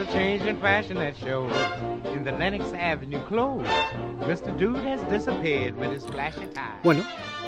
a 0.00 0.12
change 0.12 0.46
in 0.48 0.56
fashion 0.58 0.96
that 0.98 1.14
shows 1.16 1.52
in 2.14 2.24
the 2.24 2.32
Lenox 2.32 2.72
Avenue 2.74 3.20
clothes. 3.28 3.66
Mr. 4.26 4.56
Dude 4.58 4.76
has 4.86 5.00
disappeared 5.10 5.76
with 5.76 5.90
his 5.92 6.04
flashy 6.06 6.46
tie. 6.54 6.78
Bueno, 6.82 7.02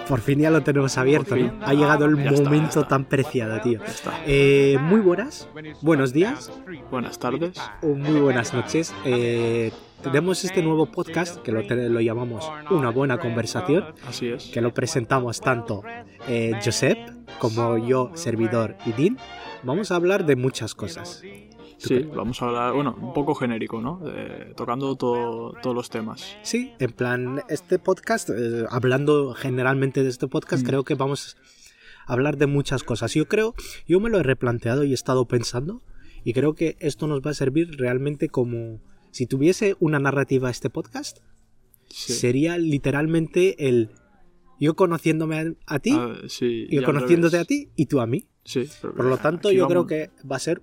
por 0.08 0.20
fin 0.20 0.38
ya 0.40 0.50
lo 0.50 0.62
tenemos 0.62 0.96
abierto, 0.98 1.36
¿no? 1.36 1.52
Ha 1.64 1.72
llegado 1.74 2.04
el 2.06 2.16
Ya 2.22 2.30
momento 2.32 2.80
está. 2.80 2.88
tan 2.88 3.04
preciado, 3.04 3.60
tío. 3.60 3.80
Eh, 4.26 4.76
muy 4.80 5.00
buenas, 5.00 5.48
buenos 5.80 6.12
días 6.12 6.50
Buenas 6.90 7.18
tardes. 7.18 7.52
o 7.82 7.88
muy 7.88 8.20
buenas 8.20 8.52
noches. 8.52 8.92
Eh, 9.04 9.70
tenemos 10.02 10.44
este 10.44 10.62
nuevo 10.62 10.86
podcast 10.86 11.36
que 11.42 11.52
lo, 11.52 11.62
lo 11.62 12.00
llamamos 12.00 12.50
Una 12.70 12.90
Buena 12.90 13.18
Conversación, 13.18 13.94
Así 14.06 14.28
es. 14.28 14.46
que 14.52 14.60
lo 14.60 14.74
presentamos 14.74 15.40
tanto 15.40 15.82
eh, 16.28 16.52
Josep 16.64 16.98
como 17.38 17.78
yo, 17.78 18.10
servidor 18.14 18.76
y 18.84 18.92
Dean. 18.92 19.18
Vamos 19.64 19.92
a 19.92 19.94
hablar 19.96 20.26
de 20.26 20.34
muchas 20.34 20.74
cosas. 20.74 21.22
Sí, 21.88 21.98
vamos 22.14 22.40
a 22.42 22.46
hablar, 22.46 22.72
bueno, 22.74 22.96
un 23.00 23.12
poco 23.12 23.34
genérico, 23.34 23.80
¿no? 23.80 24.00
Eh, 24.06 24.52
tocando 24.56 24.94
todo- 24.96 25.54
todos 25.62 25.74
los 25.74 25.90
temas. 25.90 26.36
Sí, 26.42 26.72
en 26.78 26.92
plan, 26.92 27.42
este 27.48 27.78
podcast, 27.78 28.30
eh, 28.30 28.64
hablando 28.70 29.34
generalmente 29.34 30.02
de 30.02 30.08
este 30.08 30.28
podcast, 30.28 30.62
Mm. 30.62 30.66
creo 30.66 30.84
que 30.84 30.94
vamos 30.94 31.36
a 32.06 32.12
hablar 32.12 32.36
de 32.36 32.46
muchas 32.46 32.82
cosas. 32.84 33.14
Yo 33.14 33.26
creo, 33.26 33.54
yo 33.86 34.00
me 34.00 34.10
lo 34.10 34.18
he 34.18 34.22
replanteado 34.22 34.84
y 34.84 34.90
he 34.92 34.94
estado 34.94 35.26
pensando, 35.26 35.82
y 36.24 36.32
creo 36.34 36.54
que 36.54 36.76
esto 36.80 37.06
nos 37.08 37.20
va 37.20 37.30
a 37.32 37.34
servir 37.34 37.70
realmente 37.78 38.28
como 38.28 38.80
si 39.10 39.26
tuviese 39.26 39.76
una 39.80 39.98
narrativa 39.98 40.50
este 40.50 40.70
podcast, 40.70 41.18
Sí. 41.88 42.12
sería 42.14 42.56
literalmente 42.58 43.68
el 43.68 43.90
yo 44.60 44.76
conociéndome 44.76 45.36
a, 45.38 45.44
a 45.66 45.78
ti, 45.80 45.90
Ah, 45.92 46.14
sí, 46.28 46.66
y 46.70 46.76
yo 46.76 46.84
conociéndote 46.84 47.38
a 47.38 47.44
ti 47.44 47.70
y 47.74 47.86
tú 47.86 48.00
a 48.00 48.06
mí. 48.06 48.28
Sí. 48.44 48.68
Por 48.80 49.04
lo 49.04 49.18
tanto, 49.18 49.50
yo 49.50 49.66
vamos- 49.68 49.86
creo 49.86 49.86
que 49.86 50.10
va 50.30 50.36
a 50.36 50.38
ser 50.38 50.62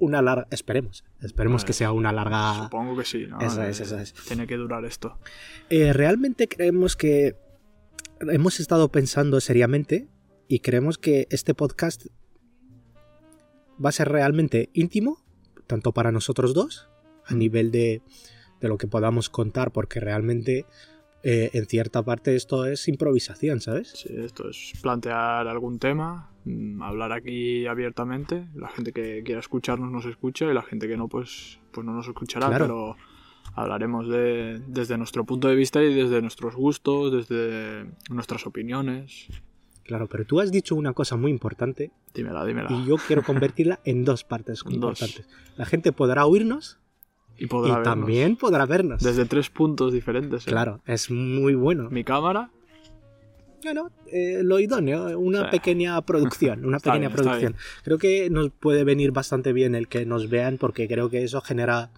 una 0.00 0.22
larga, 0.22 0.46
esperemos, 0.50 1.04
esperemos 1.20 1.64
que 1.64 1.72
sea 1.72 1.92
una 1.92 2.12
larga... 2.12 2.64
Supongo 2.64 2.96
que 2.96 3.04
sí, 3.04 3.26
¿no? 3.28 3.40
Eso 3.40 3.62
es, 3.62 3.80
Eh, 3.80 3.84
eso 3.84 3.98
es. 3.98 4.12
Tiene 4.12 4.46
que 4.46 4.56
durar 4.56 4.84
esto. 4.84 5.18
Eh, 5.68 5.92
realmente 5.92 6.48
creemos 6.48 6.96
que 6.96 7.36
hemos 8.20 8.58
estado 8.60 8.90
pensando 8.90 9.40
seriamente 9.40 10.08
y 10.48 10.60
creemos 10.60 10.98
que 10.98 11.28
este 11.30 11.54
podcast 11.54 12.06
va 13.82 13.90
a 13.90 13.92
ser 13.92 14.08
realmente 14.08 14.70
íntimo, 14.72 15.22
tanto 15.66 15.92
para 15.92 16.10
nosotros 16.10 16.54
dos, 16.54 16.88
a 17.26 17.34
nivel 17.34 17.70
de, 17.70 18.02
de 18.60 18.68
lo 18.68 18.78
que 18.78 18.86
podamos 18.88 19.30
contar, 19.30 19.70
porque 19.72 20.00
realmente 20.00 20.66
eh, 21.22 21.50
en 21.52 21.66
cierta 21.66 22.02
parte 22.02 22.34
esto 22.34 22.64
es 22.64 22.88
improvisación, 22.88 23.60
¿sabes? 23.60 23.90
Sí, 23.90 24.08
esto 24.16 24.48
es 24.48 24.72
plantear 24.80 25.46
algún 25.48 25.78
tema, 25.78 26.29
mm, 26.29 26.29
hablar 26.80 27.12
aquí 27.12 27.66
abiertamente. 27.66 28.46
La 28.54 28.68
gente 28.68 28.92
que 28.92 29.22
quiera 29.24 29.40
escucharnos 29.40 29.90
nos 29.90 30.04
escucha 30.06 30.50
y 30.50 30.54
la 30.54 30.62
gente 30.62 30.88
que 30.88 30.96
no, 30.96 31.08
pues, 31.08 31.58
pues 31.72 31.86
no 31.86 31.92
nos 31.92 32.06
escuchará. 32.08 32.48
Claro. 32.48 32.64
Pero 32.64 32.96
hablaremos 33.54 34.08
de, 34.08 34.60
desde 34.66 34.96
nuestro 34.98 35.24
punto 35.24 35.48
de 35.48 35.54
vista 35.56 35.82
y 35.82 35.92
desde 35.94 36.20
nuestros 36.22 36.54
gustos, 36.54 37.12
desde 37.12 37.90
nuestras 38.10 38.46
opiniones. 38.46 39.28
Claro, 39.84 40.06
pero 40.08 40.24
tú 40.24 40.40
has 40.40 40.52
dicho 40.52 40.76
una 40.76 40.92
cosa 40.92 41.16
muy 41.16 41.32
importante 41.32 41.90
Dímela, 42.14 42.44
dímela. 42.44 42.70
y 42.70 42.86
yo 42.86 42.94
quiero 42.96 43.22
convertirla 43.24 43.80
en 43.84 44.04
dos 44.04 44.22
partes 44.22 44.60
Dos. 44.64 44.72
importantes. 44.72 45.28
La 45.56 45.64
gente 45.66 45.90
podrá 45.90 46.26
oírnos 46.26 46.78
Y 47.36 47.46
podrá 47.48 47.80
y 47.80 47.82
también 47.82 48.36
podrá 48.36 48.66
vernos. 48.66 49.02
desde 49.02 49.24
tres 49.24 49.50
puntos 49.50 49.92
diferentes. 49.92 50.46
¿eh? 50.46 50.50
Claro, 50.50 50.80
es 50.86 51.10
muy 51.10 51.54
bueno. 51.54 51.88
Mi 51.90 52.04
cámara, 52.04 52.50
Bueno, 53.62 53.90
eh, 54.12 54.40
lo 54.42 54.58
idóneo, 54.58 55.18
una 55.18 55.44
Sí. 55.44 55.50
pequeña 55.50 56.00
producción, 56.02 56.64
una 56.64 56.78
pequeña 56.78 57.08
bien, 57.08 57.12
producción. 57.12 57.56
Creo 57.84 57.98
que 57.98 58.30
nos 58.30 58.50
puede 58.50 58.84
venir 58.84 59.12
bastante 59.12 59.52
bien 59.52 59.74
el 59.74 59.88
que 59.88 60.06
nos 60.06 60.28
vean 60.30 60.58
porque 60.58 60.88
creo 60.88 61.10
que 61.10 61.22
eso 61.24 61.40
genera 61.40 61.90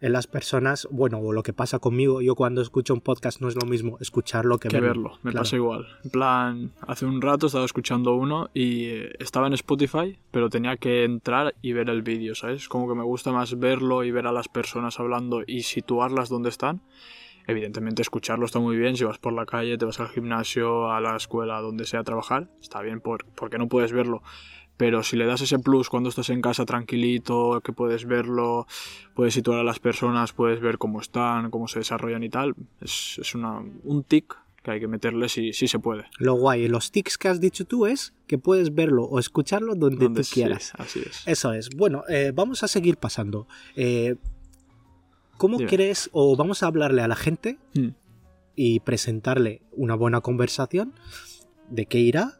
en 0.00 0.12
las 0.12 0.26
personas, 0.26 0.88
bueno, 0.90 1.18
o 1.20 1.32
lo 1.32 1.44
que 1.44 1.52
pasa 1.52 1.78
conmigo, 1.78 2.20
yo 2.22 2.34
cuando 2.34 2.60
escucho 2.60 2.92
un 2.92 3.00
podcast 3.00 3.40
no 3.40 3.46
es 3.46 3.54
lo 3.54 3.64
mismo 3.68 3.98
escucharlo 4.00 4.58
que, 4.58 4.68
que 4.68 4.80
verlo. 4.80 5.12
Me 5.22 5.30
Claro. 5.30 5.44
pasa 5.44 5.54
igual. 5.54 5.86
En 6.02 6.10
plan, 6.10 6.72
hace 6.88 7.06
un 7.06 7.22
rato 7.22 7.46
estaba 7.46 7.64
escuchando 7.64 8.12
uno 8.16 8.50
y 8.52 8.86
eh, 8.86 9.12
estaba 9.20 9.46
en 9.46 9.52
Spotify, 9.52 10.18
pero 10.32 10.50
tenía 10.50 10.76
que 10.76 11.04
entrar 11.04 11.54
y 11.62 11.72
ver 11.72 11.88
el 11.88 12.02
vídeo, 12.02 12.34
¿sabes? 12.34 12.68
Como 12.68 12.88
que 12.88 12.96
me 12.96 13.04
gusta 13.04 13.30
más 13.30 13.56
verlo 13.60 14.02
y 14.02 14.10
ver 14.10 14.26
a 14.26 14.32
las 14.32 14.48
personas 14.48 14.98
hablando 14.98 15.42
y 15.46 15.62
situarlas 15.62 16.28
donde 16.28 16.48
están. 16.48 16.80
Evidentemente 17.46 18.02
escucharlo 18.02 18.46
está 18.46 18.58
muy 18.58 18.76
bien, 18.76 18.96
si 18.96 19.04
vas 19.04 19.18
por 19.18 19.32
la 19.32 19.46
calle, 19.46 19.76
te 19.78 19.84
vas 19.84 20.00
al 20.00 20.08
gimnasio, 20.08 20.90
a 20.92 21.00
la 21.00 21.16
escuela, 21.16 21.60
donde 21.60 21.84
sea 21.84 22.00
a 22.00 22.04
trabajar, 22.04 22.48
está 22.60 22.80
bien 22.82 23.00
por, 23.00 23.24
porque 23.34 23.58
no 23.58 23.68
puedes 23.68 23.92
verlo. 23.92 24.22
Pero 24.76 25.02
si 25.02 25.16
le 25.16 25.26
das 25.26 25.40
ese 25.42 25.58
plus 25.58 25.88
cuando 25.88 26.08
estás 26.08 26.30
en 26.30 26.40
casa 26.40 26.64
tranquilito, 26.64 27.60
que 27.62 27.72
puedes 27.72 28.06
verlo, 28.06 28.66
puedes 29.14 29.34
situar 29.34 29.60
a 29.60 29.64
las 29.64 29.78
personas, 29.78 30.32
puedes 30.32 30.60
ver 30.60 30.78
cómo 30.78 31.00
están, 31.00 31.50
cómo 31.50 31.68
se 31.68 31.80
desarrollan 31.80 32.22
y 32.22 32.30
tal, 32.30 32.54
es, 32.80 33.18
es 33.18 33.34
una, 33.34 33.62
un 33.84 34.02
tic 34.02 34.34
que 34.62 34.70
hay 34.70 34.80
que 34.80 34.88
meterle 34.88 35.28
si, 35.28 35.52
si 35.52 35.66
se 35.68 35.78
puede. 35.78 36.04
Lo 36.18 36.34
guay, 36.34 36.68
los 36.68 36.90
tics 36.92 37.18
que 37.18 37.28
has 37.28 37.40
dicho 37.40 37.64
tú 37.64 37.86
es 37.86 38.14
que 38.26 38.38
puedes 38.38 38.74
verlo 38.74 39.04
o 39.04 39.18
escucharlo 39.18 39.74
donde, 39.74 40.04
Donde 40.04 40.20
tú 40.20 40.24
sí, 40.24 40.34
quieras. 40.34 40.72
así 40.78 41.00
es. 41.00 41.26
Eso 41.26 41.52
es. 41.52 41.68
Bueno, 41.70 42.04
eh, 42.08 42.32
vamos 42.34 42.62
a 42.62 42.68
seguir 42.68 42.96
pasando. 42.96 43.46
Eh, 43.74 44.16
¿Cómo 45.38 45.58
Dime. 45.58 45.70
crees, 45.70 46.08
o 46.12 46.36
vamos 46.36 46.62
a 46.62 46.66
hablarle 46.66 47.02
a 47.02 47.08
la 47.08 47.16
gente 47.16 47.58
Hmm. 47.74 47.88
y 48.54 48.80
presentarle 48.80 49.62
una 49.72 49.94
buena 49.94 50.20
conversación 50.20 50.94
de 51.70 51.86
qué 51.86 51.98
irá, 51.98 52.38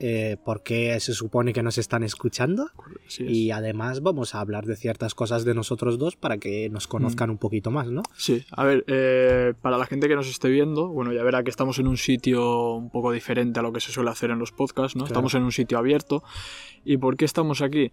eh, 0.00 0.36
por 0.44 0.62
qué 0.62 0.98
se 1.00 1.12
supone 1.12 1.52
que 1.52 1.64
nos 1.64 1.76
están 1.76 2.04
escuchando 2.04 2.70
es. 3.08 3.18
y 3.18 3.50
además 3.50 4.00
vamos 4.00 4.36
a 4.36 4.40
hablar 4.40 4.64
de 4.64 4.76
ciertas 4.76 5.12
cosas 5.16 5.44
de 5.44 5.54
nosotros 5.54 5.98
dos 5.98 6.14
para 6.14 6.38
que 6.38 6.68
nos 6.70 6.86
conozcan 6.86 7.30
un 7.30 7.38
poquito 7.38 7.72
más, 7.72 7.90
¿no? 7.90 8.02
Sí, 8.16 8.44
a 8.52 8.62
ver, 8.62 8.84
eh, 8.86 9.54
para 9.60 9.76
la 9.76 9.86
gente 9.86 10.06
que 10.06 10.14
nos 10.14 10.28
esté 10.28 10.48
viendo, 10.50 10.86
bueno, 10.88 11.12
ya 11.12 11.24
verá 11.24 11.42
que 11.42 11.50
estamos 11.50 11.80
en 11.80 11.88
un 11.88 11.96
sitio 11.96 12.74
un 12.74 12.90
poco 12.90 13.10
diferente 13.10 13.58
a 13.58 13.62
lo 13.64 13.72
que 13.72 13.80
se 13.80 13.90
suele 13.90 14.10
hacer 14.10 14.30
en 14.30 14.38
los 14.38 14.52
podcasts, 14.52 14.94
¿no? 14.94 15.00
Claro. 15.00 15.12
Estamos 15.14 15.34
en 15.34 15.42
un 15.42 15.50
sitio 15.50 15.76
abierto. 15.78 16.22
¿Y 16.84 16.98
por 16.98 17.16
qué 17.16 17.24
estamos 17.24 17.60
aquí? 17.60 17.90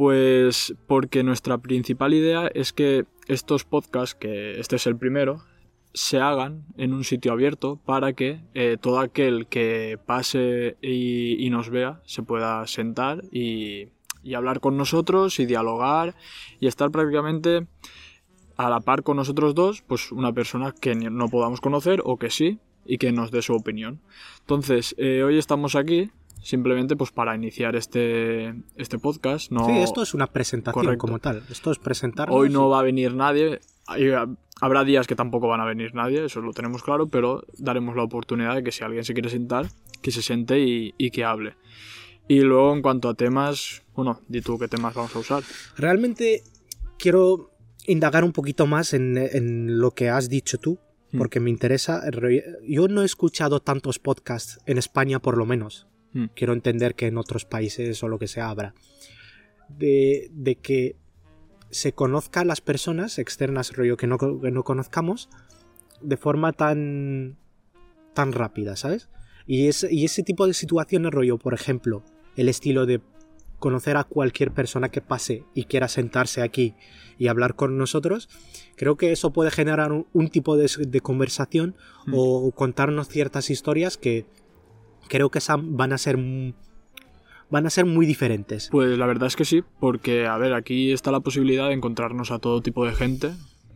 Pues 0.00 0.74
porque 0.86 1.22
nuestra 1.22 1.58
principal 1.58 2.14
idea 2.14 2.50
es 2.54 2.72
que 2.72 3.04
estos 3.28 3.64
podcasts, 3.64 4.14
que 4.14 4.58
este 4.58 4.76
es 4.76 4.86
el 4.86 4.96
primero, 4.96 5.42
se 5.92 6.18
hagan 6.18 6.64
en 6.78 6.94
un 6.94 7.04
sitio 7.04 7.32
abierto 7.32 7.78
para 7.84 8.14
que 8.14 8.40
eh, 8.54 8.78
todo 8.80 8.98
aquel 8.98 9.46
que 9.46 9.98
pase 10.06 10.78
y, 10.80 11.46
nos 11.50 11.68
vea 11.68 12.00
se 12.06 12.22
pueda 12.22 12.66
sentar 12.66 13.24
y, 13.30 13.88
hablar 14.34 14.60
con 14.60 14.78
nosotros 14.78 15.38
y 15.38 15.44
dialogar 15.44 16.14
y 16.60 16.66
estar 16.66 16.90
prácticamente 16.90 17.66
a 18.56 18.70
la 18.70 18.80
par 18.80 19.02
con 19.02 19.18
nosotros 19.18 19.54
dos, 19.54 19.82
pues 19.82 20.12
una 20.12 20.32
persona 20.32 20.72
que 20.72 20.94
no 20.94 21.28
podamos 21.28 21.60
conocer 21.60 22.00
o 22.06 22.16
que 22.16 22.30
sí 22.30 22.58
y 22.86 22.96
que 22.96 23.12
nos 23.12 23.30
dé 23.30 23.42
su 23.42 23.52
opinión. 23.52 24.00
Entonces, 24.40 24.94
eh, 24.96 25.22
hoy 25.24 25.36
estamos 25.36 25.76
aquí 25.76 26.10
simplemente 26.42 26.96
pues 26.96 27.10
para 27.10 27.34
iniciar 27.34 27.76
este, 27.76 28.54
este 28.76 28.98
podcast. 28.98 29.50
No, 29.50 29.66
Sí, 29.66 29.72
esto 29.78 30.02
es 30.02 30.14
una 30.14 30.26
presentación 30.26 30.84
Correcto. 30.84 31.00
como 31.06 31.18
tal. 31.18 31.42
Esto 31.50 31.70
es 31.70 31.78
presentarnos. 31.78 32.36
Hoy 32.36 32.50
no 32.50 32.66
y- 32.66 32.70
va 32.70 32.80
a 32.80 32.82
venir 32.82 33.14
nadie. 33.14 33.60
Habrá 34.62 34.84
días 34.84 35.06
que 35.06 35.16
tampoco 35.16 35.48
van 35.48 35.60
a 35.60 35.64
venir 35.64 35.94
nadie, 35.94 36.24
eso 36.24 36.40
lo 36.42 36.52
tenemos 36.52 36.82
claro, 36.82 37.06
pero 37.08 37.44
daremos 37.58 37.96
la 37.96 38.02
oportunidad 38.02 38.54
de 38.54 38.62
que 38.62 38.72
si 38.72 38.84
alguien 38.84 39.04
se 39.04 39.14
quiere 39.14 39.30
sentar, 39.30 39.66
que 40.02 40.10
se 40.10 40.20
siente 40.22 40.60
y, 40.60 40.94
y 40.98 41.10
que 41.10 41.24
hable. 41.24 41.54
Y 42.28 42.40
luego 42.40 42.72
en 42.74 42.82
cuanto 42.82 43.08
a 43.08 43.14
temas, 43.14 43.82
bueno, 43.94 44.20
di 44.28 44.40
tú 44.42 44.58
qué 44.58 44.68
temas 44.68 44.94
vamos 44.94 45.16
a 45.16 45.18
usar. 45.18 45.42
Realmente 45.76 46.42
quiero 46.98 47.50
indagar 47.86 48.22
un 48.22 48.32
poquito 48.32 48.66
más 48.66 48.92
en, 48.92 49.16
en 49.16 49.78
lo 49.80 49.92
que 49.92 50.10
has 50.10 50.28
dicho 50.28 50.58
tú, 50.58 50.78
Hmm. 51.12 51.18
porque 51.18 51.40
me 51.40 51.50
interesa. 51.50 52.02
Yo 52.62 52.86
no 52.86 53.02
he 53.02 53.04
escuchado 53.04 53.58
tantos 53.58 53.98
podcasts 53.98 54.60
en 54.66 54.78
España, 54.78 55.18
por 55.18 55.36
lo 55.36 55.44
menos. 55.44 55.88
Hmm. 56.12 56.26
Quiero 56.34 56.52
entender 56.52 56.94
que 56.94 57.06
en 57.06 57.18
otros 57.18 57.44
países 57.44 58.02
o 58.02 58.08
lo 58.08 58.18
que 58.18 58.28
sea 58.28 58.48
habrá. 58.48 58.74
De, 59.68 60.28
de 60.32 60.56
que 60.56 60.96
se 61.70 61.92
conozca 61.92 62.40
a 62.40 62.44
las 62.44 62.60
personas 62.60 63.18
externas, 63.18 63.76
rollo 63.76 63.96
que 63.96 64.06
no, 64.06 64.18
que 64.18 64.50
no 64.50 64.64
conozcamos, 64.64 65.28
de 66.00 66.16
forma 66.16 66.52
tan, 66.52 67.36
tan 68.14 68.32
rápida, 68.32 68.76
¿sabes? 68.76 69.08
Y, 69.46 69.68
es, 69.68 69.86
y 69.88 70.04
ese 70.04 70.22
tipo 70.22 70.46
de 70.46 70.54
situaciones, 70.54 71.12
rollo, 71.12 71.38
por 71.38 71.54
ejemplo, 71.54 72.02
el 72.36 72.48
estilo 72.48 72.86
de 72.86 73.00
conocer 73.58 73.96
a 73.96 74.04
cualquier 74.04 74.52
persona 74.52 74.88
que 74.88 75.02
pase 75.02 75.44
y 75.54 75.64
quiera 75.64 75.86
sentarse 75.86 76.42
aquí 76.42 76.74
y 77.18 77.28
hablar 77.28 77.54
con 77.54 77.76
nosotros, 77.76 78.28
creo 78.74 78.96
que 78.96 79.12
eso 79.12 79.32
puede 79.32 79.50
generar 79.50 79.92
un, 79.92 80.06
un 80.12 80.28
tipo 80.28 80.56
de, 80.56 80.68
de 80.88 81.00
conversación 81.00 81.76
Mm. 82.06 82.14
o 82.16 82.50
contarnos 82.52 83.08
ciertas 83.08 83.50
historias 83.50 83.96
que 83.96 84.26
creo 85.08 85.30
que 85.30 85.40
van 85.58 85.92
a 85.92 85.98
ser 85.98 86.18
van 87.50 87.66
a 87.66 87.70
ser 87.70 87.84
muy 87.84 88.06
diferentes. 88.06 88.68
Pues 88.70 88.96
la 88.96 89.06
verdad 89.06 89.26
es 89.26 89.36
que 89.36 89.44
sí, 89.44 89.62
porque, 89.80 90.26
a 90.26 90.38
ver, 90.38 90.54
aquí 90.54 90.92
está 90.92 91.10
la 91.10 91.20
posibilidad 91.20 91.68
de 91.68 91.74
encontrarnos 91.74 92.30
a 92.30 92.38
todo 92.38 92.62
tipo 92.62 92.86
de 92.86 92.92
gente 92.92 93.32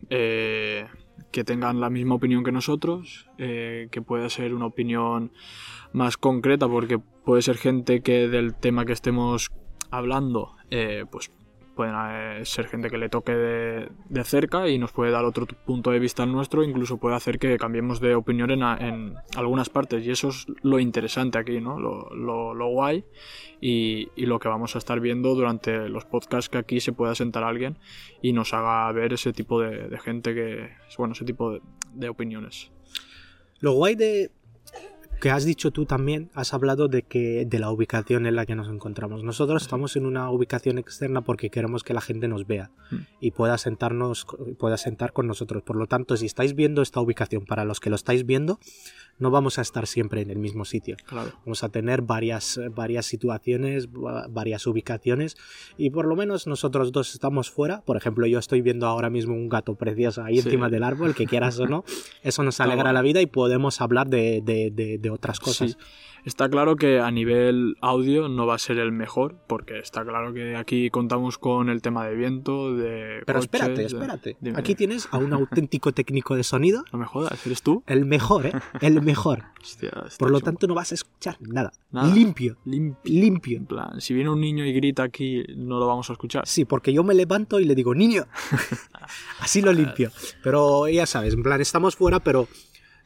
eh, 0.09 0.85
que 1.31 1.43
tengan 1.43 1.81
la 1.81 1.89
misma 1.89 2.15
opinión 2.15 2.43
que 2.43 2.51
nosotros, 2.51 3.27
eh, 3.37 3.89
que 3.91 4.01
pueda 4.01 4.29
ser 4.29 4.53
una 4.53 4.65
opinión 4.65 5.31
más 5.91 6.17
concreta, 6.17 6.67
porque 6.67 6.99
puede 6.99 7.41
ser 7.41 7.57
gente 7.57 8.01
que 8.01 8.27
del 8.29 8.55
tema 8.55 8.85
que 8.85 8.93
estemos 8.93 9.51
hablando, 9.91 10.53
eh, 10.71 11.05
pues 11.11 11.31
pueden 11.75 11.93
eh, 11.95 12.45
ser 12.45 12.67
gente 12.67 12.89
que 12.89 12.97
le 12.97 13.09
toque 13.09 13.33
de, 13.33 13.89
de 14.09 14.23
cerca 14.23 14.67
y 14.69 14.79
nos 14.79 14.91
puede 14.91 15.11
dar 15.11 15.25
otro 15.25 15.45
punto 15.45 15.91
de 15.91 15.99
vista 15.99 16.23
al 16.23 16.31
nuestro, 16.31 16.63
incluso 16.63 16.97
puede 16.97 17.15
hacer 17.15 17.37
que 17.37 17.57
cambiemos 17.57 17.99
de 17.99 18.15
opinión 18.15 18.49
en, 18.49 18.63
en 18.63 19.15
algunas 19.35 19.69
partes. 19.69 20.05
Y 20.05 20.11
eso 20.11 20.29
es 20.29 20.47
lo 20.63 20.79
interesante 20.79 21.37
aquí, 21.37 21.59
¿no? 21.61 21.79
Lo, 21.79 22.09
lo- 22.15 22.53
lo 22.53 22.67
guay 22.69 23.03
y, 23.61 24.09
y 24.15 24.25
lo 24.25 24.39
que 24.39 24.47
vamos 24.47 24.75
a 24.75 24.79
estar 24.79 24.99
viendo 24.99 25.35
durante 25.35 25.89
los 25.89 26.05
podcasts 26.05 26.49
que 26.49 26.57
aquí 26.57 26.79
se 26.79 26.93
pueda 26.93 27.13
sentar 27.13 27.43
alguien 27.43 27.77
y 28.21 28.33
nos 28.33 28.53
haga 28.53 28.91
ver 28.91 29.13
ese 29.13 29.33
tipo 29.33 29.61
de, 29.61 29.87
de 29.89 29.99
gente 29.99 30.33
que, 30.33 30.69
bueno, 30.97 31.11
ese 31.13 31.25
tipo 31.25 31.51
de, 31.51 31.61
de 31.93 32.09
opiniones. 32.09 32.71
Lo 33.59 33.73
guay 33.73 33.95
de 33.95 34.31
que 35.19 35.31
has 35.31 35.45
dicho 35.45 35.71
tú 35.71 35.85
también, 35.85 36.29
has 36.33 36.53
hablado 36.53 36.87
de 36.87 37.03
que 37.03 37.45
de 37.45 37.59
la 37.59 37.71
ubicación 37.71 38.25
en 38.25 38.35
la 38.35 38.45
que 38.45 38.55
nos 38.55 38.69
encontramos. 38.69 39.23
Nosotros 39.23 39.63
estamos 39.63 39.95
en 39.95 40.05
una 40.05 40.29
ubicación 40.29 40.77
externa 40.77 41.21
porque 41.21 41.49
queremos 41.49 41.83
que 41.83 41.93
la 41.93 42.01
gente 42.01 42.27
nos 42.27 42.45
vea 42.47 42.71
Mm. 42.91 42.95
y 43.19 43.31
pueda 43.31 43.57
sentarnos, 43.57 44.27
pueda 44.59 44.77
sentar 44.77 45.11
con 45.13 45.27
nosotros. 45.27 45.63
Por 45.63 45.75
lo 45.75 45.87
tanto, 45.87 46.15
si 46.17 46.25
estáis 46.25 46.55
viendo 46.55 46.81
esta 46.81 46.99
ubicación, 46.99 47.45
para 47.45 47.65
los 47.65 47.79
que 47.79 47.89
lo 47.89 47.95
estáis 47.95 48.25
viendo, 48.25 48.59
no 49.17 49.31
vamos 49.31 49.57
a 49.59 49.61
estar 49.61 49.87
siempre 49.87 50.21
en 50.21 50.29
el 50.29 50.39
mismo 50.39 50.65
sitio. 50.65 50.97
Claro. 51.05 51.31
Vamos 51.45 51.63
a 51.63 51.69
tener 51.69 52.01
varias, 52.01 52.59
varias 52.73 53.05
situaciones, 53.05 53.87
va- 53.87 54.27
varias 54.29 54.67
ubicaciones 54.67 55.37
y 55.77 55.89
por 55.89 56.05
lo 56.05 56.15
menos 56.15 56.47
nosotros 56.47 56.91
dos 56.91 57.13
estamos 57.13 57.49
fuera. 57.49 57.81
Por 57.81 57.95
ejemplo, 57.97 58.27
yo 58.27 58.39
estoy 58.39 58.61
viendo 58.61 58.87
ahora 58.87 59.09
mismo 59.09 59.33
un 59.33 59.47
gato 59.49 59.75
precioso 59.75 60.23
ahí 60.23 60.35
Sí. 60.39 60.47
encima 60.47 60.69
del 60.69 60.83
árbol, 60.83 61.15
que 61.15 61.25
quieras 61.25 61.57
o 61.59 61.65
no, 61.67 61.83
eso 62.23 62.43
nos 62.43 62.59
alegra 62.59 62.91
la 62.93 63.01
vida 63.01 63.21
y 63.21 63.25
podemos 63.25 63.79
hablar 63.81 64.09
de, 64.09 64.41
de- 64.43 64.71
de- 64.71 64.97
de 64.97 65.09
otras 65.09 65.39
cosas. 65.39 65.71
Sí. 65.71 65.77
Está 66.25 66.49
claro 66.49 66.75
que 66.75 66.99
a 66.99 67.11
nivel 67.11 67.75
audio 67.81 68.27
no 68.27 68.47
va 68.47 68.55
a 68.55 68.57
ser 68.57 68.79
el 68.79 68.91
mejor, 68.91 69.35
porque 69.47 69.77
está 69.77 70.03
claro 70.03 70.33
que 70.33 70.55
aquí 70.55 70.89
contamos 70.89 71.37
con 71.37 71.69
el 71.69 71.81
tema 71.83 72.05
de 72.07 72.15
viento, 72.15 72.75
de. 72.75 73.21
Pero 73.25 73.39
coches, 73.39 73.43
espérate, 73.53 73.81
de- 73.81 73.85
espérate. 73.85 74.37
Dime. 74.41 74.59
Aquí 74.59 74.73
tienes 74.73 75.07
a 75.11 75.17
un 75.19 75.33
auténtico 75.33 75.91
técnico 75.91 76.35
de 76.35 76.43
sonido, 76.43 76.83
No 76.91 76.97
me 76.99 77.05
jodas, 77.05 77.45
¿eres 77.45 77.61
tú? 77.61 77.83
el 77.85 78.05
mejor, 78.05 78.47
¿eh? 78.47 78.53
El 78.81 79.01
mejor. 79.03 79.43
Hostia, 79.61 79.91
Por 80.19 80.31
lo 80.31 80.39
chungo. 80.39 80.41
tanto, 80.41 80.67
no 80.67 80.73
vas 80.75 80.91
a 80.91 80.95
escuchar 80.95 81.37
nada. 81.41 81.71
Nada. 81.91 82.13
Limpio, 82.13 82.57
Limpio. 82.65 83.01
limpio. 83.05 83.57
En 83.57 83.65
plan, 83.65 84.01
si 84.01 84.13
viene 84.13 84.29
un 84.29 84.41
niño 84.41 84.65
y 84.65 84.73
grita 84.73 85.03
aquí, 85.03 85.43
no 85.55 85.79
lo 85.79 85.87
vamos 85.87 86.09
a 86.09 86.13
escuchar. 86.13 86.47
Sí, 86.47 86.65
porque 86.65 86.91
yo 86.91 87.03
me 87.03 87.13
levanto 87.13 87.59
y 87.59 87.65
le 87.65 87.75
digo, 87.75 87.93
niño. 87.95 88.25
Así 89.39 89.61
lo 89.61 89.71
limpio. 89.73 90.11
Pero 90.43 90.87
ya 90.87 91.05
sabes, 91.05 91.33
en 91.33 91.43
plan, 91.43 91.61
estamos 91.61 91.95
fuera, 91.95 92.19
pero 92.19 92.47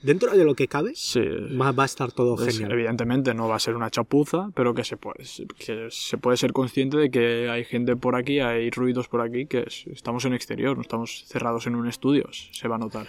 dentro 0.02 0.32
de 0.36 0.44
lo 0.44 0.56
que 0.56 0.68
cabe, 0.68 0.92
Sí. 0.96 1.22
va, 1.60 1.72
va 1.72 1.84
a 1.84 1.86
estar 1.86 2.12
todo 2.12 2.36
Pues, 2.36 2.54
genial. 2.58 2.72
evidentemente 2.72 3.34
no 3.34 3.48
va 3.48 3.56
a 3.56 3.60
ser 3.60 3.76
una 3.76 3.90
chapuza, 3.90 4.50
pero 4.56 4.74
que 4.74 4.84
se 4.84 4.98
puede, 4.98 5.24
que 5.58 5.88
se 5.92 6.18
puede 6.18 6.38
ser 6.38 6.54
consciente 6.54 6.98
de 6.98 7.10
que 7.12 7.50
hay 7.50 7.64
gente 7.66 7.96
por 7.96 8.16
aquí, 8.16 8.40
hay 8.40 8.70
ruidos 8.72 9.08
por 9.08 9.22
aquí, 9.22 9.46
que 9.46 9.64
es- 9.68 9.86
estamos 9.88 10.26
en 10.26 10.34
exterior, 10.34 10.76
no 10.76 10.82
estamos 10.82 11.26
cerrados 11.28 11.68
en 11.68 11.76
un 11.76 11.88
estudio, 11.88 12.26
se 12.32 12.68
va 12.68 12.76
a 12.76 12.80
notar. 12.80 13.08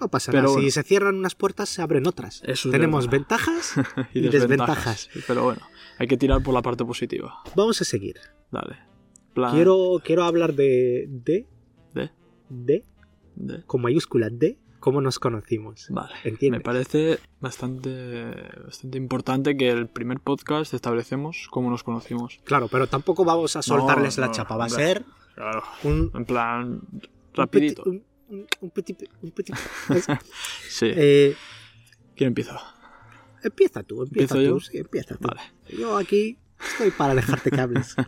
No 0.00 0.08
pasa 0.08 0.32
Pero 0.32 0.42
nada. 0.42 0.54
Si 0.54 0.60
bueno. 0.60 0.70
se 0.72 0.82
cierran 0.82 1.14
unas 1.16 1.34
puertas, 1.36 1.68
se 1.68 1.80
abren 1.80 2.06
otras. 2.06 2.42
Eso 2.44 2.70
Tenemos 2.70 3.06
verdad. 3.06 3.18
ventajas 3.20 3.74
y, 4.14 4.20
desventajas. 4.28 5.08
Pero 5.26 5.44
bueno, 5.44 5.60
hay 5.98 6.08
que 6.08 6.16
tirar 6.16 6.42
por 6.42 6.52
la 6.52 6.62
parte 6.62 6.84
positiva. 6.84 7.42
Vamos 7.54 7.80
a 7.80 7.84
seguir. 7.84 8.16
Dale. 8.50 8.76
Plan 9.34 9.52
Quiero, 9.54 10.00
quiero 10.04 10.24
hablar 10.24 10.54
de, 10.54 11.06
de, 11.08 11.46
de, 11.94 12.10
de, 12.48 12.84
de- 13.36 13.62
con 13.66 13.82
mayúscula, 13.82 14.28
de 14.30 14.58
cómo 14.84 15.00
nos 15.00 15.18
conocimos. 15.18 15.86
Vale. 15.88 16.12
¿Entiendes? 16.24 16.58
Me 16.60 16.62
parece 16.62 17.18
bastante, 17.40 18.26
bastante 18.66 18.98
importante 18.98 19.56
que 19.56 19.70
el 19.70 19.88
primer 19.88 20.20
podcast 20.20 20.74
establecemos 20.74 21.48
cómo 21.50 21.70
nos 21.70 21.82
conocimos. 21.82 22.38
Claro, 22.44 22.68
pero 22.68 22.86
tampoco 22.86 23.24
vamos 23.24 23.56
a 23.56 23.62
soltarles 23.62 24.18
la 24.18 24.26
no, 24.26 24.32
chapa. 24.32 24.58
Va 24.58 24.66
a 24.66 24.68
ser 24.68 25.02
Claro. 25.34 25.62
un, 25.84 26.10
En 26.14 26.26
plan, 26.26 26.82
rapidito. 27.32 27.82
un- 27.86 28.04
un- 28.28 28.46
un 28.60 28.70
petit- 28.72 29.08
un 29.22 29.32
petit- 29.32 29.56
Sí. 30.68 30.90
Eh, 30.94 31.34
¿Quién 32.14 32.28
empieza? 32.28 32.60
empieza 33.42 33.82
tú, 33.84 34.02
empieza 34.02 34.34
¿Empiezo 34.34 34.54
tú, 34.54 34.60
yo? 34.60 34.70
sí, 34.70 34.78
empieza 34.78 35.16
tú. 35.16 35.28
Vale. 35.28 35.40
Yo 35.78 35.96
aquí 35.96 36.36
estoy 36.72 36.90
para 36.90 37.14
dejarte 37.14 37.50
que 37.50 37.60
hables. 37.60 37.96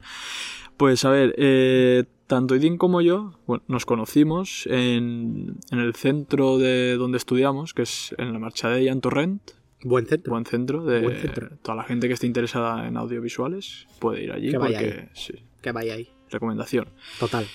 Pues 0.76 1.06
a 1.06 1.10
ver, 1.10 1.34
eh, 1.38 2.04
tanto 2.26 2.54
Idin 2.56 2.76
como 2.78 3.00
yo 3.02 3.32
bueno, 3.46 3.62
nos 3.68 3.86
conocimos 3.86 4.66
en, 4.66 5.56
en 5.70 5.78
el 5.78 5.94
centro 5.94 6.58
de 6.58 6.96
donde 6.96 7.18
estudiamos, 7.18 7.72
que 7.74 7.82
es 7.82 8.14
en 8.18 8.32
la 8.32 8.38
Marchadella 8.38 8.92
en 8.92 9.00
Torrent. 9.00 9.42
Buen 9.84 10.06
centro. 10.06 10.30
Buen 10.32 10.46
centro 10.46 10.84
de 10.84 11.00
Buen 11.02 11.16
centro. 11.18 11.50
toda 11.62 11.76
la 11.76 11.84
gente 11.84 12.08
que 12.08 12.14
esté 12.14 12.26
interesada 12.26 12.88
en 12.88 12.96
audiovisuales 12.96 13.86
puede 14.00 14.24
ir 14.24 14.32
allí 14.32 14.50
Que 14.50 14.58
vaya 14.58 14.78
porque 14.80 15.08
sí, 15.14 15.34
Que 15.62 15.70
vaya 15.72 15.94
ahí. 15.94 16.08
recomendación. 16.30 16.88
Total. 17.20 17.46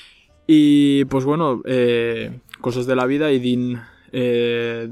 Y 0.47 1.05
pues 1.05 1.25
bueno, 1.25 1.61
eh, 1.65 2.39
cosas 2.61 2.85
de 2.85 2.95
la 2.95 3.05
vida, 3.05 3.31
Idin 3.31 3.79
eh, 4.11 4.89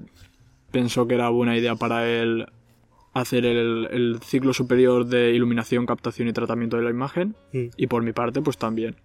pensó 0.72 1.08
que 1.08 1.16
era 1.16 1.30
buena 1.30 1.58
idea 1.58 1.76
para 1.76 2.08
él 2.10 2.46
hacer 3.14 3.46
el, 3.46 3.88
el 3.92 4.20
ciclo 4.24 4.54
superior 4.54 5.06
de 5.06 5.32
iluminación, 5.34 5.86
captación 5.86 6.28
y 6.28 6.34
tratamiento 6.34 6.78
de 6.78 6.84
la 6.84 6.90
imagen 6.90 7.36
Mm. 7.54 7.66
y 7.78 7.88
por 7.88 8.04
mi 8.04 8.12
parte 8.14 8.42
pues 8.42 8.58
también. 8.58 8.96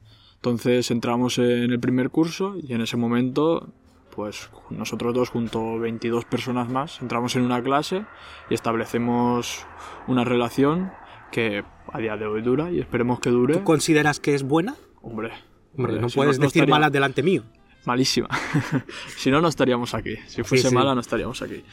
Entonces 0.44 0.91
entramos 0.91 1.38
en 1.38 1.70
el 1.73 1.81
primer 1.81 2.11
curso 2.11 2.55
y 2.62 2.75
en 2.75 2.82
ese 2.82 2.99
momento 2.99 3.73
pues 4.14 4.50
nosotros 4.69 5.14
dos 5.14 5.31
junto 5.31 5.76
a 5.76 5.79
22 5.79 6.26
personas 6.26 6.69
más 6.69 7.00
entramos 7.00 7.35
en 7.37 7.43
una 7.44 7.62
clase 7.62 8.05
y 8.50 8.55
establecemos 8.55 9.64
una 10.06 10.23
relación 10.23 10.93
que 11.32 11.64
a 11.91 11.99
día 11.99 12.19
de 12.19 12.26
hoy 12.26 12.43
dura 12.43 12.70
y 12.70 12.79
esperemos 12.79 13.20
que 13.20 13.31
dure. 13.31 13.55
¿Tú 13.55 13.64
consideras 13.64 14.20
que 14.20 14.35
es 14.35 14.43
buena? 14.43 14.76
Hombre, 15.00 15.31
Hombre, 15.79 15.99
no 15.99 16.11
si 16.11 16.17
puedes 16.17 16.38
decir 16.38 16.64
estaría- 16.64 16.75
mala 16.75 16.90
delante 16.90 17.23
mío. 17.23 17.43
Malísima. 17.87 18.29
si 19.17 19.31
no, 19.31 19.40
no 19.40 19.49
estaríamos 19.49 19.94
aquí. 19.94 20.17
Si 20.26 20.43
fuese 20.43 20.69
sí. 20.69 20.75
mala, 20.75 20.94
no 20.94 21.00
estaríamos 21.00 21.40
aquí. 21.40 21.64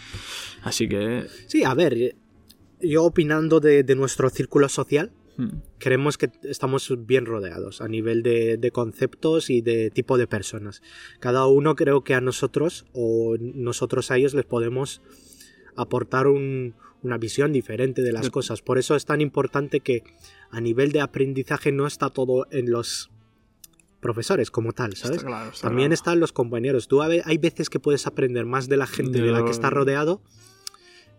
Así 0.63 0.87
que... 0.87 1.25
Sí, 1.47 1.65
a 1.65 1.73
ver, 1.73 1.93
eh, 1.93 2.15
yo 2.79 3.03
opinando 3.03 3.59
de, 3.59 3.83
de 3.83 3.95
nuestro 3.95 4.29
círculo 4.29 4.69
social, 4.69 5.11
hmm, 5.41 5.61
creemos 5.79 6.17
que 6.17 6.29
estamos 6.43 6.93
bien 7.05 7.25
rodeados 7.25 7.81
a 7.81 7.87
nivel 7.87 8.23
de, 8.23 8.57
de 8.57 8.71
conceptos 8.71 9.49
y 9.49 9.61
de 9.61 9.89
tipo 9.91 10.17
de 10.17 10.27
personas. 10.27 10.81
Cada 11.19 11.45
uno 11.47 11.75
creo 11.75 12.03
que 12.03 12.13
a 12.13 12.21
nosotros 12.21 12.85
o 12.93 13.35
nosotros 13.39 14.11
a 14.11 14.17
ellos 14.17 14.33
les 14.33 14.45
podemos 14.45 15.01
aportar 15.75 16.27
un- 16.27 16.75
una 17.03 17.17
visión 17.17 17.51
diferente 17.51 18.03
de 18.03 18.11
las 18.11 18.29
cosas. 18.29 18.61
Por 18.61 18.77
eso 18.77 18.95
es 18.95 19.05
tan 19.05 19.21
importante 19.21 19.79
que 19.79 20.03
a 20.51 20.61
nivel 20.61 20.91
de 20.91 21.01
aprendizaje 21.01 21.71
no 21.71 21.87
está 21.87 22.09
todo 22.11 22.45
en 22.51 22.69
los 22.69 23.09
profesores 23.99 24.51
como 24.51 24.71
tal, 24.73 24.95
¿sabes? 24.95 25.17
Está 25.17 25.27
claro, 25.27 25.49
está 25.51 25.67
También 25.67 25.87
claro. 25.89 25.93
están 25.95 26.19
los 26.19 26.31
compañeros. 26.31 26.87
Tú 26.87 27.01
hay 27.01 27.37
veces 27.39 27.69
que 27.69 27.79
puedes 27.79 28.05
aprender 28.07 28.45
más 28.45 28.67
de 28.67 28.77
la 28.77 28.87
gente 28.87 29.19
de, 29.19 29.25
De 29.27 29.31
la 29.31 29.43
que 29.45 29.51
estás 29.51 29.71
rodeado 29.73 30.21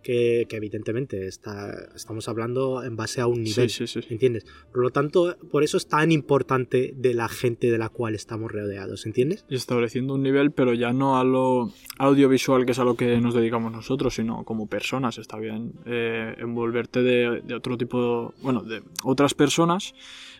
que, 0.02 0.46
que 0.48 0.56
evidentemente 0.56 1.26
está, 1.26 1.72
estamos 1.94 2.28
hablando 2.28 2.82
en 2.82 2.96
base 2.96 3.20
a 3.20 3.26
un 3.26 3.42
nivel. 3.42 3.70
Sí, 3.70 3.86
sí, 3.86 4.00
sí. 4.00 4.06
¿Entiendes? 4.10 4.46
Por 4.72 4.82
lo 4.82 4.90
tanto, 4.90 5.36
por 5.50 5.62
eso 5.62 5.76
es 5.76 5.86
tan 5.88 6.12
importante 6.12 6.92
de 6.96 7.14
la 7.14 7.28
gente 7.28 7.70
de 7.70 7.78
la 7.78 7.88
cual 7.88 8.14
estamos 8.14 8.50
rodeados, 8.50 9.06
¿entiendes? 9.06 9.44
Y 9.48 9.54
estableciendo 9.54 10.14
un 10.14 10.22
nivel, 10.22 10.50
pero 10.50 10.74
ya 10.74 10.92
no 10.92 11.18
a 11.18 11.24
lo 11.24 11.72
audiovisual, 11.98 12.66
que 12.66 12.72
es 12.72 12.78
a 12.78 12.84
lo 12.84 12.96
que 12.96 13.18
nos 13.20 13.34
dedicamos 13.34 13.72
nosotros, 13.72 14.14
sino 14.14 14.44
como 14.44 14.66
personas. 14.66 15.18
Está 15.18 15.38
bien 15.38 15.72
eh, 15.86 16.34
envolverte 16.38 17.02
de, 17.02 17.42
de 17.44 17.54
otro 17.54 17.76
tipo, 17.76 18.34
bueno, 18.42 18.62
de 18.62 18.82
otras 19.04 19.34
personas, 19.34 19.94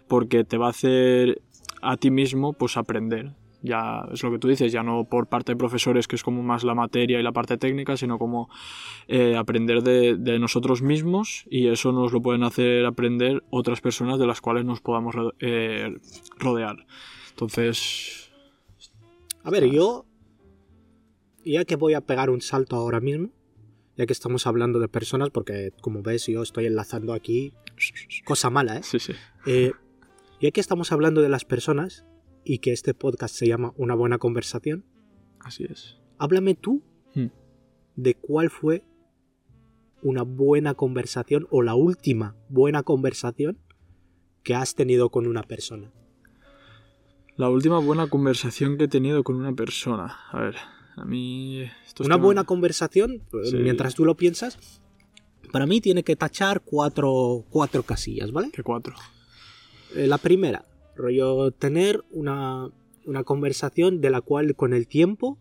porque 0.08 0.44
te 0.44 0.58
va 0.58 0.66
a 0.66 0.70
hacer 0.70 1.40
a 1.80 1.96
ti 1.96 2.10
mismo, 2.10 2.52
pues 2.52 2.76
aprender. 2.76 3.32
Ya 3.62 4.08
es 4.12 4.22
lo 4.22 4.30
que 4.32 4.38
tú 4.38 4.48
dices, 4.48 4.72
ya 4.72 4.82
no 4.82 5.04
por 5.04 5.28
parte 5.28 5.52
de 5.52 5.56
profesores, 5.56 6.08
que 6.08 6.16
es 6.16 6.22
como 6.22 6.42
más 6.42 6.64
la 6.64 6.74
materia 6.74 7.20
y 7.20 7.22
la 7.22 7.32
parte 7.32 7.56
técnica, 7.56 7.96
sino 7.96 8.18
como 8.18 8.50
eh, 9.06 9.36
aprender 9.36 9.82
de, 9.82 10.16
de 10.16 10.38
nosotros 10.38 10.82
mismos 10.82 11.44
y 11.48 11.68
eso 11.68 11.92
nos 11.92 12.12
lo 12.12 12.20
pueden 12.20 12.42
hacer 12.42 12.84
aprender 12.84 13.42
otras 13.50 13.80
personas 13.80 14.18
de 14.18 14.26
las 14.26 14.40
cuales 14.40 14.64
nos 14.64 14.80
podamos 14.80 15.14
eh, 15.40 15.96
rodear. 16.38 16.76
Entonces, 17.30 18.30
A 19.44 19.50
ver, 19.50 19.70
yo, 19.70 20.06
ya 21.44 21.64
que 21.64 21.76
voy 21.76 21.94
a 21.94 22.00
pegar 22.00 22.30
un 22.30 22.40
salto 22.40 22.76
ahora 22.76 23.00
mismo, 23.00 23.30
ya 23.96 24.06
que 24.06 24.12
estamos 24.12 24.46
hablando 24.46 24.78
de 24.78 24.88
personas, 24.88 25.30
porque 25.30 25.72
como 25.80 26.02
ves 26.02 26.26
yo 26.26 26.42
estoy 26.42 26.66
enlazando 26.66 27.12
aquí 27.12 27.52
cosa 28.24 28.50
mala, 28.50 28.78
¿eh? 28.78 28.82
sí, 28.82 28.98
sí. 28.98 29.12
Eh, 29.46 29.72
ya 30.40 30.50
que 30.50 30.60
estamos 30.60 30.92
hablando 30.92 31.22
de 31.22 31.28
las 31.28 31.44
personas 31.44 32.04
y 32.44 32.58
que 32.58 32.72
este 32.72 32.94
podcast 32.94 33.34
se 33.34 33.46
llama 33.46 33.72
Una 33.76 33.94
buena 33.94 34.18
conversación, 34.18 34.84
Así 35.40 35.64
es. 35.64 35.98
háblame 36.18 36.54
tú 36.54 36.82
Hmm. 37.14 37.26
de 37.96 38.14
cuál 38.14 38.48
fue 38.50 38.84
una 40.02 40.22
buena 40.22 40.74
conversación 40.74 41.46
o 41.50 41.62
la 41.62 41.74
última 41.74 42.34
buena 42.48 42.82
conversación 42.82 43.58
que 44.42 44.54
has 44.54 44.74
tenido 44.74 45.10
con 45.10 45.26
una 45.26 45.42
persona. 45.42 45.92
La 47.36 47.48
última 47.50 47.78
buena 47.78 48.08
conversación 48.08 48.76
que 48.78 48.84
he 48.84 48.88
tenido 48.88 49.22
con 49.24 49.36
una 49.36 49.52
persona. 49.54 50.16
A 50.32 50.40
ver, 50.40 50.56
a 50.96 51.04
mí... 51.04 51.62
estos 51.86 52.06
Una 52.06 52.16
buena 52.16 52.44
conversación, 52.44 53.22
eh, 53.32 53.44
Sí. 53.50 53.56
mientras 53.58 53.94
tú 53.94 54.04
lo 54.04 54.16
piensas, 54.16 54.80
para 55.52 55.66
mí 55.66 55.80
tiene 55.80 56.02
que 56.02 56.16
tachar 56.16 56.62
cuatro, 56.62 57.44
cuatro 57.50 57.82
casillas, 57.84 58.32
¿vale? 58.32 58.50
Que 58.50 58.62
cuatro. 58.62 58.94
Eh, 59.94 60.06
la 60.06 60.18
primera, 60.18 60.64
Rollo 60.94 61.50
tener 61.52 62.04
una, 62.10 62.70
una 63.06 63.24
conversación 63.24 64.00
de 64.00 64.10
la 64.10 64.20
cual 64.20 64.54
con 64.56 64.72
el 64.72 64.86
tiempo 64.86 65.38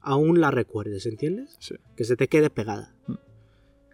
aún 0.00 0.40
la 0.40 0.50
recuerdes, 0.50 1.06
¿entiendes? 1.06 1.56
Sí. 1.60 1.74
Que 1.96 2.04
se 2.04 2.16
te 2.16 2.28
quede 2.28 2.50
pegada. 2.50 2.94
Mm. 3.06 3.14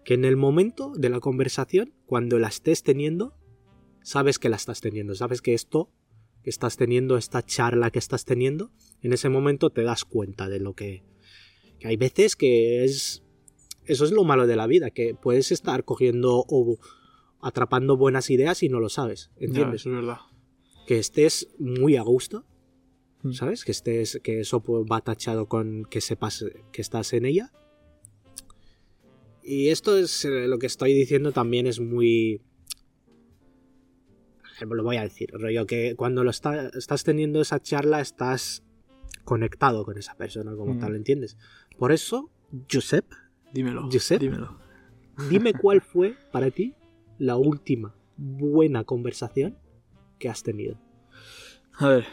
Que 0.05 0.15
en 0.15 0.25
el 0.25 0.37
momento 0.37 0.93
de 0.97 1.09
la 1.09 1.19
conversación, 1.21 1.93
cuando 2.07 2.39
la 2.39 2.49
estés 2.49 2.83
teniendo, 2.85 3.35
sabes 4.03 4.39
que 4.39 4.49
la 4.49 4.57
estás 4.57 4.81
teniendo, 4.81 5.15
sabes 5.17 5.43
que 5.43 5.55
esto 5.55 5.91
que 6.45 6.51
estás 6.51 6.77
teniendo, 6.77 7.17
esta 7.17 7.43
charla 7.43 7.91
que 7.91 7.99
estás 7.99 8.25
teniendo, 8.25 8.71
en 9.03 9.13
ese 9.13 9.29
momento 9.29 9.71
te 9.71 9.83
das 9.83 10.05
cuenta 10.05 10.49
de 10.49 10.61
lo 10.61 10.75
que... 10.75 11.03
que 11.81 11.89
hay 11.89 11.97
veces 11.97 12.37
que 12.37 12.85
es... 12.85 13.25
Eso 13.85 14.05
es 14.05 14.13
lo 14.13 14.23
malo 14.23 14.47
de 14.47 14.55
la 14.55 14.69
vida, 14.69 14.91
que 14.91 15.15
puedes 15.15 15.51
estar 15.51 15.85
cogiendo 15.85 16.45
o 16.49 16.79
atrapando 17.41 17.97
buenas 17.97 18.31
ideas 18.31 18.63
y 18.63 18.69
no 18.69 18.79
lo 18.79 18.89
sabes, 18.89 19.31
Ya, 19.41 19.47
¿entiendes? 19.47 19.81
eso 19.83 19.91
es 19.91 19.97
verdad. 19.97 20.19
Que 20.87 20.99
estés 20.99 21.49
muy 21.59 21.97
a 21.97 22.03
gusto, 22.03 22.45
Mm. 23.23 23.33
¿sabes? 23.33 23.65
Que 23.65 23.73
estés, 23.73 24.21
que 24.23 24.41
eso 24.41 24.61
pues, 24.61 24.85
va 24.91 25.01
tachado 25.01 25.47
con 25.49 25.85
que 25.87 26.01
sepas 26.01 26.45
que 26.73 26.81
estás 26.83 27.13
en 27.13 27.25
ella. 27.27 27.51
Y 29.43 29.69
esto 29.69 29.97
es 29.97 30.25
eh, 30.25 30.47
lo 30.49 30.59
que 30.59 30.67
estoy 30.67 30.93
diciendo 30.93 31.33
también 31.33 31.67
es 31.67 31.81
muy... 31.81 32.41
eh, 34.61 34.67
Lo 34.69 34.83
voy 34.83 34.97
a 34.97 35.03
decir, 35.03 35.31
rollo 35.33 35.67
que 35.67 35.95
cuando 35.97 36.25
lo 36.25 36.31
está- 36.31 36.69
estás 36.69 37.05
teniendo 37.05 37.41
esa 37.41 37.61
charla 37.61 38.01
estás 38.01 38.63
conectado 39.25 39.85
con 39.85 39.99
esa 39.99 40.15
persona 40.15 40.55
como 40.57 40.75
Mm. 40.75 40.79
tal, 40.81 40.95
¿entiendes? 40.97 41.37
Por 41.79 41.93
eso, 41.93 42.31
Josep, 42.71 43.05
Dímelo. 43.53 43.89
Josep. 43.91 44.21
Dímelo. 44.21 44.59
dime 45.31 45.53
cuál 45.55 45.81
fue 45.81 46.15
para 46.33 46.51
ti 46.51 46.75
la 47.19 47.37
última 47.37 47.95
buena 48.17 48.85
conversación 48.85 49.57
que 50.19 50.29
has 50.29 50.43
tenido. 50.43 50.79
A 51.79 51.89
ver, 51.89 52.07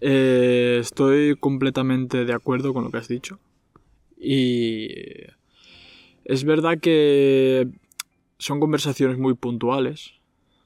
eh, 0.00 0.78
estoy 0.80 1.36
completamente 1.36 2.24
de 2.24 2.32
acuerdo 2.32 2.74
con 2.74 2.84
lo 2.84 2.90
que 2.90 2.98
has 2.98 3.08
dicho. 3.08 3.38
Y 4.18 4.88
es 6.24 6.44
verdad 6.44 6.78
que 6.78 7.68
son 8.38 8.60
conversaciones 8.60 9.18
muy 9.18 9.34
puntuales, 9.34 10.12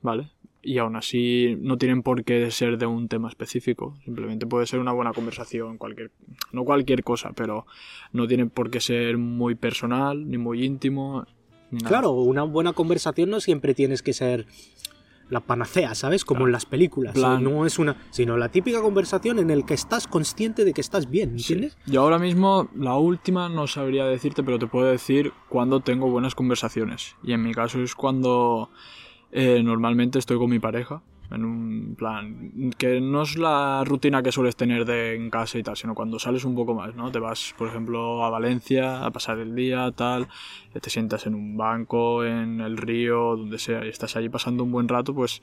¿vale? 0.01 0.31
Y 0.63 0.79
aún 0.79 0.97
así 0.97 1.57
no 1.61 1.79
tienen 1.79 2.03
por 2.03 2.25
qué 2.25 2.51
ser 2.51 2.79
de 2.79 2.87
un 2.87 3.09
tema 3.09 3.29
específico. 3.29 3.97
Simplemente 4.05 4.47
puede 4.47 4.67
ser 4.67 4.81
una 4.81 4.93
buena 4.93 5.13
conversación, 5.13 5.79
cualquier, 5.79 6.11
no 6.53 6.65
cualquier 6.65 7.05
cosa, 7.05 7.33
pero 7.33 7.67
no 8.13 8.27
tiene 8.27 8.47
por 8.47 8.71
qué 8.71 8.81
ser 8.81 9.19
muy 9.19 9.55
personal, 9.55 10.29
ni 10.29 10.39
muy 10.39 10.65
íntimo. 10.65 11.25
Ni 11.71 11.79
nada. 11.79 11.89
Claro, 11.89 12.13
una 12.13 12.45
buena 12.45 12.73
conversación 12.73 13.31
no 13.31 13.41
siempre 13.41 13.75
tienes 13.75 14.03
que 14.03 14.13
ser 14.13 14.47
la 15.31 15.41
panacea, 15.41 15.95
¿sabes? 15.95 16.25
Como 16.25 16.39
Claro. 16.39 16.49
en 16.49 16.53
las 16.53 16.67
películas. 16.67 17.15
Plan- 17.15 17.43
No 17.45 17.67
es 17.67 17.79
una, 17.79 17.97
sino 18.11 18.37
la 18.37 18.49
típica 18.49 18.81
conversación 18.81 19.39
en 19.39 19.51
el 19.51 19.65
que 19.65 19.75
estás 19.75 20.07
consciente 20.07 20.65
de 20.65 20.73
que 20.73 20.81
estás 20.81 21.11
bien, 21.11 21.39
Sí. 21.39 21.53
¿entiendes? 21.55 21.77
Yo 21.87 22.03
ahora 22.03 22.19
mismo, 22.19 22.69
la 22.75 22.97
última 22.97 23.49
no 23.49 23.67
sabría 23.67 24.05
decirte, 24.07 24.43
pero 24.43 24.59
te 24.59 24.67
puedo 24.67 24.87
decir 24.91 25.33
cuando 25.49 25.81
tengo 25.81 26.11
buenas 26.11 26.35
conversaciones. 26.35 27.17
Y 27.23 27.33
en 27.33 27.43
mi 27.43 27.53
caso 27.53 27.83
es 27.83 27.95
cuando 27.95 28.71
eh, 29.31 29.63
normalmente 29.63 30.19
estoy 30.19 30.39
con 30.39 30.49
mi 30.49 30.59
pareja. 30.59 31.03
En 31.31 31.45
un 31.45 31.95
plan 31.95 32.73
que 32.79 33.03
no 33.03 33.23
es 33.23 33.37
la 33.37 33.85
rutina 33.85 34.23
que 34.23 34.33
sueles 34.33 34.57
tener 34.57 34.87
de 34.87 35.15
en 35.15 35.29
casa 35.29 35.59
y 35.59 35.63
tal, 35.63 35.77
sino 35.77 35.95
cuando 35.95 36.19
sales 36.19 36.45
un 36.45 36.55
poco 36.55 36.75
más, 36.75 36.95
¿no? 36.95 37.11
Te 37.13 37.19
vas, 37.19 37.55
por 37.59 37.69
ejemplo, 37.69 38.25
a 38.25 38.31
Valencia 38.31 39.05
a 39.05 39.11
pasar 39.11 39.39
el 39.39 39.55
día, 39.55 39.91
tal, 39.93 40.29
eh, 40.75 40.81
te 40.81 40.89
sientas 40.89 41.27
en 41.27 41.35
un 41.35 41.57
banco, 41.57 42.25
en 42.25 42.63
el 42.63 42.79
río, 42.79 43.37
donde 43.37 43.59
sea, 43.59 43.85
y 43.85 43.89
estás 43.89 44.17
allí 44.17 44.31
pasando 44.31 44.65
un 44.65 44.73
buen 44.73 44.89
rato, 44.89 45.15
pues 45.15 45.43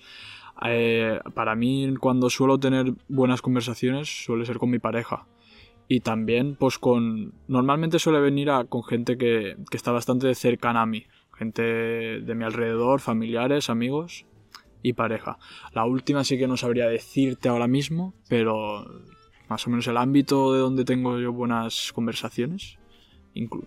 eh, 0.66 1.20
para 1.36 1.56
mí 1.56 1.94
cuando 2.00 2.30
suelo 2.32 2.58
tener 2.58 2.94
buenas 3.08 3.44
conversaciones 3.44 4.26
suele 4.26 4.46
ser 4.46 4.58
con 4.58 4.72
mi 4.72 4.80
pareja. 4.80 5.28
Y 5.88 6.00
también, 6.00 6.56
pues 6.56 6.80
con. 6.80 7.34
Normalmente 7.48 8.00
suele 8.00 8.20
venir 8.20 8.50
a, 8.50 8.64
con 8.64 8.84
gente 8.84 9.20
que, 9.20 9.56
que 9.70 9.78
está 9.78 9.92
bastante 9.92 10.34
cercana 10.34 10.82
a 10.82 10.86
mí. 10.88 11.06
Gente 11.38 11.62
de 11.62 12.36
mi 12.36 12.44
alrededor, 12.44 13.02
familiares, 13.02 13.70
amigos 13.70 14.26
y 14.88 14.94
pareja. 14.94 15.38
La 15.74 15.86
última 15.86 16.24
sí 16.24 16.38
que 16.38 16.48
no 16.48 16.58
sabría 16.58 16.88
decirte 16.88 17.50
ahora 17.50 17.68
mismo, 17.68 18.14
pero 18.30 18.86
más 19.50 19.66
o 19.66 19.70
menos 19.70 19.88
el 19.88 19.98
ámbito 19.98 20.54
de 20.54 20.60
donde 20.60 20.86
tengo 20.86 21.20
yo 21.20 21.34
buenas 21.34 21.92
conversaciones, 21.94 22.78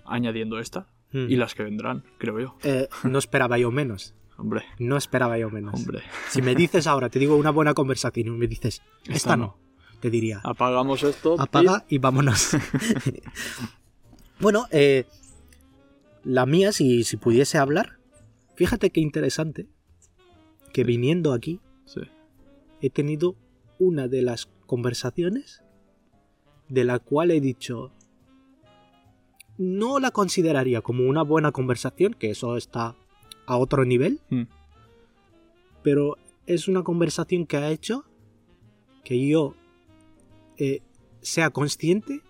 añadiendo 0.07 0.59
esta 0.61 0.87
y 1.13 1.37
las 1.37 1.55
que 1.55 1.65
vendrán, 1.65 2.05
creo 2.19 2.39
yo. 2.39 2.57
Eh, 2.63 2.89
no 3.03 3.19
esperaba 3.19 3.59
yo 3.59 3.71
menos. 3.71 4.15
Hombre, 4.37 4.63
No 4.79 4.97
esperaba 4.97 5.37
yo 5.39 5.51
menos. 5.51 5.75
hombre. 5.75 6.03
Si 6.29 6.41
me 6.43 6.55
dices 6.55 6.87
ahora, 6.87 7.09
te 7.09 7.19
digo 7.19 7.35
una 7.35 7.51
buena 7.51 7.75
conversación 7.75 8.29
y 8.29 8.31
me 8.31 8.47
dices, 8.47 8.83
esta, 9.03 9.13
Esta 9.15 9.37
no. 9.37 9.45
no. 9.47 9.57
te 10.01 10.11
diría, 10.11 10.41
Apagamos 10.45 11.03
esto. 11.03 11.35
apaga 11.41 11.85
y 11.89 11.99
vámonos. 11.99 12.51
bueno, 14.41 14.67
eh, 14.71 15.07
la 16.23 16.47
mía, 16.47 16.71
si, 16.71 17.03
si 17.03 17.17
pudiese 17.17 17.59
hablar, 17.59 17.99
fíjate 18.55 18.91
qué 18.91 19.01
interesante 19.01 19.67
que 20.73 20.85
viniendo 20.85 21.33
aquí 21.33 21.61
Sí. 21.85 22.01
he 22.81 22.91
tenido 22.91 23.37
una 23.79 24.09
de 24.09 24.23
las 24.23 24.47
conversaciones 24.67 25.63
de 26.69 26.85
la 26.85 26.99
cual 26.99 27.31
he 27.31 27.41
dicho 27.41 27.93
no 29.57 29.99
la 29.99 30.11
consideraría 30.13 30.83
como 30.83 31.05
una 31.09 31.23
buena 31.23 31.51
conversación, 31.51 32.15
que 32.15 32.31
eso 32.31 32.57
está 32.57 32.95
a 33.47 33.57
otro 33.57 33.85
nivel, 33.85 34.21
Mm. 34.31 34.43
pero 35.83 36.17
es 36.47 36.69
una 36.69 36.83
conversación 36.85 37.47
que 37.47 37.57
ha 37.57 37.71
hecho 37.71 38.05
que 39.05 39.27
yo 39.27 39.55
eh, 40.59 40.83
sea 41.23 41.51
consciente 41.51 42.21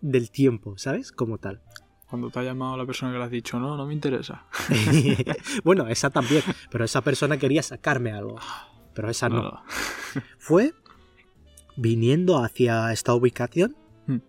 del 0.00 0.30
tiempo, 0.30 0.76
¿sabes? 0.78 1.10
Como 1.12 1.38
tal. 1.38 1.62
Cuando 2.16 2.30
te 2.30 2.38
ha 2.38 2.44
llamado 2.44 2.78
la 2.78 2.86
persona 2.86 3.12
que 3.12 3.18
le 3.18 3.24
has 3.24 3.30
dicho, 3.30 3.60
no, 3.60 3.76
no 3.76 3.84
me 3.84 3.92
interesa. 3.92 4.46
bueno, 5.64 5.86
esa 5.86 6.08
también, 6.08 6.42
pero 6.70 6.82
esa 6.82 7.02
persona 7.02 7.36
quería 7.36 7.62
sacarme 7.62 8.10
algo, 8.10 8.36
pero 8.94 9.10
esa 9.10 9.28
no. 9.28 9.62
Fue 10.38 10.72
viniendo 11.76 12.42
hacia 12.42 12.90
esta 12.90 13.12
ubicación, 13.12 13.76
Hmm. 14.06 14.20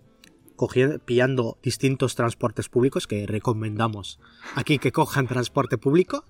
cogiendo, 0.57 0.99
pillando 0.99 1.59
distintos 1.63 2.15
transportes 2.15 2.67
públicos 2.67 3.07
que 3.07 3.25
recomendamos 3.25 4.19
aquí 4.55 4.79
que 4.79 4.91
cojan 4.91 5.25
transporte 5.25 5.77
público. 5.77 6.25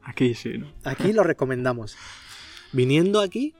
Aquí 0.00 0.34
sí, 0.34 0.56
¿no? 0.56 0.72
Aquí 0.84 1.12
lo 1.12 1.24
recomendamos. 1.24 1.94
Viniendo 2.72 3.20
aquí, 3.20 3.54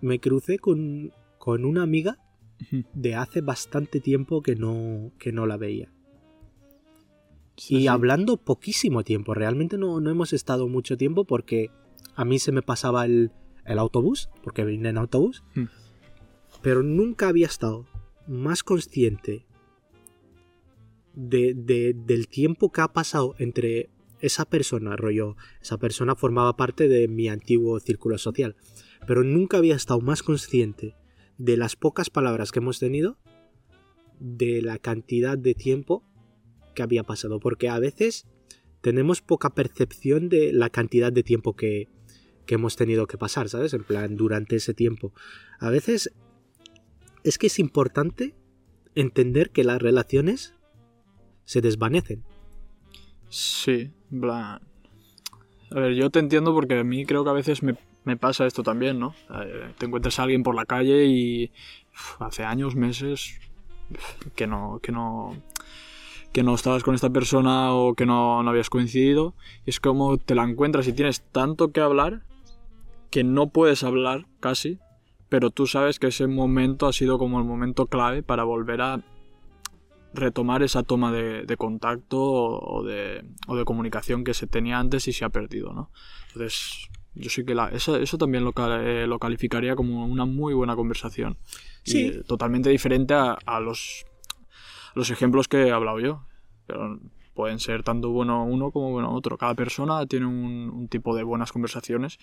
me 0.00 0.20
crucé 0.20 0.60
con, 0.60 1.12
con 1.38 1.64
una 1.64 1.82
amiga 1.82 2.18
de 2.92 3.16
hace 3.16 3.40
bastante 3.40 3.98
tiempo 3.98 4.42
que 4.42 4.54
no, 4.54 5.10
que 5.18 5.32
no 5.32 5.44
la 5.44 5.56
veía. 5.56 5.93
Y 7.56 7.60
sí. 7.62 7.86
hablando 7.88 8.36
poquísimo 8.36 9.04
tiempo, 9.04 9.32
realmente 9.34 9.78
no, 9.78 10.00
no 10.00 10.10
hemos 10.10 10.32
estado 10.32 10.66
mucho 10.68 10.96
tiempo 10.96 11.24
porque 11.24 11.70
a 12.16 12.24
mí 12.24 12.38
se 12.38 12.50
me 12.52 12.62
pasaba 12.62 13.04
el, 13.04 13.30
el 13.64 13.78
autobús, 13.78 14.28
porque 14.42 14.64
vine 14.64 14.88
en 14.88 14.98
autobús, 14.98 15.42
Hmm. 15.54 15.66
pero 16.62 16.82
nunca 16.82 17.28
había 17.28 17.46
estado 17.46 17.86
más 18.26 18.62
consciente 18.64 19.46
de, 21.14 21.54
de- 21.54 21.94
del 21.94 22.28
tiempo 22.28 22.72
que 22.72 22.80
ha 22.80 22.88
pasado 22.92 23.34
entre 23.38 23.90
esa 24.20 24.44
persona, 24.46 24.96
rollo, 24.96 25.36
esa 25.60 25.76
persona 25.78 26.16
formaba 26.16 26.56
parte 26.56 26.88
de 26.88 27.08
mi 27.08 27.28
antiguo 27.28 27.78
círculo 27.78 28.16
social, 28.18 28.56
pero 29.06 29.22
nunca 29.22 29.58
había 29.58 29.76
estado 29.76 30.00
más 30.00 30.22
consciente 30.22 30.96
de 31.38 31.56
las 31.56 31.76
pocas 31.76 32.10
palabras 32.10 32.50
que 32.52 32.60
hemos 32.60 32.78
tenido, 32.78 33.18
de 34.18 34.62
la 34.62 34.78
cantidad 34.78 35.36
de 35.36 35.54
tiempo 35.54 36.02
que 36.74 36.82
había 36.82 37.04
pasado, 37.04 37.40
porque 37.40 37.68
a 37.68 37.78
veces 37.78 38.26
tenemos 38.80 39.22
poca 39.22 39.50
percepción 39.50 40.28
de 40.28 40.52
la 40.52 40.68
cantidad 40.68 41.12
de 41.12 41.22
tiempo 41.22 41.56
que, 41.56 41.88
que 42.46 42.56
hemos 42.56 42.76
tenido 42.76 43.06
que 43.06 43.18
pasar, 43.18 43.48
¿sabes? 43.48 43.72
En 43.74 43.84
plan, 43.84 44.16
durante 44.16 44.56
ese 44.56 44.74
tiempo. 44.74 45.12
A 45.58 45.70
veces 45.70 46.12
es 47.22 47.38
que 47.38 47.46
es 47.46 47.58
importante 47.58 48.34
entender 48.94 49.50
que 49.50 49.64
las 49.64 49.80
relaciones 49.80 50.54
se 51.44 51.60
desvanecen. 51.60 52.22
Sí, 53.28 53.90
plan. 54.08 54.60
A 55.70 55.80
ver, 55.80 55.94
yo 55.94 56.10
te 56.10 56.18
entiendo 56.18 56.54
porque 56.54 56.78
a 56.78 56.84
mí 56.84 57.04
creo 57.04 57.24
que 57.24 57.30
a 57.30 57.34
veces 57.34 57.62
me, 57.62 57.76
me 58.04 58.16
pasa 58.16 58.46
esto 58.46 58.62
también, 58.62 59.00
¿no? 59.00 59.14
Eh, 59.42 59.72
te 59.78 59.86
encuentras 59.86 60.18
a 60.18 60.24
alguien 60.24 60.42
por 60.42 60.54
la 60.54 60.66
calle 60.66 61.06
y 61.06 61.50
hace 62.20 62.44
años, 62.44 62.76
meses, 62.76 63.40
que 64.36 64.46
no, 64.46 64.78
que 64.82 64.92
no, 64.92 65.36
que 66.34 66.42
no 66.42 66.54
estabas 66.54 66.82
con 66.82 66.94
esta 66.94 67.08
persona 67.10 67.72
o 67.72 67.94
que 67.94 68.04
no, 68.04 68.42
no 68.42 68.50
habías 68.50 68.68
coincidido. 68.68 69.34
Y 69.64 69.70
es 69.70 69.80
como 69.80 70.18
te 70.18 70.34
la 70.34 70.42
encuentras 70.44 70.86
y 70.88 70.92
tienes 70.92 71.22
tanto 71.32 71.70
que 71.72 71.80
hablar 71.80 72.24
que 73.10 73.22
no 73.24 73.48
puedes 73.50 73.84
hablar 73.84 74.26
casi, 74.40 74.78
pero 75.28 75.50
tú 75.50 75.66
sabes 75.68 75.98
que 76.00 76.08
ese 76.08 76.26
momento 76.26 76.86
ha 76.88 76.92
sido 76.92 77.18
como 77.18 77.38
el 77.38 77.44
momento 77.46 77.86
clave 77.86 78.22
para 78.24 78.42
volver 78.44 78.80
a 78.82 79.00
retomar 80.12 80.62
esa 80.62 80.82
toma 80.82 81.12
de, 81.12 81.44
de 81.44 81.56
contacto 81.56 82.20
o, 82.20 82.78
o 82.78 82.82
de, 82.84 83.24
o 83.46 83.56
de 83.56 83.64
comunicación 83.64 84.24
que 84.24 84.34
se 84.34 84.46
tenía 84.46 84.78
antes 84.78 85.06
y 85.08 85.12
se 85.12 85.24
ha 85.24 85.28
perdido, 85.28 85.72
¿no? 85.72 85.90
Entonces, 86.32 86.88
Yo 87.14 87.30
sé 87.30 87.44
que 87.44 87.54
la, 87.54 87.68
eso, 87.68 87.96
eso 87.96 88.18
también 88.18 88.44
lo, 88.44 88.52
eh, 88.80 89.06
lo 89.06 89.18
calificaría 89.20 89.76
como 89.76 90.04
una 90.04 90.24
muy 90.24 90.52
buena 90.54 90.74
conversación. 90.74 91.36
Y, 91.84 91.90
Sí. 91.90 92.06
eh, 92.06 92.22
totalmente 92.26 92.70
diferente 92.70 93.14
a, 93.14 93.36
a 93.46 93.60
los, 93.60 94.04
los 94.94 95.10
ejemplos 95.10 95.48
que 95.48 95.66
he 95.66 95.72
hablado 95.72 96.00
yo. 96.00 96.26
Pero 96.66 97.00
pueden 97.34 97.58
ser 97.58 97.82
tanto 97.82 98.10
bueno 98.10 98.44
uno 98.44 98.70
como 98.70 98.92
bueno 98.92 99.12
otro. 99.12 99.36
Cada 99.36 99.54
persona 99.54 100.06
tiene 100.06 100.26
un, 100.26 100.88
tipo 100.88 101.14
de 101.14 101.22
buenas 101.22 101.52
conversaciones. 101.52 102.18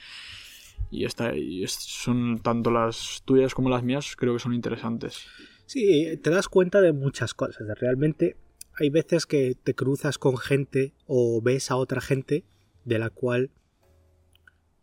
Y, 0.89 1.05
esta, 1.05 1.33
son 1.67 2.39
tanto 2.41 2.71
las 2.71 3.21
tuyas 3.25 3.53
como 3.53 3.69
las 3.69 3.83
mías, 3.83 4.15
creo 4.17 4.33
que 4.33 4.39
son 4.39 4.53
interesantes. 4.53 5.25
Sí, 5.65 6.17
te 6.21 6.29
das 6.29 6.49
cuenta 6.49 6.81
de 6.81 6.91
muchas 6.91 7.33
cosas. 7.33 7.67
Realmente 7.79 8.37
hay 8.77 8.89
veces 8.89 9.25
que 9.25 9.55
te 9.55 9.75
cruzas 9.75 10.17
con 10.17 10.37
gente 10.37 10.93
o 11.05 11.41
ves 11.41 11.71
a 11.71 11.75
otra 11.77 12.01
gente 12.01 12.43
de 12.83 12.99
la 12.99 13.09
cual 13.09 13.51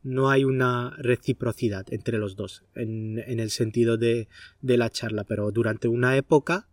no 0.03 0.31
hay 0.31 0.45
una 0.45 0.95
reciprocidad 0.99 1.85
entre 1.93 2.19
los 2.19 2.37
dos 2.37 2.65
en, 2.75 3.19
en 3.19 3.41
el 3.41 3.51
sentido 3.51 3.97
de, 3.97 4.29
de 4.63 4.77
la 4.77 4.91
charla, 4.91 5.25
pero 5.25 5.51
durante 5.51 5.89
una 5.89 6.17
época. 6.17 6.69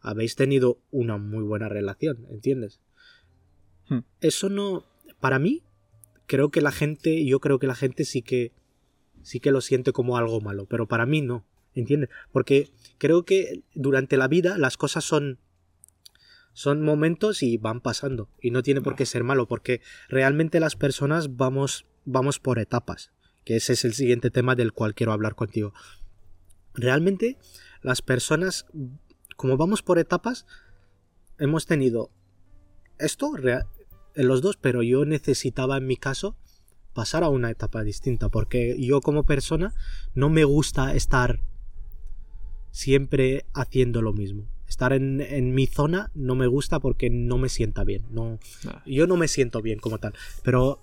Habéis 0.00 0.36
tenido 0.36 0.78
una 0.90 1.16
muy 1.18 1.44
buena 1.44 1.68
relación, 1.68 2.26
¿entiendes? 2.30 2.80
Hmm. 3.88 4.00
Eso 4.20 4.48
no, 4.48 4.84
para 5.20 5.38
mí, 5.38 5.62
creo 6.26 6.50
que 6.50 6.60
la 6.60 6.72
gente, 6.72 7.24
yo 7.24 7.40
creo 7.40 7.58
que 7.58 7.66
la 7.66 7.74
gente 7.74 8.04
sí 8.04 8.22
que 8.22 8.52
sí 9.22 9.40
que 9.40 9.52
lo 9.52 9.60
siente 9.60 9.92
como 9.92 10.16
algo 10.16 10.40
malo, 10.40 10.66
pero 10.66 10.86
para 10.86 11.06
mí 11.06 11.20
no, 11.20 11.44
¿entiendes? 11.74 12.10
Porque 12.32 12.70
creo 12.98 13.24
que 13.24 13.62
durante 13.74 14.16
la 14.16 14.28
vida 14.28 14.58
las 14.58 14.76
cosas 14.76 15.04
son 15.04 15.38
son 16.52 16.82
momentos 16.82 17.42
y 17.42 17.58
van 17.58 17.80
pasando 17.80 18.28
y 18.40 18.50
no 18.50 18.62
tiene 18.62 18.80
por 18.80 18.96
qué 18.96 19.06
ser 19.06 19.22
malo 19.22 19.46
porque 19.46 19.80
realmente 20.08 20.58
las 20.58 20.74
personas 20.74 21.36
vamos 21.36 21.86
vamos 22.04 22.40
por 22.40 22.58
etapas, 22.58 23.12
que 23.44 23.56
ese 23.56 23.74
es 23.74 23.84
el 23.84 23.94
siguiente 23.94 24.30
tema 24.30 24.56
del 24.56 24.72
cual 24.72 24.94
quiero 24.94 25.12
hablar 25.12 25.34
contigo. 25.34 25.72
Realmente 26.74 27.38
las 27.82 28.02
personas 28.02 28.66
como 29.40 29.56
vamos 29.56 29.80
por 29.82 29.98
etapas 29.98 30.44
hemos 31.38 31.64
tenido 31.64 32.10
esto 32.98 33.32
en 33.38 34.28
los 34.28 34.42
dos, 34.42 34.58
pero 34.58 34.82
yo 34.82 35.06
necesitaba 35.06 35.78
en 35.78 35.86
mi 35.86 35.96
caso 35.96 36.36
pasar 36.92 37.24
a 37.24 37.30
una 37.30 37.50
etapa 37.50 37.82
distinta 37.82 38.28
porque 38.28 38.76
yo 38.78 39.00
como 39.00 39.24
persona 39.24 39.72
no 40.14 40.28
me 40.28 40.44
gusta 40.44 40.92
estar 40.94 41.40
siempre 42.70 43.46
haciendo 43.54 44.02
lo 44.02 44.12
mismo. 44.12 44.44
Estar 44.68 44.92
en, 44.92 45.22
en 45.22 45.54
mi 45.54 45.66
zona 45.66 46.10
no 46.14 46.34
me 46.34 46.46
gusta 46.46 46.78
porque 46.78 47.08
no 47.08 47.38
me 47.38 47.48
sienta 47.48 47.82
bien. 47.82 48.04
No, 48.10 48.38
Nah. 48.62 48.82
yo 48.84 49.06
no 49.06 49.16
me 49.16 49.26
siento 49.26 49.62
bien 49.62 49.78
como 49.78 49.96
tal. 49.96 50.12
Pero 50.44 50.82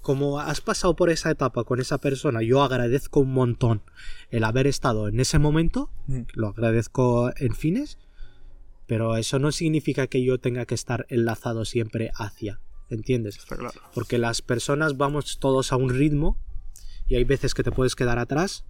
como 0.00 0.40
has 0.40 0.60
pasado 0.60 0.96
por 0.96 1.10
esa 1.10 1.30
etapa 1.30 1.64
con 1.64 1.80
esa 1.80 1.98
persona, 1.98 2.42
yo 2.42 2.62
agradezco 2.62 3.20
un 3.20 3.32
montón 3.32 3.82
el 4.30 4.44
haber 4.44 4.66
estado 4.66 5.08
en 5.08 5.20
ese 5.20 5.38
momento. 5.38 5.90
Mm. 6.06 6.20
Lo 6.34 6.48
agradezco 6.48 7.30
en 7.36 7.54
fines. 7.54 7.98
Pero 8.86 9.16
eso 9.16 9.38
no 9.38 9.52
significa 9.52 10.08
que 10.08 10.24
yo 10.24 10.40
tenga 10.40 10.66
que 10.66 10.74
estar 10.74 11.06
enlazado 11.10 11.64
siempre 11.64 12.10
hacia. 12.16 12.60
¿Entiendes? 12.88 13.38
Claro. 13.38 13.70
Porque 13.94 14.18
las 14.18 14.42
personas 14.42 14.96
vamos 14.96 15.38
todos 15.38 15.72
a 15.72 15.76
un 15.76 15.90
ritmo 15.90 16.36
y 17.06 17.14
hay 17.14 17.22
veces 17.22 17.54
que 17.54 17.62
te 17.62 17.70
puedes 17.70 17.94
quedar 17.94 18.18
atrás 18.18 18.64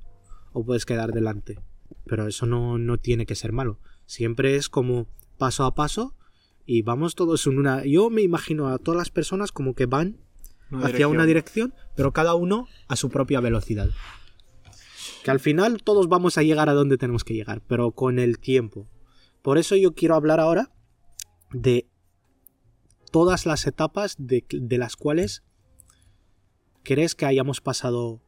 o 0.53 0.65
puedes 0.65 0.85
quedar 0.85 1.13
delante. 1.13 1.59
Pero 2.05 2.27
eso 2.27 2.45
no, 2.45 2.77
no 2.77 2.99
tiene 2.99 3.25
que 3.25 3.35
ser 3.35 3.53
malo. 3.53 3.79
Siempre 4.05 4.57
es 4.57 4.69
como 4.69 5.09
paso 5.39 5.65
a 5.65 5.75
paso 5.75 6.15
y 6.67 6.83
vamos 6.83 7.15
todos 7.15 7.47
en 7.47 7.59
una... 7.59 7.85
Yo 7.87 8.11
me 8.11 8.21
imagino 8.21 8.69
a 8.69 8.79
todas 8.79 8.99
las 8.99 9.11
personas 9.11 9.53
como 9.53 9.75
que 9.75 9.87
van 9.87 10.19
Una 10.71 10.87
hacia 10.87 11.09
una 11.09 11.27
dirección, 11.27 11.75
pero 11.97 12.13
cada 12.13 12.35
uno 12.35 12.67
a 12.89 12.97
su 12.97 13.09
propia 13.11 13.41
velocidad. 13.41 13.91
Que 15.25 15.31
al 15.31 15.41
final 15.41 15.83
todos 15.83 16.09
vamos 16.09 16.39
a 16.39 16.43
llegar 16.43 16.69
a 16.69 16.75
donde 16.75 16.97
tenemos 16.97 17.25
que 17.25 17.35
llegar, 17.35 17.63
pero 17.67 17.93
con 17.93 18.19
el 18.19 18.39
tiempo. 18.39 18.89
Por 19.43 19.59
eso 19.59 19.77
yo 19.77 19.95
quiero 19.95 20.15
hablar 20.15 20.41
ahora 20.41 20.71
de 21.53 21.89
todas 23.11 23.47
las 23.47 23.67
etapas 23.67 24.17
de, 24.19 24.45
de 24.49 24.79
las 24.79 24.97
cuales 24.97 25.43
crees 26.83 27.15
que 27.15 27.27
hayamos 27.27 27.61
pasado 27.61 28.23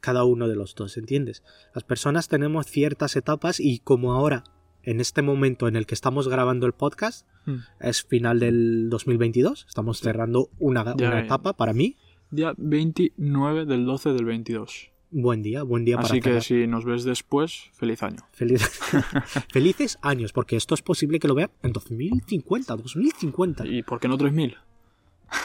cada 0.00 0.24
uno 0.24 0.48
de 0.48 0.56
los 0.56 0.74
dos, 0.74 0.96
¿entiendes? 0.96 1.42
Las 1.74 1.84
personas 1.84 2.28
tenemos 2.28 2.66
ciertas 2.66 3.16
etapas 3.16 3.58
y 3.58 3.78
como 3.78 4.12
ahora, 4.12 4.44
en 4.84 5.00
este 5.00 5.22
momento 5.22 5.66
en 5.68 5.76
el 5.76 5.86
que 5.86 5.94
estamos 5.94 6.28
grabando 6.28 6.66
el 6.66 6.72
podcast, 6.72 7.26
Mm. 7.46 7.56
es 7.80 8.02
final 8.04 8.40
del 8.40 8.88
2022, 8.90 9.66
estamos 9.68 10.00
cerrando 10.00 10.48
una, 10.58 10.84
Ya, 10.96 11.08
una 11.08 11.20
etapa 11.20 11.52
para 11.52 11.72
mí. 11.74 11.96
Día 12.30 12.54
29 12.56 13.66
del 13.66 13.84
12 13.84 14.12
del 14.12 14.24
22. 14.24 14.90
Buen 15.10 15.42
día, 15.42 15.62
buen 15.62 15.84
día 15.84 15.96
para 15.96 16.08
Así 16.08 16.16
que 16.20 16.24
cerrar. 16.30 16.42
si 16.42 16.66
nos 16.66 16.84
ves 16.84 17.04
después, 17.04 17.70
feliz 17.74 18.02
año. 18.02 18.18
Feliz- 18.32 18.68
Felices 19.52 19.98
años, 20.02 20.32
porque 20.32 20.56
esto 20.56 20.74
es 20.74 20.82
posible 20.82 21.18
que 21.20 21.28
lo 21.28 21.34
vean 21.34 21.50
en 21.62 21.72
2050, 21.72 22.74
2050. 22.76 23.66
¿Y 23.66 23.82
por 23.82 24.00
qué 24.00 24.08
no 24.08 24.16
3000? 24.18 24.56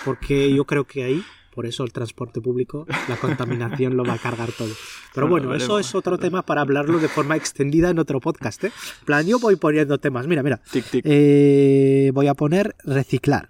Porque 0.05 0.53
yo 0.53 0.65
creo 0.65 0.85
que 0.85 1.03
ahí, 1.03 1.23
por 1.53 1.65
eso 1.65 1.83
el 1.83 1.91
transporte 1.91 2.39
público, 2.41 2.85
la 3.07 3.17
contaminación 3.17 3.97
lo 3.97 4.03
va 4.05 4.13
a 4.13 4.17
cargar 4.17 4.51
todo. 4.51 4.73
Pero 5.13 5.27
Bueno, 5.27 5.47
bueno, 5.47 5.63
eso 5.63 5.79
es 5.79 5.93
otro 5.95 6.17
tema 6.17 6.43
para 6.45 6.61
hablarlo 6.61 6.99
de 6.99 7.07
forma 7.09 7.35
extendida 7.35 7.89
en 7.89 7.99
otro 7.99 8.19
podcast. 8.19 8.63
¿eh? 8.65 8.71
En 9.01 9.05
plan, 9.05 9.25
yo 9.27 9.39
voy 9.39 9.55
poniendo 9.55 9.97
temas. 9.97 10.27
Mira, 10.27 10.43
mira. 10.43 10.61
Tic, 10.71 10.85
tic. 10.85 11.01
Eh, 11.05 12.11
voy 12.13 12.27
a 12.27 12.33
poner 12.33 12.75
reciclar. 12.85 13.49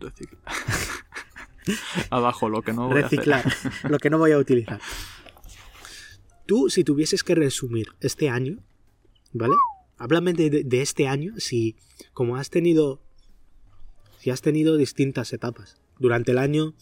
Recicla. 0.00 0.38
Abajo 2.10 2.48
lo 2.48 2.62
que 2.62 2.72
no 2.72 2.88
voy 2.88 3.02
a 3.02 3.06
hacer. 3.06 3.18
reciclar, 3.20 3.44
lo 3.88 3.98
que 3.98 4.10
no 4.10 4.18
voy 4.18 4.32
a 4.32 4.38
utilizar. 4.38 4.80
Tú, 6.46 6.68
si 6.70 6.82
tuvieses 6.82 7.22
que 7.22 7.34
resumir 7.36 7.88
este 8.00 8.28
año, 8.28 8.58
¿vale? 9.32 9.54
Háblame 9.98 10.32
de, 10.32 10.50
de- 10.50 10.64
de 10.64 10.82
este 10.82 11.06
año, 11.06 11.34
si 11.38 11.76
como 12.12 12.36
has 12.36 12.50
tenido, 12.50 13.00
si 14.18 14.30
has 14.30 14.42
tenido 14.42 14.76
distintas 14.76 15.32
etapas. 15.32 15.80
Durante 16.02 16.32
el 16.32 16.38
año 16.38 16.74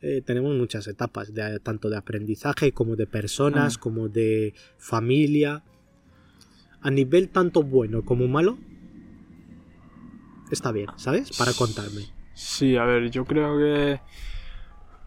eh, 0.00 0.22
tenemos 0.24 0.54
muchas 0.56 0.86
etapas, 0.86 1.34
de, 1.34 1.58
tanto 1.60 1.90
de 1.90 1.96
aprendizaje 1.98 2.72
como 2.72 2.96
de 2.96 3.06
personas, 3.06 3.76
Ah. 3.76 3.80
como 3.80 4.08
de 4.08 4.54
familia. 4.78 5.62
A 6.80 6.90
nivel 6.90 7.28
tanto 7.28 7.62
bueno 7.64 8.04
como 8.04 8.28
malo, 8.28 8.56
está 10.50 10.72
bien, 10.72 10.86
¿sabes? 10.96 11.36
Para 11.36 11.52
contarme. 11.52 12.02
Sí, 12.34 12.76
a 12.76 12.84
ver, 12.84 13.10
yo 13.10 13.24
creo 13.24 13.58
que 13.58 14.00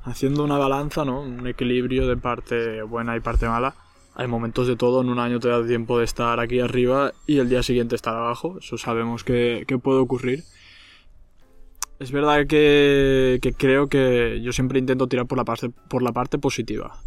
haciendo 0.04 0.44
una 0.44 0.58
balanza, 0.58 1.06
¿no? 1.06 1.22
Un 1.22 1.48
equilibrio 1.48 2.08
de 2.08 2.18
parte 2.18 2.82
buena 2.84 3.16
y 3.16 3.22
parte 3.22 3.48
mala. 3.48 3.74
Hay 4.16 4.28
momentos 4.28 4.68
de 4.68 4.76
todo, 4.76 5.02
en 5.02 5.08
un 5.10 5.20
año 5.20 5.40
te 5.40 5.48
da 5.48 5.66
tiempo 5.66 5.98
de 5.98 6.04
estar 6.04 6.40
aquí 6.42 6.60
arriba 6.60 7.14
y 7.26 7.38
el 7.38 7.48
día 7.48 7.64
siguiente 7.64 7.96
estar 7.96 8.14
abajo. 8.14 8.58
Eso 8.60 8.78
sabemos 8.78 9.24
que, 9.24 9.64
que 9.66 9.78
puede 9.78 10.00
ocurrir. 10.00 10.44
Es 12.02 12.12
verdad 12.12 12.48
que, 12.48 13.40
creo 13.60 13.88
que 13.88 14.42
yo 14.42 14.52
siempre 14.54 14.80
intento 14.80 15.06
tirar 15.06 15.28
por 15.28 15.38
la, 15.38 15.46
parte, 15.46 16.40
positiva. 16.40 17.00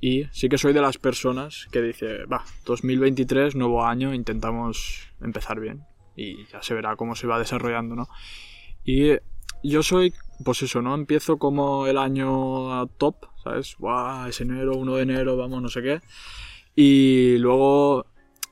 Y 0.00 0.24
sí 0.32 0.48
que 0.48 0.58
soy 0.58 0.72
de 0.72 0.80
las 0.80 0.98
personas 0.98 1.68
que 1.70 1.80
dice, 1.80 2.24
va, 2.24 2.44
2023, 2.64 3.54
nuevo 3.54 3.84
año, 3.84 4.12
intentamos 4.12 5.06
empezar 5.20 5.60
bien. 5.60 5.84
Y 6.16 6.48
ya 6.48 6.62
se 6.62 6.74
verá 6.74 6.96
cómo 6.96 7.14
se 7.14 7.28
va 7.28 7.38
desarrollando, 7.38 7.94
¿no? 7.94 8.08
Y 8.84 9.18
yo 9.62 9.84
soy, 9.84 10.14
pues 10.44 10.62
eso, 10.62 10.82
¿no? 10.82 10.96
Empiezo 10.96 11.38
como 11.38 11.86
el 11.86 11.96
año 11.96 12.88
top, 12.98 13.26
¿sabes? 13.44 13.76
Buah, 13.78 14.28
es 14.30 14.40
enero, 14.40 14.72
1 14.74 14.96
de 14.96 15.02
enero, 15.02 15.36
vamos, 15.36 15.62
no 15.62 15.68
sé 15.68 15.80
qué. 15.80 16.00
Y 16.74 17.38
luego, 17.38 18.04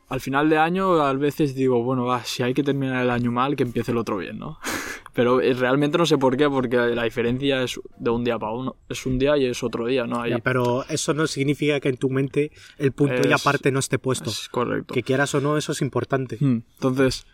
al 0.08 0.20
final 0.20 0.48
de 0.48 0.58
año, 0.58 1.00
a 1.02 1.12
veces 1.12 1.54
digo, 1.54 1.82
bueno, 1.82 2.04
va, 2.04 2.24
si 2.24 2.42
hay 2.42 2.54
que 2.54 2.62
terminar 2.62 3.02
el 3.02 3.10
año 3.10 3.30
mal, 3.30 3.56
que 3.56 3.62
empiece 3.64 3.92
el 3.92 3.98
otro 3.98 4.16
bien, 4.16 4.38
¿no? 4.38 4.58
Pero 5.14 5.40
eh, 5.40 5.52
realmente 5.54 5.98
no 5.98 6.06
sé 6.06 6.16
por 6.16 6.36
qué, 6.36 6.48
porque 6.48 6.76
la 6.76 7.02
diferencia 7.02 7.62
es 7.62 7.80
de 7.98 8.10
un 8.10 8.22
día 8.22 8.38
para 8.38 8.52
uno. 8.52 8.76
Es 8.88 9.04
un 9.04 9.18
día 9.18 9.36
y 9.36 9.46
es 9.46 9.62
otro 9.64 9.86
día, 9.86 10.06
¿no? 10.06 10.20
Hay- 10.22 10.30
Ya, 10.30 10.38
pero 10.38 10.84
eso 10.88 11.12
no 11.12 11.26
significa 11.26 11.80
que 11.80 11.88
en 11.88 11.96
tu 11.96 12.08
mente 12.08 12.52
el 12.78 12.92
punto 12.92 13.28
y 13.28 13.32
aparte 13.32 13.72
no 13.72 13.80
esté 13.80 13.98
puesto. 13.98 14.30
es 14.30 14.48
correcto. 14.48 14.94
Que 14.94 15.02
quieras 15.02 15.34
o 15.34 15.40
no, 15.40 15.56
eso 15.56 15.72
es 15.72 15.82
importante. 15.82 16.36
Hmm, 16.38 16.62
Entonces, 16.74 17.26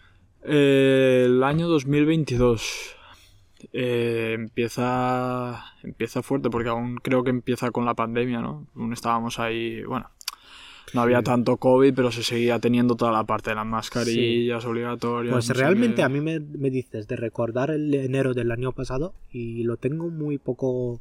eh, 0.44 1.24
el 1.26 1.42
año 1.42 1.68
2022 1.68 2.96
eh, 3.72 4.32
empieza, 4.34 5.64
empieza 5.82 6.22
fuerte 6.22 6.50
porque 6.50 6.68
aún 6.68 6.96
creo 6.96 7.22
que 7.24 7.30
empieza 7.30 7.70
con 7.70 7.84
la 7.84 7.94
pandemia, 7.94 8.40
¿no? 8.40 8.66
Aún 8.76 8.92
estábamos 8.92 9.38
ahí, 9.38 9.82
bueno, 9.84 10.08
no 10.92 11.00
había 11.00 11.22
tanto 11.22 11.56
COVID, 11.56 11.94
pero 11.94 12.12
se 12.12 12.22
seguía 12.22 12.58
teniendo 12.58 12.94
toda 12.94 13.10
la 13.12 13.24
parte 13.24 13.50
de 13.50 13.56
las 13.56 13.66
mascarillas 13.66 14.64
obligatorias. 14.64 15.32
Pues 15.32 15.48
no 15.48 15.54
realmente 15.54 16.02
a 16.02 16.08
mí 16.08 16.20
me, 16.20 16.40
me 16.40 16.70
dices 16.70 17.08
de 17.08 17.16
recordar 17.16 17.70
el 17.70 17.92
enero 17.94 18.34
del 18.34 18.50
año 18.52 18.72
pasado 18.72 19.14
y 19.30 19.62
lo 19.64 19.76
tengo 19.76 20.10
muy 20.10 20.38
poco 20.38 21.00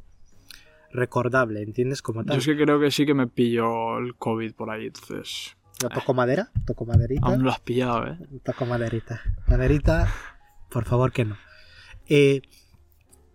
recordable, 0.94 1.62
¿entiendes? 1.62 2.00
Como 2.02 2.22
Yo 2.22 2.26
tal. 2.26 2.38
es 2.38 2.46
que 2.46 2.56
creo 2.56 2.80
que 2.80 2.90
sí 2.90 3.04
que 3.04 3.14
me 3.14 3.26
pilló 3.26 3.98
el 3.98 4.14
COVID 4.14 4.54
por 4.54 4.70
ahí, 4.70 4.86
entonces... 4.86 5.56
¿Yo 5.82 5.88
toco 5.88 6.14
madera? 6.14 6.50
¿Toco 6.66 6.86
maderita? 6.86 7.26
Aún 7.26 7.38
no 7.38 7.44
lo 7.46 7.50
has 7.50 7.60
pillado, 7.60 8.06
¿eh? 8.06 8.16
Toco 8.44 8.64
maderita. 8.64 9.20
Maderita, 9.48 10.08
por 10.70 10.84
favor 10.84 11.10
que 11.10 11.24
no. 11.24 11.36
Eh, 12.08 12.42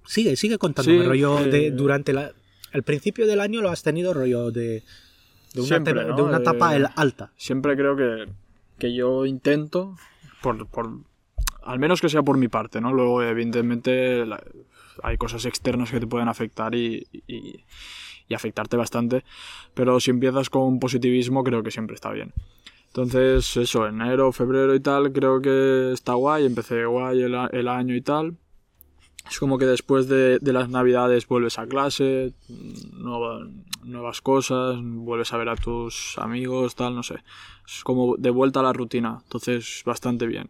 sigue, 0.05 0.37
sigue 0.37 0.57
contándome, 0.57 0.99
Sí, 0.99 1.05
rollo 1.05 1.43
de 1.43 1.67
eh, 1.67 1.71
durante 1.71 2.13
la... 2.13 2.31
el 2.71 2.83
principio 2.83 3.27
del 3.27 3.41
año 3.41 3.61
lo 3.61 3.69
has 3.69 3.83
tenido 3.83 4.13
rollo 4.13 4.51
de, 4.51 4.83
de 5.53 5.61
una, 5.61 5.67
Siempre, 5.67 5.93
te- 5.93 6.05
¿no? 6.05 6.15
de 6.15 6.21
una 6.21 6.37
De- 6.37 6.43
etapa 6.43 6.75
el- 6.75 6.87
alta. 6.95 7.31
Siempre 7.37 7.75
creo 7.75 7.95
que, 7.95 8.27
que 8.77 8.93
yo 8.93 9.25
intento, 9.25 9.95
por, 10.41 10.67
por- 10.67 10.91
al 11.63 11.79
menos 11.79 12.01
que 12.01 12.09
sea 12.09 12.23
por 12.23 12.37
mi 12.37 12.47
parte, 12.47 12.81
¿no? 12.81 12.93
Luego, 12.93 13.21
evidentemente, 13.23 14.25
la- 14.25 14.41
hay 15.03 15.17
cosas 15.17 15.45
externas 15.45 15.91
que 15.91 15.99
te 15.99 16.07
pueden 16.07 16.27
afectar 16.27 16.75
y, 16.75 17.07
y- 17.27 17.63
y 18.27 18.33
afectarte 18.35 18.77
bastante, 18.77 19.23
pero 19.73 19.99
si 19.99 20.11
empiezas 20.11 20.49
con 20.49 20.79
positivismo 20.79 21.43
creo 21.43 21.63
que 21.63 21.71
siempre 21.71 21.95
está 21.95 22.11
bien. 22.11 22.33
Entonces, 22.87 23.55
eso, 23.57 23.87
enero, 23.87 24.31
febrero 24.31 24.73
y 24.75 24.79
tal, 24.79 25.11
creo 25.13 25.41
que 25.41 25.91
está 25.93 26.13
guay, 26.13 26.45
empecé 26.45 26.85
guay 26.85 27.21
el, 27.23 27.35
el 27.51 27.67
año 27.67 27.95
y 27.95 28.01
tal. 28.01 28.35
Es 29.29 29.39
como 29.39 29.57
que 29.57 29.65
después 29.65 30.07
de, 30.07 30.39
de 30.39 30.53
las 30.53 30.69
navidades 30.69 31.27
vuelves 31.27 31.59
a 31.59 31.67
clase, 31.67 32.33
nueva- 32.93 33.47
nuevas 33.83 34.21
cosas, 34.21 34.77
vuelves 34.81 35.31
a 35.33 35.37
ver 35.37 35.49
a 35.49 35.55
tus 35.55 36.17
amigos, 36.17 36.75
tal, 36.75 36.95
no 36.95 37.03
sé. 37.03 37.15
Es 37.67 37.83
como 37.83 38.15
de 38.17 38.31
vuelta 38.31 38.59
a 38.59 38.63
la 38.63 38.73
rutina, 38.73 39.19
entonces 39.23 39.83
bastante 39.85 40.25
bien. 40.25 40.49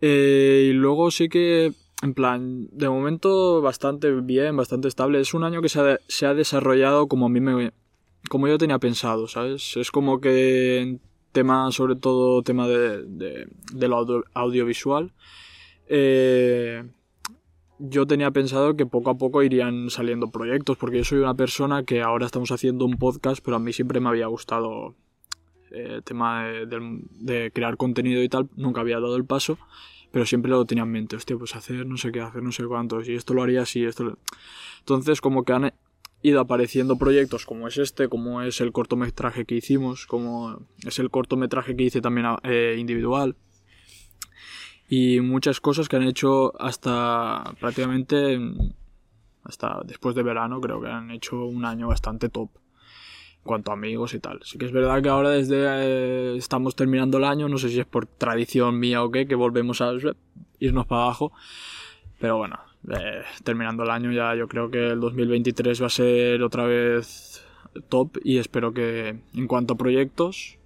Eh, 0.00 0.68
y 0.70 0.72
luego 0.72 1.10
sí 1.10 1.28
que, 1.28 1.72
en 2.02 2.14
plan, 2.14 2.68
de 2.72 2.88
momento 2.88 3.60
bastante 3.62 4.10
bien, 4.12 4.56
bastante 4.56 4.88
estable. 4.88 5.20
Es 5.20 5.34
un 5.34 5.44
año 5.44 5.62
que 5.62 5.68
se 5.68 5.80
ha, 5.80 5.98
se 6.08 6.26
ha 6.26 6.34
desarrollado 6.34 7.06
como 7.06 7.26
a 7.26 7.28
mí 7.28 7.40
me... 7.40 7.72
como 8.28 8.48
yo 8.48 8.58
tenía 8.58 8.78
pensado, 8.78 9.28
¿sabes? 9.28 9.76
Es 9.76 9.90
como 9.90 10.20
que 10.20 10.80
en 10.80 11.00
tema, 11.32 11.70
sobre 11.70 11.94
todo 11.96 12.42
tema 12.42 12.66
de, 12.66 13.04
de, 13.04 13.88
lo 13.88 13.96
audio- 13.96 14.24
audiovisual, 14.34 15.12
eh, 15.86 16.82
yo 17.82 18.06
tenía 18.06 18.30
pensado 18.30 18.76
que 18.76 18.84
poco 18.86 19.10
a 19.10 19.16
poco 19.18 19.42
irían 19.42 19.88
saliendo 19.90 20.30
proyectos, 20.30 20.76
porque 20.76 20.98
yo 20.98 21.04
soy 21.04 21.18
una 21.20 21.34
persona 21.34 21.82
que 21.82 22.02
ahora 22.02 22.26
estamos 22.26 22.50
haciendo 22.52 22.84
un 22.84 22.98
podcast, 22.98 23.42
pero 23.44 23.56
a 23.56 23.60
mí 23.60 23.72
siempre 23.72 24.00
me 24.00 24.08
había 24.10 24.26
gustado 24.26 24.94
eh, 25.70 25.94
el 25.96 26.02
tema 26.02 26.44
de, 26.44 26.66
del- 26.66 27.02
de 27.20 27.50
crear 27.52 27.76
contenido 27.76 28.22
y 28.22 28.28
tal, 28.28 28.48
nunca 28.56 28.80
había 28.82 29.00
dado 29.00 29.16
el 29.16 29.24
paso, 29.24 29.58
pero 30.12 30.26
siempre 30.26 30.50
lo 30.50 30.64
tenía 30.64 30.84
en 30.84 30.90
mente, 30.90 31.16
hostia, 31.16 31.36
pues 31.36 31.54
hacer 31.56 31.86
no 31.86 31.96
sé 31.96 32.12
qué, 32.12 32.20
hacer 32.20 32.42
no 32.42 32.52
sé 32.52 32.64
cuántos, 32.64 33.08
y 33.08 33.14
esto 33.14 33.32
lo 33.34 33.42
haría 33.42 33.62
así, 33.62 33.84
esto 33.84 34.04
lo- 34.04 34.18
Entonces 34.80 35.20
como 35.20 35.44
que 35.44 35.52
han 35.52 35.72
ido 36.22 36.40
apareciendo 36.40 36.98
proyectos 36.98 37.46
como 37.46 37.66
es 37.66 37.78
este, 37.78 38.08
como 38.08 38.42
es 38.42 38.60
el 38.60 38.72
cortometraje 38.72 39.46
que 39.46 39.54
hicimos, 39.54 40.06
como 40.06 40.66
es 40.86 40.98
el 40.98 41.08
cortometraje 41.10 41.74
que 41.76 41.84
hice 41.84 42.00
también 42.02 42.26
eh, 42.42 42.76
individual, 42.78 43.36
y 44.92 45.20
muchas 45.20 45.60
cosas 45.60 45.88
que 45.88 45.94
han 45.94 46.02
hecho 46.02 46.60
hasta 46.60 47.44
prácticamente 47.60 48.40
hasta 49.44 49.82
después 49.84 50.16
de 50.16 50.24
verano 50.24 50.60
creo 50.60 50.80
que 50.80 50.88
han 50.88 51.12
hecho 51.12 51.44
un 51.44 51.64
año 51.64 51.86
bastante 51.86 52.28
top 52.28 52.50
en 53.36 53.44
cuanto 53.44 53.70
a 53.70 53.74
amigos 53.74 54.14
y 54.14 54.18
tal. 54.18 54.40
Sí 54.42 54.58
que 54.58 54.66
es 54.66 54.72
verdad 54.72 55.00
que 55.00 55.08
ahora 55.08 55.30
desde 55.30 55.62
eh, 55.64 56.36
estamos 56.36 56.74
terminando 56.74 57.18
el 57.18 57.24
año, 57.24 57.48
no 57.48 57.56
sé 57.56 57.68
si 57.68 57.78
es 57.78 57.86
por 57.86 58.06
tradición 58.06 58.80
mía 58.80 59.04
o 59.04 59.12
qué, 59.12 59.28
que 59.28 59.36
volvemos 59.36 59.80
a 59.80 59.92
irnos 60.58 60.86
para 60.86 61.04
abajo, 61.04 61.32
pero 62.18 62.38
bueno, 62.38 62.58
eh, 62.90 63.22
terminando 63.44 63.84
el 63.84 63.90
año 63.90 64.10
ya 64.10 64.34
yo 64.34 64.48
creo 64.48 64.72
que 64.72 64.88
el 64.88 64.98
2023 64.98 65.82
va 65.82 65.86
a 65.86 65.90
ser 65.90 66.42
otra 66.42 66.64
vez 66.64 67.46
top 67.88 68.18
y 68.24 68.38
espero 68.38 68.74
que 68.74 69.20
en 69.34 69.46
cuanto 69.46 69.74
a 69.74 69.76
proyectos 69.76 70.58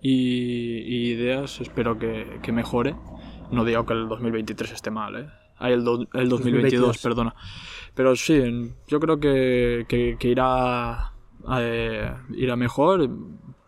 y, 0.00 1.10
ideas 1.10 1.60
espero 1.60 1.98
que 1.98 2.52
mejore. 2.52 2.94
No 3.50 3.64
digo 3.64 3.84
que 3.86 3.92
el 3.94 4.08
2023 4.08 4.72
esté 4.72 4.90
mal, 4.90 5.16
¿eh? 5.16 5.28
Ay, 5.58 5.72
el, 5.72 5.84
do- 5.84 6.06
el 6.12 6.28
2022, 6.28 6.32
2022. 6.98 6.98
perdona. 6.98 7.34
Pero 7.94 8.14
sí, 8.16 8.72
yo 8.88 9.00
creo 9.00 9.18
que, 9.18 9.86
que- 9.88 10.16
que 10.18 10.28
irá, 10.28 11.12
eh, 11.58 12.12
irá 12.34 12.56
mejor. 12.56 13.08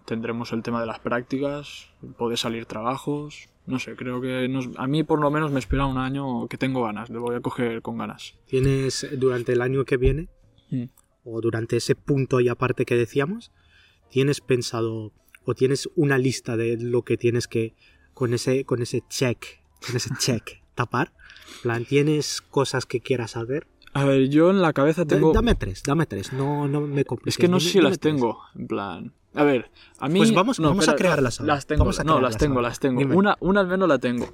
Tendremos 0.04 0.52
el 0.52 0.62
tema 0.62 0.80
de 0.80 0.86
las 0.86 0.98
prácticas, 1.00 1.90
poder 2.16 2.38
salir 2.38 2.66
trabajos. 2.66 3.48
No 3.66 3.78
sé, 3.78 3.94
creo 3.96 4.20
que 4.20 4.48
nos- 4.48 4.68
a 4.76 4.86
mí 4.86 5.02
por 5.04 5.20
lo 5.20 5.30
menos 5.30 5.50
me 5.52 5.58
espera 5.58 5.86
un 5.86 5.98
año 5.98 6.46
que 6.48 6.56
tengo 6.56 6.82
ganas, 6.84 7.10
le 7.10 7.18
voy 7.18 7.36
a 7.36 7.40
coger 7.40 7.82
con 7.82 7.98
ganas. 7.98 8.34
Tienes 8.46 9.06
durante 9.18 9.52
el 9.52 9.60
año 9.62 9.84
que 9.84 9.96
viene, 9.98 10.28
Mm. 10.70 10.84
o 11.24 11.40
durante 11.42 11.76
ese 11.76 11.94
punto 11.94 12.40
y 12.40 12.48
aparte 12.48 12.84
que 12.86 12.96
decíamos, 12.96 13.52
tienes 14.10 14.40
pensado 14.40 15.12
o 15.44 15.54
tienes 15.54 15.88
una 15.96 16.16
lista 16.18 16.56
de 16.56 16.78
lo 16.78 17.02
que 17.02 17.16
tienes 17.18 17.46
que 17.48 17.74
con 18.14 18.32
ese 18.34 18.64
con 18.64 18.80
ese 18.82 19.02
check, 19.08 19.44
con 19.86 19.96
ese 19.96 20.10
check 20.18 20.62
tapar. 20.74 21.12
Plan, 21.62 21.84
tienes 21.84 22.40
cosas 22.40 22.86
que 22.86 23.00
quieras 23.00 23.32
saber. 23.32 23.66
A 23.94 24.04
ver, 24.04 24.28
yo 24.28 24.50
en 24.50 24.60
la 24.62 24.72
cabeza 24.72 25.04
tengo... 25.06 25.32
Dame 25.32 25.54
tres, 25.54 25.82
dame 25.82 26.06
tres. 26.06 26.32
No, 26.32 26.68
no 26.68 26.80
me 26.82 27.04
compliques. 27.04 27.34
Es 27.34 27.38
que 27.38 27.48
no 27.48 27.58
sé 27.58 27.70
si 27.70 27.80
las 27.80 27.98
tres. 27.98 28.14
tengo, 28.14 28.38
en 28.54 28.66
plan... 28.66 29.12
A 29.34 29.44
ver, 29.44 29.70
a 29.98 30.08
mí... 30.08 30.18
Pues 30.18 30.32
vamos- 30.34 30.58
no, 30.60 30.68
vamos 30.68 30.88
a 30.88 30.92
espera, 30.92 31.10
crearlas 31.10 31.40
ahora. 31.40 31.54
Las 31.54 31.66
tengo, 31.66 31.80
Vamos 31.80 32.00
a 32.00 32.04
no, 32.04 32.20
las 32.20 32.36
tengo, 32.36 32.56
ahora. 32.56 32.68
las 32.68 32.80
tengo. 32.80 32.98
Dime. 33.00 33.14
Una, 33.16 33.36
una 33.40 33.60
al 33.60 33.66
menos 33.66 33.88
la 33.88 33.98
tengo. 33.98 34.26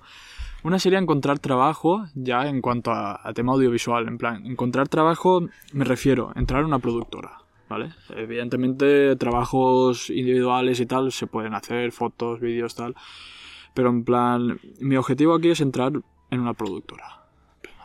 Una 0.63 0.79
sería 0.79 0.99
encontrar 0.99 1.39
trabajo, 1.41 2.07
ya 2.15 2.49
en 2.49 2.61
cuanto 2.63 2.91
a, 2.91 3.21
a 3.23 3.33
tema 3.35 3.53
audiovisual. 3.53 4.09
En 4.09 4.19
plan, 4.19 4.47
encontrar 4.47 4.89
trabajo 4.89 5.47
me 5.73 5.85
refiero 5.85 6.33
a 6.35 6.39
entrar 6.41 6.63
a 6.63 6.67
una 6.67 6.79
productora, 6.79 7.39
¿vale? 7.69 7.93
Evidentemente, 8.17 9.15
trabajos 9.17 10.09
individuales 10.11 10.81
y 10.81 10.87
tal 10.87 11.13
se 11.13 11.27
pueden 11.27 11.55
hacer, 11.55 11.93
fotos, 11.93 12.41
vídeos, 12.41 12.75
tal. 12.75 12.95
Pero 13.75 13.91
en 13.91 14.05
plan, 14.05 14.61
mi 14.81 14.97
objetivo 14.97 15.35
aquí 15.35 15.51
es 15.51 15.61
entrar 15.61 15.93
en 16.31 16.41
una 16.41 16.55
productora. 16.55 17.25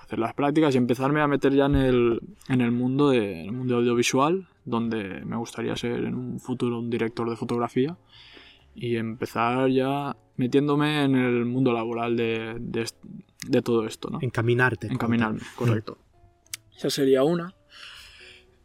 Hacer 0.02 0.19
las 0.19 0.34
prácticas 0.34 0.73
y 0.73 0.78
empezarme 0.78 1.21
a 1.21 1.28
meter 1.28 1.54
ya 1.54 1.65
en 1.65 1.75
el, 1.75 2.21
en 2.47 2.62
el 2.62 2.71
mundo 2.71 3.10
de, 3.10 3.41
en 3.41 3.45
el 3.47 3.52
mundo 3.52 3.78
audiovisual, 3.78 4.47
donde 4.65 5.21
me 5.25 5.36
gustaría 5.36 5.75
ser 5.75 6.04
en 6.06 6.15
un 6.15 6.39
futuro 6.39 6.80
un 6.80 6.89
director 6.89 7.30
de 7.30 7.36
fotografía 7.36 7.97
y 8.75 8.95
empezar 8.95 9.69
ya 9.69 10.15
metiéndome 10.38 11.04
en 11.04 11.15
el 11.15 11.45
mundo 11.45 11.73
laboral 11.73 12.15
de, 12.15 12.56
de, 12.60 13.62
todo 13.62 13.86
esto, 13.86 14.10
¿no? 14.10 14.19
Encaminarte. 14.21 14.88
Encaminarme, 14.88 15.41
correcto. 15.56 15.97
Esa 16.75 16.89
sería 16.89 17.23
una. 17.23 17.54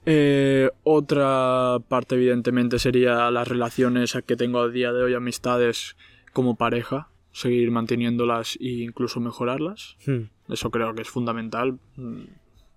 Eh, 0.07 0.71
otra 0.85 1.79
parte, 1.89 2.15
evidentemente, 2.15 2.79
sería 2.79 3.31
las 3.31 3.49
relaciones 3.49 4.17
que 4.25 4.37
tengo 4.37 4.61
a 4.61 4.69
día 4.69 4.93
de 4.93 5.03
hoy, 5.03 5.15
amistades 5.15 5.97
como 6.33 6.57
pareja, 6.57 7.09
seguir 7.35 7.71
manteniéndolas 7.71 8.57
e 8.61 8.85
incluso 8.89 9.19
mejorarlas. 9.21 9.97
Hmm. 10.07 10.31
Eso 10.49 10.71
creo 10.71 10.95
que 10.95 11.03
es 11.03 11.09
fundamental. 11.11 11.79
Mm, 11.97 12.23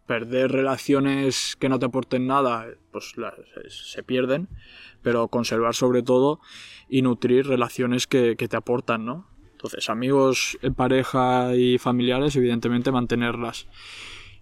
Perder 0.07 0.51
relaciones 0.53 1.57
que 1.59 1.67
no 1.67 1.79
te 1.79 1.85
aporten 1.85 2.27
nada, 2.27 2.65
pues 2.93 3.17
las- 3.17 3.35
se 3.67 4.03
pierden, 4.03 4.47
pero 5.01 5.27
conservar 5.27 5.75
sobre 5.75 6.01
todo 6.01 6.39
y 6.87 7.01
nutrir 7.01 7.45
relaciones 7.45 8.07
que, 8.07 8.37
que 8.37 8.47
te 8.47 8.55
aportan, 8.55 9.03
¿no? 9.03 9.27
Entonces, 9.51 9.89
amigos, 9.89 10.57
eh, 10.61 10.71
pareja 10.71 11.53
y 11.57 11.77
familiares, 11.77 12.37
evidentemente 12.37 12.89
mantenerlas. 12.89 13.67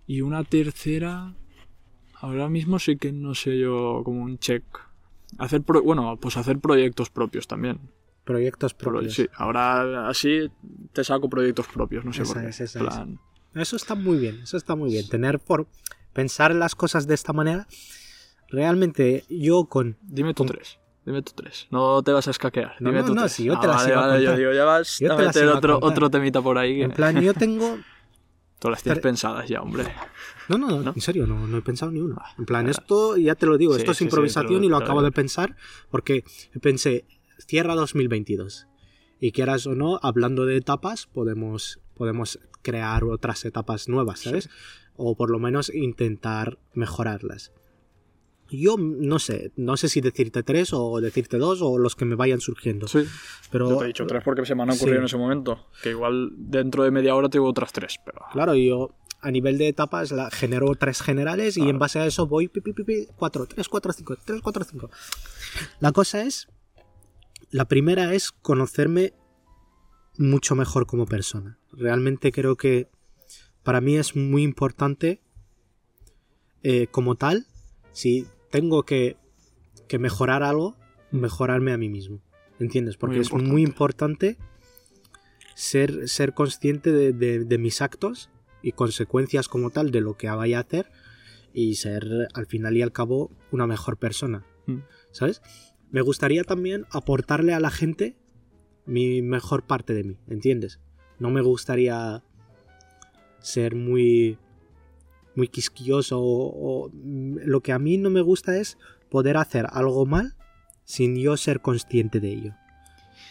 Y 0.05 0.21
una 0.21 0.43
tercera, 0.43 1.33
ahora 2.21 2.47
mismo 2.47 2.77
sí 2.77 2.95
que 2.97 3.11
no 3.11 3.33
sé 3.33 3.57
yo, 3.57 4.01
como 4.05 4.21
un 4.21 4.37
check. 4.37 4.63
Hacer, 5.39 5.63
pro- 5.63 5.81
bueno, 5.81 6.17
pues 6.21 6.37
hacer 6.37 6.59
proyectos 6.59 7.09
propios 7.09 7.47
también. 7.47 7.79
Proyectos 8.25 8.73
Pro- 8.73 8.91
propios. 8.91 9.13
Sí, 9.13 9.27
ahora 9.35 10.09
así 10.09 10.49
te 10.93 11.03
saco 11.03 11.29
proyectos 11.29 11.67
propios, 11.67 12.03
no 12.03 12.11
sé 12.11 12.23
Esa 12.23 12.33
por 12.33 12.41
qué. 12.43 12.49
es, 12.49 12.59
esa 12.61 12.79
plan- 12.79 13.19
Eso 13.53 13.75
está 13.75 13.95
muy 13.95 14.17
bien, 14.17 14.41
eso 14.41 14.57
está 14.57 14.75
muy 14.75 14.89
bien. 14.91 15.07
Tener 15.07 15.39
por 15.39 15.67
pensar 16.11 16.53
las 16.55 16.75
cosas 16.75 17.05
de 17.07 17.13
esta 17.13 17.31
manera. 17.33 17.67
Realmente 18.49 19.25
yo 19.29 19.65
con 19.65 19.97
Dime 20.01 20.33
tu 20.33 20.45
tres. 20.45 20.79
Dime 21.05 21.21
tu 21.21 21.33
tres. 21.33 21.67
No 21.71 22.01
te 22.03 22.11
vas 22.11 22.27
a 22.27 22.31
escaquear. 22.31 22.75
No, 22.79 22.89
Dime 22.89 23.01
no, 23.01 23.07
tu 23.07 23.15
no, 23.15 23.21
tres. 23.21 23.33
si 23.33 23.43
yo 23.43 23.53
Ah, 23.55 23.59
te 23.59 23.67
las 23.67 23.75
vale, 23.77 23.89
iba 23.91 24.03
a 24.03 24.07
vale, 24.07 24.19
Yo 24.23 24.29
contar. 24.29 24.39
digo, 24.39 24.53
ya 24.53 24.65
vas 24.65 24.99
Yo 24.99 25.13
a 25.13 25.17
meter 25.17 25.43
iba 25.43 25.53
a 25.53 25.57
otro, 25.57 25.73
contar. 25.79 25.91
otro 25.91 26.09
temita 26.09 26.41
por 26.41 26.57
ahí. 26.57 26.81
en 26.81 26.91
plan 26.91 27.19
yo 27.21 27.33
tengo 27.33 27.77
Tú 28.59 28.69
las 28.69 28.81
tienes 28.81 28.99
Tre- 28.99 29.03
pensadas 29.03 29.47
ya, 29.49 29.61
hombre. 29.61 29.83
No, 30.47 30.57
no, 30.57 30.81
¿No? 30.81 30.93
en 30.95 31.01
serio, 31.01 31.27
no, 31.27 31.45
no 31.45 31.57
he 31.57 31.61
pensado 31.61 31.91
ni 31.91 31.99
uno. 31.99 32.19
En 32.39 32.45
plan, 32.45 32.65
Ah, 32.67 32.71
esto, 32.71 33.17
ya 33.17 33.35
te 33.35 33.45
lo 33.45 33.57
digo, 33.57 33.73
sí, 33.73 33.79
esto 33.79 33.91
es 33.91 33.97
sí, 33.97 34.03
sí, 34.03 34.05
improvisación 34.05 34.59
lo- 34.61 34.65
y 34.65 34.69
lo 34.69 34.77
acabo 34.77 35.03
de 35.03 35.11
pensar 35.11 35.55
porque 35.91 36.23
pensé, 36.61 37.05
cierra 37.39 37.75
2022. 37.75 38.67
Y 39.19 39.31
quieras 39.31 39.65
o 39.65 39.75
no, 39.75 39.99
hablando 40.03 40.45
de 40.45 40.57
etapas, 40.57 41.07
podemos, 41.07 41.79
podemos 41.95 42.39
crear 42.61 43.03
otras 43.05 43.45
etapas 43.45 43.87
nuevas, 43.87 44.19
¿sabes? 44.21 44.49
O 44.97 45.15
por 45.15 45.29
lo 45.29 45.39
menos 45.39 45.73
intentar 45.73 46.57
mejorarlas. 46.73 47.51
Yo 48.49 48.75
no 48.77 49.17
sé, 49.17 49.51
no 49.55 49.75
sé 49.75 49.89
si 49.89 50.01
decirte 50.01 50.43
tres 50.43 50.69
o 50.71 51.01
decirte 51.01 51.37
dos 51.37 51.61
o 51.63 51.79
los 51.79 51.95
que 51.95 52.05
me 52.05 52.15
vayan 52.15 52.41
surgiendo. 52.41 52.87
Sí. 52.87 53.05
pero 53.51 53.69
Yo 53.71 53.77
te 53.77 53.85
he 53.85 53.87
dicho 53.87 54.05
tres 54.05 54.21
porque 54.23 54.45
se 54.45 54.53
me 54.53 54.63
han 54.63 54.69
ocurrido 54.69 54.97
Sí. 54.97 54.99
en 54.99 55.05
ese 55.05 55.17
momento. 55.17 55.67
Que 55.81 55.89
igual 55.91 56.29
dentro 56.37 56.83
de 56.83 56.91
media 56.91 57.15
hora 57.15 57.27
tengo 57.29 57.47
otras 57.47 57.71
tres, 57.73 57.95
pero. 58.05 58.19
Claro, 58.33 58.53
yo 58.53 58.93
a 59.21 59.31
nivel 59.31 59.57
de 59.57 59.67
etapas 59.69 60.11
la, 60.11 60.29
genero 60.29 60.75
tres 60.75 61.01
generales 61.01 61.57
y 61.57 61.67
en 61.67 61.79
base 61.79 61.97
a 61.99 62.05
eso 62.05 62.27
voy 62.27 62.47
pi, 62.47 62.61
pi, 62.61 62.73
pi, 62.73 62.83
pi, 62.83 63.07
cuatro, 63.15 63.47
tres, 63.47 63.67
cuatro, 63.67 63.91
cinco, 63.93 64.15
tres, 64.23 64.41
cuatro, 64.41 64.63
cinco. 64.63 64.91
La 65.79 65.91
cosa 65.91 66.21
es, 66.21 66.47
la 67.51 67.65
primera 67.67 68.13
es 68.13 68.31
conocerme 68.31 69.13
mucho 70.17 70.55
mejor 70.55 70.85
como 70.85 71.05
persona. 71.05 71.59
Realmente 71.71 72.31
creo 72.31 72.55
que 72.55 72.89
para 73.63 73.81
mí 73.81 73.97
es 73.97 74.15
muy 74.15 74.43
importante 74.43 75.21
eh, 76.63 76.87
como 76.87 77.15
tal 77.15 77.45
si 77.91 78.25
tengo 78.51 78.83
que, 78.83 79.17
que 79.87 79.99
mejorar 79.99 80.43
algo, 80.43 80.75
mejorarme 81.11 81.71
a 81.73 81.77
mí 81.77 81.89
mismo. 81.89 82.21
¿Entiendes? 82.59 82.95
Porque 82.97 83.17
Muy 83.17 83.21
es 83.25 83.33
muy 83.33 83.61
importante 83.63 84.37
ser, 85.55 86.07
ser 86.07 86.33
consciente 86.33 86.91
de, 86.91 87.11
de- 87.13 87.43
de 87.43 87.57
mis 87.57 87.81
actos 87.81 88.29
y 88.61 88.71
consecuencias 88.71 89.47
como 89.47 89.69
tal 89.69 89.91
de 89.91 90.01
lo 90.01 90.15
que 90.17 90.29
vaya 90.29 90.57
a 90.57 90.61
hacer 90.61 90.89
y 91.53 91.75
ser 91.75 92.27
al 92.33 92.45
final 92.47 92.75
y 92.77 92.81
al 92.81 92.91
cabo 92.91 93.31
una 93.51 93.67
mejor 93.67 93.97
persona. 93.97 94.45
Mm. 94.67 94.79
¿Sabes? 95.11 95.41
Me 95.95 96.01
gustaría 96.01 96.43
también 96.43 96.85
aportarle 96.91 97.53
a 97.53 97.61
la 97.61 97.71
gente 97.71 98.17
mi 98.85 99.21
mejor 99.21 99.63
parte 99.63 99.93
de 99.93 100.03
mí, 100.03 100.17
¿entiendes? 100.27 100.81
No 101.19 101.29
me 101.29 101.39
gustaría 101.39 102.21
ser 103.39 103.75
muy 103.75 104.37
muy 105.35 105.47
quisquilloso 105.47 106.19
o, 106.19 106.85
o- 106.85 106.89
mm, 106.91 107.37
lo 107.45 107.61
que 107.61 107.71
a 107.71 107.79
mí 107.79 107.97
no 107.97 108.09
me 108.09 108.19
gusta 108.19 108.57
es 108.57 108.77
poder 109.09 109.37
hacer 109.37 109.67
algo 109.71 110.05
mal 110.05 110.35
sin 110.83 111.15
yo 111.15 111.37
ser 111.37 111.61
consciente 111.61 112.19
de 112.19 112.33
ello. 112.33 112.53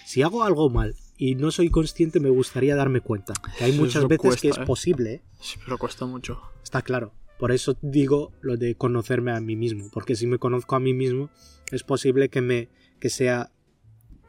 Si 0.06 0.22
hago 0.22 0.42
algo 0.42 0.70
mal 0.70 0.94
y 1.18 1.34
no 1.34 1.50
soy 1.50 1.68
consciente 1.68 2.18
me 2.18 2.30
gustaría 2.30 2.76
darme 2.76 3.02
cuenta. 3.02 3.34
Que 3.58 3.64
hay 3.64 3.72
muchas 3.72 4.08
veces 4.08 4.40
que 4.40 4.48
es 4.48 4.56
¿eh? 4.58 4.64
posible, 4.64 5.12
¿eh? 5.12 5.22
Sí, 5.38 5.58
pero 5.66 5.76
cuesta 5.76 6.06
mucho. 6.06 6.40
está 6.62 6.80
claro. 6.80 7.12
Por 7.44 7.52
eso 7.52 7.76
digo 7.82 8.32
lo 8.40 8.56
de 8.56 8.74
conocerme 8.74 9.30
a 9.30 9.38
mí 9.38 9.54
mismo, 9.54 9.90
porque 9.92 10.16
si 10.16 10.26
me 10.26 10.38
conozco 10.38 10.76
a 10.76 10.80
mí 10.80 10.94
mismo 10.94 11.28
es 11.70 11.82
posible 11.82 12.30
que 12.30 12.40
me 12.40 12.70
que 13.00 13.10
sea 13.10 13.52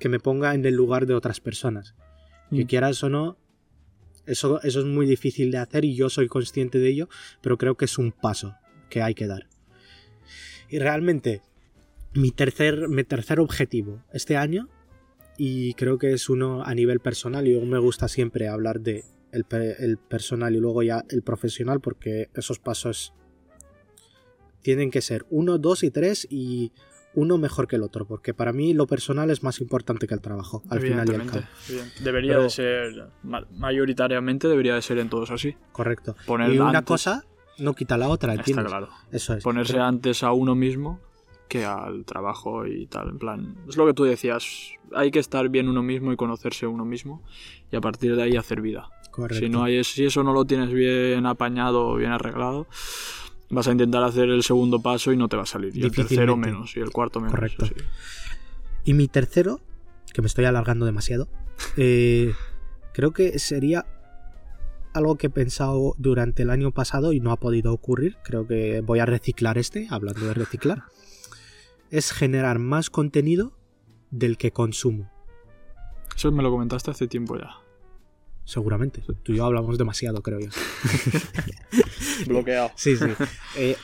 que 0.01 0.09
me 0.09 0.19
ponga 0.19 0.53
en 0.53 0.65
el 0.65 0.75
lugar 0.75 1.05
de 1.05 1.13
otras 1.13 1.39
personas. 1.39 1.95
Que 2.49 2.65
Mm. 2.65 2.67
quieras 2.67 3.01
o 3.05 3.09
no, 3.09 3.37
eso, 4.25 4.61
eso 4.63 4.79
es 4.81 4.85
muy 4.85 5.05
difícil 5.05 5.49
de 5.49 5.59
hacer 5.59 5.85
y 5.85 5.95
yo 5.95 6.09
soy 6.09 6.27
consciente 6.27 6.77
de 6.77 6.89
ello, 6.89 7.07
pero 7.41 7.57
creo 7.57 7.77
que 7.77 7.85
es 7.85 7.97
un 7.97 8.11
paso 8.11 8.57
que 8.89 9.01
hay 9.01 9.13
que 9.13 9.27
dar. 9.27 9.47
Y 10.69 10.79
realmente, 10.79 11.41
mi 12.15 12.31
tercer, 12.31 12.89
mi 12.89 13.05
tercer 13.05 13.39
objetivo 13.39 14.03
este 14.11 14.35
año, 14.35 14.67
y 15.37 15.73
creo 15.75 15.97
que 15.97 16.11
es 16.11 16.27
uno 16.29 16.65
a 16.65 16.75
nivel 16.75 16.99
personal, 16.99 17.47
y 17.47 17.51
luego 17.51 17.65
me 17.65 17.79
gusta 17.79 18.09
siempre 18.09 18.49
hablar 18.49 18.81
de 18.81 19.05
el, 19.35 19.45
el 19.79 19.97
personal 19.97 20.55
y 20.55 20.59
luego 20.59 20.81
ya 20.83 21.03
el 21.09 21.21
profesional, 21.21 21.79
porque 21.81 22.29
esos 22.33 22.57
pasos 22.59 23.13
tienen 24.61 24.89
que 24.89 25.01
ser 25.01 25.25
uno, 25.29 25.57
dos 25.57 25.83
y 25.83 25.91
tres, 25.91 26.25
y 26.29 26.71
uno 27.13 27.37
mejor 27.37 27.67
que 27.67 27.75
el 27.77 27.83
otro, 27.83 28.05
porque 28.05 28.33
para 28.33 28.51
mí 28.51 28.73
lo 28.73 28.87
personal 28.87 29.29
es 29.29 29.43
más 29.43 29.61
importante 29.61 30.07
que 30.07 30.13
el 30.13 30.21
trabajo, 30.21 30.63
al 30.69 30.79
final 30.81 31.07
y 31.09 31.15
al 31.15 31.25
cabo. 31.27 31.43
Debería 32.03 32.31
Pero- 32.33 32.43
de 32.43 32.49
ser, 32.49 33.07
ma- 33.23 33.47
mayoritariamente 33.51 34.47
debería 34.47 34.75
de 34.75 34.81
ser 34.81 34.97
en 34.97 35.09
todos 35.09 35.31
así. 35.31 35.55
Correcto. 35.71 36.15
Poner 36.25 36.51
y 36.51 36.59
una 36.59 36.69
antes- 36.79 36.85
cosa 36.87 37.23
no 37.59 37.73
quita 37.73 37.97
la 37.97 38.09
otra, 38.09 38.33
Está 38.33 38.65
claro. 38.65 38.89
Eso 39.11 39.33
es. 39.35 39.43
Ponerse 39.43 39.73
Pero- 39.73 39.85
antes 39.85 40.23
a 40.23 40.33
uno 40.33 40.55
mismo 40.55 40.99
que 41.47 41.65
al 41.65 42.05
trabajo 42.05 42.65
y 42.65 42.87
tal. 42.87 43.09
En 43.09 43.19
plan, 43.19 43.55
es 43.67 43.77
lo 43.77 43.85
que 43.85 43.93
tú 43.93 44.03
decías. 44.03 44.71
Hay 44.93 45.11
que 45.11 45.19
estar 45.19 45.49
bien 45.49 45.69
uno 45.69 45.83
mismo 45.83 46.11
y 46.11 46.15
conocerse 46.15 46.67
uno 46.67 46.85
mismo 46.85 47.21
y 47.71 47.75
a 47.75 47.81
partir 47.81 48.15
de 48.15 48.23
ahí 48.23 48.35
hacer 48.35 48.61
vida. 48.61 48.89
Correcto. 49.11 49.45
Si, 49.45 49.49
no 49.49 49.63
hay, 49.63 49.83
si 49.83 50.05
eso 50.05 50.23
no 50.23 50.33
lo 50.33 50.45
tienes 50.45 50.71
bien 50.73 51.25
apañado 51.25 51.87
o 51.87 51.95
bien 51.95 52.11
arreglado, 52.11 52.67
vas 53.49 53.67
a 53.67 53.71
intentar 53.71 54.03
hacer 54.03 54.29
el 54.29 54.43
segundo 54.43 54.81
paso 54.81 55.11
y 55.11 55.17
no 55.17 55.27
te 55.27 55.37
va 55.37 55.43
a 55.43 55.47
salir. 55.47 55.75
Y 55.75 55.83
el 55.83 55.91
tercero 55.91 56.35
menos 56.35 56.75
y 56.75 56.79
el 56.79 56.91
cuarto 56.91 57.19
menos. 57.19 57.33
Correcto. 57.33 57.65
así. 57.65 57.75
Y 58.83 58.93
mi 58.93 59.07
tercero, 59.07 59.61
que 60.13 60.21
me 60.21 60.27
estoy 60.27 60.45
alargando 60.45 60.85
demasiado, 60.85 61.27
eh, 61.77 62.33
creo 62.93 63.11
que 63.11 63.39
sería 63.39 63.85
algo 64.93 65.17
que 65.17 65.27
he 65.27 65.29
pensado 65.29 65.93
durante 65.97 66.43
el 66.43 66.49
año 66.49 66.71
pasado 66.71 67.11
y 67.11 67.19
no 67.19 67.31
ha 67.31 67.37
podido 67.37 67.73
ocurrir. 67.73 68.17
Creo 68.23 68.47
que 68.47 68.81
voy 68.81 68.99
a 68.99 69.05
reciclar 69.05 69.57
este, 69.57 69.87
hablando 69.89 70.25
de 70.25 70.33
reciclar. 70.33 70.83
Es 71.91 72.11
generar 72.11 72.59
más 72.59 72.89
contenido 72.89 73.57
del 74.11 74.37
que 74.37 74.51
consumo. 74.51 75.11
Eso 76.15 76.31
me 76.31 76.43
lo 76.43 76.51
comentaste 76.51 76.91
hace 76.91 77.07
tiempo 77.07 77.37
ya. 77.37 77.51
Seguramente. 78.45 79.03
Tú 79.23 79.33
y 79.33 79.37
yo 79.37 79.45
hablamos 79.45 79.77
demasiado, 79.77 80.21
creo 80.21 80.39
yo. 80.39 80.49
Bloqueado. 82.27 82.71
Sí, 82.75 82.95
sí. 82.95 83.05
Eh, 83.57 83.75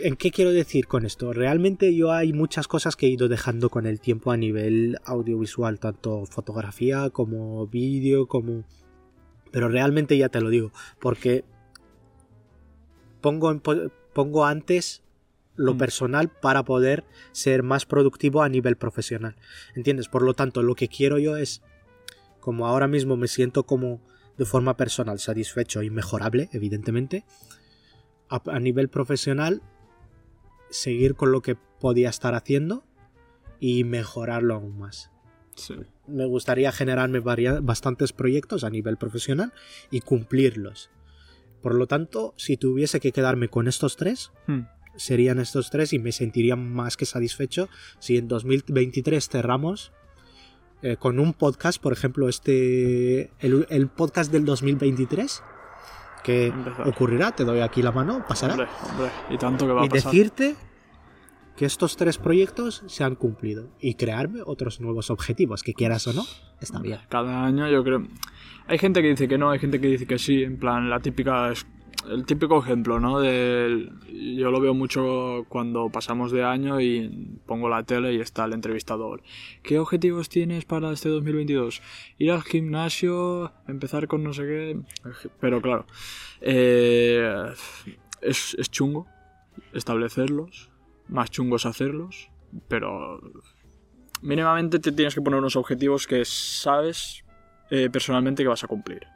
¿En 0.00 0.16
qué 0.16 0.30
quiero 0.30 0.52
decir 0.52 0.86
con 0.86 1.04
esto? 1.06 1.32
Realmente 1.32 1.94
yo 1.94 2.12
hay 2.12 2.32
muchas 2.32 2.68
cosas 2.68 2.96
que 2.96 3.06
he 3.06 3.10
ido 3.10 3.28
dejando 3.28 3.68
con 3.70 3.86
el 3.86 4.00
tiempo 4.00 4.30
a 4.30 4.36
nivel 4.36 4.98
audiovisual, 5.04 5.78
tanto 5.80 6.24
fotografía 6.26 7.10
como 7.10 7.66
vídeo, 7.66 8.26
como... 8.28 8.64
Pero 9.50 9.68
realmente 9.68 10.16
ya 10.18 10.28
te 10.28 10.40
lo 10.40 10.50
digo, 10.50 10.72
porque 11.00 11.44
pongo, 13.20 13.50
en 13.50 13.60
po- 13.60 13.90
pongo 14.12 14.44
antes 14.44 15.02
lo 15.58 15.74
Mm. 15.74 15.78
personal 15.78 16.28
para 16.30 16.64
poder 16.64 17.04
ser 17.32 17.62
más 17.62 17.84
productivo 17.84 18.42
a 18.42 18.48
nivel 18.48 18.76
profesional. 18.76 19.36
¿Entiendes? 19.74 20.08
Por 20.08 20.22
lo 20.22 20.32
tanto, 20.32 20.62
lo 20.62 20.74
que 20.74 20.88
quiero 20.88 21.18
yo 21.18 21.36
es, 21.36 21.60
como 22.40 22.66
ahora 22.66 22.86
mismo 22.88 23.16
me 23.18 23.28
siento 23.28 23.64
como 23.64 24.00
de 24.38 24.46
forma 24.46 24.76
personal 24.76 25.18
satisfecho 25.18 25.82
y 25.82 25.90
mejorable, 25.90 26.48
evidentemente, 26.52 27.24
a, 28.30 28.40
a 28.46 28.60
nivel 28.60 28.88
profesional, 28.88 29.60
seguir 30.70 31.14
con 31.16 31.32
lo 31.32 31.42
que 31.42 31.56
podía 31.56 32.08
estar 32.08 32.34
haciendo 32.34 32.84
y 33.58 33.82
mejorarlo 33.84 34.54
aún 34.54 34.78
más. 34.78 35.10
Sí. 35.56 35.74
Me 36.06 36.24
gustaría 36.26 36.70
generarme 36.70 37.18
bastantes 37.18 38.12
proyectos 38.12 38.62
a 38.62 38.70
nivel 38.70 38.96
profesional 38.96 39.52
y 39.90 40.00
cumplirlos. 40.02 40.90
Por 41.60 41.74
lo 41.74 41.88
tanto, 41.88 42.32
si 42.36 42.56
tuviese 42.56 43.00
que 43.00 43.10
quedarme 43.10 43.48
con 43.48 43.66
estos 43.66 43.96
tres, 43.96 44.30
Hmm. 44.46 44.60
Serían 44.98 45.38
estos 45.38 45.70
tres 45.70 45.92
y 45.94 45.98
me 45.98 46.12
sentiría 46.12 46.56
más 46.56 46.96
que 46.96 47.06
satisfecho 47.06 47.68
si 47.98 48.18
en 48.18 48.28
2023 48.28 49.28
cerramos 49.28 49.92
eh, 50.82 50.96
con 50.96 51.18
un 51.18 51.32
podcast, 51.32 51.80
por 51.80 51.92
ejemplo, 51.92 52.28
este 52.28 53.30
el, 53.40 53.66
el 53.70 53.88
podcast 53.88 54.30
del 54.30 54.44
2023 54.44 55.42
que 56.22 56.52
ocurrirá, 56.84 57.32
te 57.32 57.44
doy 57.44 57.60
aquí 57.60 57.80
la 57.80 57.92
mano, 57.92 58.24
pasará 58.28 58.52
Hombre, 58.54 58.68
hombre. 58.90 59.10
Y 59.30 59.38
tanto 59.38 59.66
que 59.66 59.72
va 59.72 59.84
a 59.84 59.86
pasar. 59.86 60.12
decirte 60.12 60.56
que 61.58 61.64
estos 61.64 61.96
tres 61.96 62.18
proyectos 62.18 62.84
se 62.86 63.02
han 63.02 63.16
cumplido 63.16 63.68
y 63.80 63.94
crearme 63.94 64.42
otros 64.46 64.80
nuevos 64.80 65.10
objetivos, 65.10 65.64
que 65.64 65.74
quieras 65.74 66.06
o 66.06 66.12
no, 66.12 66.24
está 66.60 66.78
bien. 66.78 67.00
Cada 67.08 67.44
año 67.44 67.68
yo 67.68 67.82
creo... 67.82 68.06
Hay 68.68 68.78
gente 68.78 69.02
que 69.02 69.08
dice 69.08 69.26
que 69.26 69.38
no, 69.38 69.50
hay 69.50 69.58
gente 69.58 69.80
que 69.80 69.88
dice 69.88 70.06
que 70.06 70.18
sí, 70.20 70.44
en 70.44 70.58
plan, 70.58 70.88
la 70.88 71.00
típica... 71.00 71.52
El 72.06 72.24
típico 72.24 72.58
ejemplo, 72.62 73.00
¿no? 73.00 73.20
Del- 73.20 73.90
yo 74.36 74.50
lo 74.50 74.60
veo 74.60 74.72
mucho 74.72 75.44
cuando 75.48 75.90
pasamos 75.90 76.30
de 76.30 76.44
año 76.44 76.80
y 76.80 77.38
pongo 77.44 77.68
la 77.68 77.82
tele 77.82 78.14
y 78.14 78.20
está 78.20 78.44
el 78.44 78.52
entrevistador. 78.52 79.22
¿Qué 79.62 79.78
objetivos 79.78 80.28
tienes 80.28 80.64
para 80.64 80.92
este 80.92 81.08
2022? 81.08 81.82
Ir 82.18 82.30
al 82.30 82.42
gimnasio, 82.42 83.52
empezar 83.66 84.06
con 84.06 84.22
no 84.22 84.32
sé 84.32 84.42
qué... 84.42 84.80
Pero 85.40 85.60
claro, 85.60 85.86
eh, 86.40 87.46
es, 88.22 88.54
es 88.58 88.70
chungo 88.70 89.06
establecerlos, 89.74 90.70
más 91.08 91.30
chungos 91.30 91.66
hacerlos, 91.66 92.30
pero 92.68 93.20
mínimamente 94.22 94.78
te 94.78 94.92
tienes 94.92 95.14
que 95.14 95.20
poner 95.20 95.40
unos 95.40 95.56
objetivos 95.56 96.06
que 96.06 96.24
sabes 96.24 97.24
eh, 97.70 97.90
personalmente 97.90 98.44
que 98.44 98.48
vas 98.48 98.64
a 98.64 98.68
cumplir. 98.68 99.06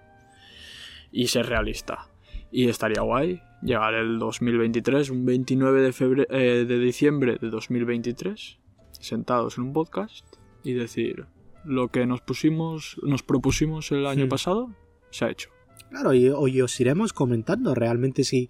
Y 1.13 1.29
ser 1.29 1.47
realista. 1.47 2.09
Y 2.53 2.69
estaría 2.69 3.01
guay 3.03 3.41
llegar 3.63 3.95
el 3.95 4.19
2023, 4.19 5.09
un 5.11 5.25
29 5.25 5.81
de, 5.81 5.91
febre- 5.93 6.27
eh, 6.31 6.65
de 6.69 6.79
diciembre 6.79 7.39
de 7.41 7.49
2023, 7.51 8.59
sentados 8.93 9.57
en 9.59 9.65
un 9.65 9.73
podcast 9.73 10.27
y 10.63 10.75
decir 10.75 11.27
lo 11.65 11.89
que 11.89 12.07
nos 12.07 12.21
pusimos, 12.21 12.97
nos 13.03 13.23
propusimos 13.23 13.91
el 13.93 14.07
año 14.07 14.29
pasado, 14.29 14.71
se 15.11 15.25
ha 15.25 15.31
hecho. 15.31 15.49
Claro, 15.91 16.13
y 16.15 16.29
hoy 16.29 16.61
os 16.61 16.79
iremos 16.81 17.13
comentando 17.13 17.75
realmente 17.75 18.25
si... 18.25 18.49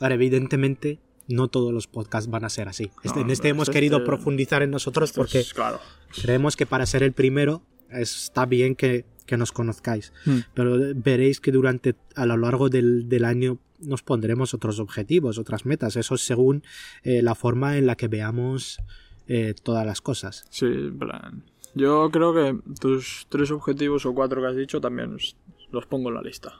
Ahora, 0.00 0.14
evidentemente, 0.16 1.00
no 1.28 1.48
todos 1.48 1.72
los 1.72 1.86
podcasts 1.86 2.28
van 2.30 2.44
a 2.44 2.50
ser 2.50 2.68
así. 2.68 2.90
Este- 3.02 3.20
No, 3.20 3.24
en 3.26 3.30
este 3.30 3.32
este- 3.32 3.48
hemos 3.50 3.70
querido 3.70 3.98
este- 3.98 4.06
profundizar 4.06 4.62
en 4.62 4.70
nosotros 4.70 5.12
porque 5.12 5.38
Pues, 5.38 5.54
claro. 5.54 5.80
creemos 6.22 6.56
que 6.56 6.66
para 6.66 6.84
ser 6.86 7.02
el 7.02 7.12
primero 7.12 7.62
está 7.90 8.44
bien 8.46 8.74
que, 8.74 9.04
que 9.26 9.36
nos 9.36 9.52
conozcáis. 9.52 10.12
Hmm. 10.24 10.38
Pero 10.54 10.76
veréis 10.94 11.40
que 11.40 11.52
durante, 11.52 11.94
a 12.14 12.26
lo 12.26 12.36
largo 12.36 12.68
del, 12.68 13.08
del 13.08 13.24
año 13.24 13.58
nos 13.80 14.02
pondremos 14.02 14.54
otros 14.54 14.78
objetivos, 14.80 15.38
otras 15.38 15.66
metas. 15.66 15.96
Eso 15.96 16.14
es 16.14 16.22
según 16.26 16.62
eh, 17.02 17.22
la 17.22 17.34
forma 17.34 17.76
en 17.76 17.86
la 17.86 17.96
que 17.96 18.08
veamos 18.08 18.78
eh, 19.26 19.54
todas 19.62 19.86
las 19.86 20.00
cosas. 20.00 20.44
Sí, 20.50 20.66
plan. 20.98 21.44
Yo 21.74 22.10
creo 22.10 22.32
que 22.32 22.56
tus 22.80 23.26
tres 23.28 23.50
objetivos 23.50 24.06
o 24.06 24.14
cuatro 24.14 24.40
que 24.40 24.46
has 24.48 24.56
dicho 24.56 24.80
también 24.80 25.14
os- 25.14 25.36
los 25.72 25.86
pongo 25.86 26.08
en 26.10 26.14
la 26.14 26.22
lista. 26.22 26.52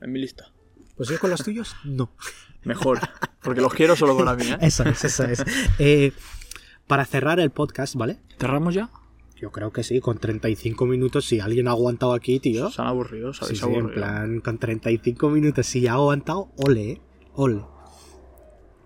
En 0.00 0.10
mi 0.12 0.20
lista. 0.20 0.52
Pues 0.96 1.08
yo 1.10 1.18
con 1.18 1.30
los 1.30 1.42
tuyos, 1.44 1.76
no. 1.84 2.10
Mejor. 2.64 2.98
Porque 3.42 3.60
los 3.60 3.72
quiero 3.74 3.94
solo 3.94 4.16
para 4.16 4.34
mí, 4.34 4.46
¿eh? 4.48 4.56
Eso 4.60 4.84
es, 4.84 5.04
eso 5.04 5.24
es. 5.24 5.44
Eh, 5.78 6.12
para 6.86 7.04
cerrar 7.04 7.38
el 7.40 7.50
podcast, 7.50 7.94
¿vale? 7.94 8.18
¿Cerramos 8.38 8.74
ya? 8.74 8.90
Yo 9.40 9.52
creo 9.52 9.70
que 9.72 9.84
sí, 9.84 10.00
con 10.00 10.18
35 10.18 10.84
minutos, 10.86 11.24
si 11.26 11.38
alguien 11.38 11.68
ha 11.68 11.72
aguantado 11.72 12.12
aquí, 12.12 12.40
tío. 12.40 12.70
Se 12.70 12.82
han 12.82 12.88
aburrido, 12.88 13.32
Sí, 13.32 13.40
¿sabéis? 13.40 13.58
sí, 13.60 13.66
en 13.66 13.72
aburrido. 13.76 13.94
plan, 13.94 14.40
con 14.40 14.58
35 14.58 15.30
minutos, 15.30 15.66
si 15.66 15.86
ha 15.86 15.92
aguantado, 15.92 16.48
ole, 16.56 16.90
eh, 16.92 17.00
ole. 17.34 17.64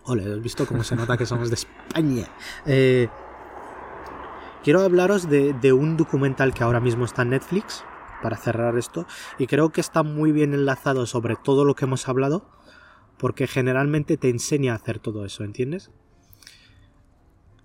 Ole, 0.04 0.24
¿has 0.30 0.42
visto 0.42 0.66
cómo 0.66 0.82
se 0.84 0.96
nota 0.96 1.16
que 1.16 1.24
somos 1.26 1.48
de 1.48 1.54
España? 1.54 2.28
Eh, 2.66 3.08
quiero 4.62 4.82
hablaros 4.82 5.28
de, 5.30 5.52
de 5.54 5.72
un 5.72 5.96
documental 5.96 6.52
que 6.52 6.62
ahora 6.64 6.80
mismo 6.80 7.04
está 7.06 7.22
en 7.22 7.30
Netflix, 7.30 7.82
para 8.22 8.36
cerrar 8.36 8.76
esto, 8.76 9.06
y 9.38 9.46
creo 9.46 9.70
que 9.70 9.80
está 9.80 10.02
muy 10.02 10.32
bien 10.32 10.54
enlazado 10.54 11.06
sobre 11.06 11.36
todo 11.36 11.64
lo 11.64 11.74
que 11.74 11.86
hemos 11.86 12.08
hablado, 12.08 12.48
porque 13.18 13.46
generalmente 13.46 14.16
te 14.16 14.28
enseña 14.28 14.72
a 14.74 14.76
hacer 14.76 14.98
todo 14.98 15.24
eso, 15.24 15.44
¿entiendes? 15.44 15.90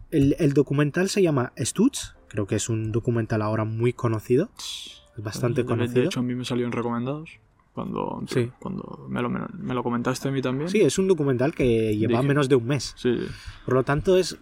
El, 0.10 0.36
el 0.40 0.54
documental 0.54 1.10
se 1.10 1.22
llama 1.22 1.52
Stutz, 1.58 2.16
creo 2.28 2.46
que 2.48 2.56
es 2.56 2.70
un 2.70 2.92
documental 2.92 3.42
ahora 3.42 3.64
muy 3.66 3.94
conocido, 3.94 4.50
es 4.58 5.24
bastante 5.24 5.62
De- 5.64 5.68
conocido. 5.68 6.02
De 6.02 6.06
hecho, 6.08 6.20
a 6.20 6.24
mí 6.24 6.36
me 6.36 6.46
salió 6.46 6.66
en 6.66 6.72
recomendados. 6.72 7.30
Cuando, 7.74 8.24
Sí. 8.28 8.50
cuando 8.60 9.06
me, 9.08 9.22
lo, 9.22 9.30
me 9.30 9.74
lo 9.76 9.84
comentaste 9.84 10.30
a 10.30 10.32
mí 10.32 10.42
también. 10.42 10.68
Sí, 10.68 10.82
es 10.82 10.98
un 10.98 11.08
documental 11.08 11.54
que 11.54 11.96
lleva 11.96 12.14
Dije- 12.22 12.28
menos 12.28 12.50
de 12.50 12.56
un 12.56 12.66
mes. 12.66 12.96
Sí, 12.98 13.16
Por 13.66 13.76
lo 13.76 13.84
tanto, 13.84 14.18
es, 14.18 14.36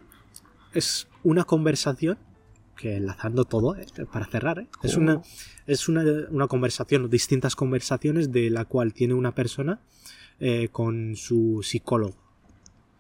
es 0.74 1.10
una 1.22 1.44
conversación 1.44 2.18
que 2.78 2.96
enlazando 2.96 3.44
todo, 3.44 3.76
eh, 3.76 3.86
para 4.12 4.26
cerrar, 4.28 4.60
eh, 4.60 4.68
es, 4.84 4.96
Oh. 4.96 5.02
una, 5.02 5.22
es 5.68 5.90
una, 5.90 6.04
una 6.30 6.48
conversación, 6.48 7.10
distintas 7.10 7.58
conversaciones 7.58 8.32
de 8.32 8.50
la 8.50 8.64
cual 8.64 8.94
tiene 8.94 9.14
una 9.14 9.34
persona 9.36 9.82
eh, 10.40 10.70
con 10.72 11.16
su 11.18 11.62
psicólogo. 11.64 12.16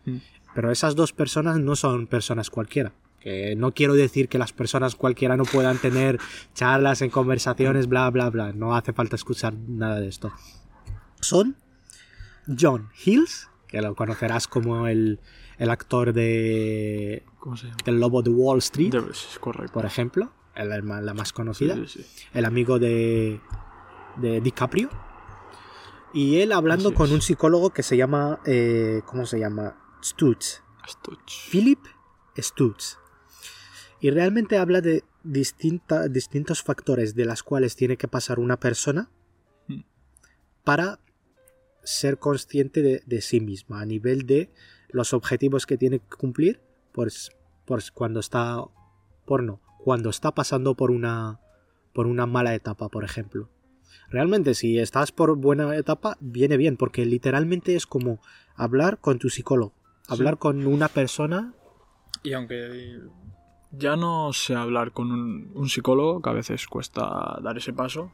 Mm. 0.05 0.17
Pero 0.53 0.69
esas 0.71 0.95
dos 0.95 1.11
personas 1.13 1.59
no 1.59 1.75
son 1.77 2.07
personas 2.07 2.49
cualquiera. 2.49 2.91
Que 3.25 3.55
no 3.55 3.71
quiero 3.73 3.95
decir 3.95 4.29
que 4.29 4.37
las 4.37 4.53
personas 4.53 4.93
cualquiera 4.95 5.35
no 5.35 5.45
puedan 5.45 5.79
tener 5.79 6.19
charlas 6.53 7.01
en 7.01 7.09
conversaciones, 7.09 7.87
bla, 7.87 8.07
bla, 8.11 8.29
bla. 8.29 8.53
No 8.53 8.75
hace 8.75 8.93
falta 8.93 9.15
escuchar 9.15 9.55
nada 9.67 9.99
de 9.99 10.07
esto. 10.07 10.31
Son 11.21 11.55
John 12.47 12.89
Hills, 13.03 13.49
que 13.67 13.81
lo 13.81 13.95
conocerás 13.95 14.47
como 14.47 14.85
el, 14.87 15.19
el 15.57 15.71
actor 15.71 16.13
de 16.13 17.23
¿Cómo 17.39 17.57
se 17.57 17.65
llama? 17.65 17.77
del 17.83 17.99
Lobo 17.99 18.21
de 18.21 18.29
Wall 18.29 18.59
Street, 18.59 18.93
correcto. 19.39 19.73
por 19.73 19.85
ejemplo, 19.87 20.31
el- 20.53 20.69
la, 20.69 21.01
la 21.01 21.13
más 21.15 21.33
conocida, 21.33 21.73
Sí, 21.73 21.87
sí, 21.87 22.03
sí. 22.03 22.25
el 22.35 22.45
amigo 22.45 22.77
de, 22.77 23.41
de 24.17 24.39
DiCaprio, 24.39 24.91
y 26.13 26.41
él 26.41 26.51
hablando 26.51 26.89
Así 26.89 26.95
con 26.97 27.07
es. 27.07 27.11
un 27.13 27.21
psicólogo 27.23 27.71
que 27.71 27.81
se 27.81 27.97
llama, 27.97 28.39
eh, 28.45 29.01
¿cómo 29.07 29.25
se 29.25 29.39
llama? 29.39 29.75
Stutz, 30.03 30.61
Stutz. 30.87 31.49
Philip 31.51 31.79
Stutz. 32.37 32.99
Y 34.05 34.11
realmente 34.11 34.59
habla 34.59 34.81
de 34.81 35.03
distinta- 35.23 36.07
distintos 36.07 36.61
factores 36.61 37.15
de 37.15 37.25
las 37.25 37.41
cuales 37.41 37.75
tiene 37.75 37.97
que 37.97 38.07
pasar 38.07 38.37
una 38.39 38.59
persona 38.59 39.09
Hmm. 39.67 39.81
para 40.63 40.99
ser 41.83 42.19
consciente 42.19 42.83
de, 42.83 43.01
de 43.07 43.21
sí 43.21 43.39
misma 43.39 43.81
a 43.81 43.85
nivel 43.87 44.27
de 44.27 44.51
los 44.89 45.11
objetivos 45.15 45.65
que 45.65 45.77
tiene 45.79 45.97
que 45.97 46.17
cumplir 46.17 46.61
pues, 46.91 47.31
pues 47.65 47.89
cuando 47.89 48.19
está 48.19 48.63
por 49.25 49.41
no 49.41 49.59
cuando 49.79 50.11
está 50.11 50.35
pasando 50.35 50.75
por 50.75 50.91
una 50.91 51.39
por 51.91 52.05
una 52.05 52.27
mala 52.27 52.53
etapa 52.53 52.89
por 52.89 53.03
ejemplo 53.03 53.49
realmente 54.11 54.53
si 54.53 54.77
estás 54.77 55.11
por 55.11 55.35
buena 55.35 55.75
etapa 55.75 56.15
viene 56.19 56.57
bien 56.57 56.77
porque 56.77 57.07
literalmente 57.07 57.75
es 57.75 57.87
como 57.87 58.19
hablar 58.55 58.99
con 58.99 59.17
tu 59.17 59.29
psicólogo 59.31 59.73
hablar 60.07 60.37
con 60.37 60.67
una 60.67 60.89
persona 60.89 61.55
Y 62.21 62.33
aunque 62.33 62.99
ya 63.77 63.95
no 63.95 64.31
sé 64.33 64.55
hablar 64.55 64.91
con 64.91 65.11
un, 65.11 65.51
un 65.53 65.69
psicólogo, 65.69 66.21
que 66.21 66.29
a 66.29 66.33
veces 66.33 66.67
cuesta 66.67 67.37
dar 67.41 67.57
ese 67.57 67.73
paso, 67.73 68.11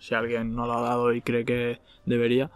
si 0.00 0.14
alguien 0.14 0.54
no 0.54 0.66
lo 0.66 0.74
ha 0.74 0.80
dado 0.82 1.12
y 1.12 1.20
cree 1.22 1.44
que 1.44 1.80
debería, 2.06 2.50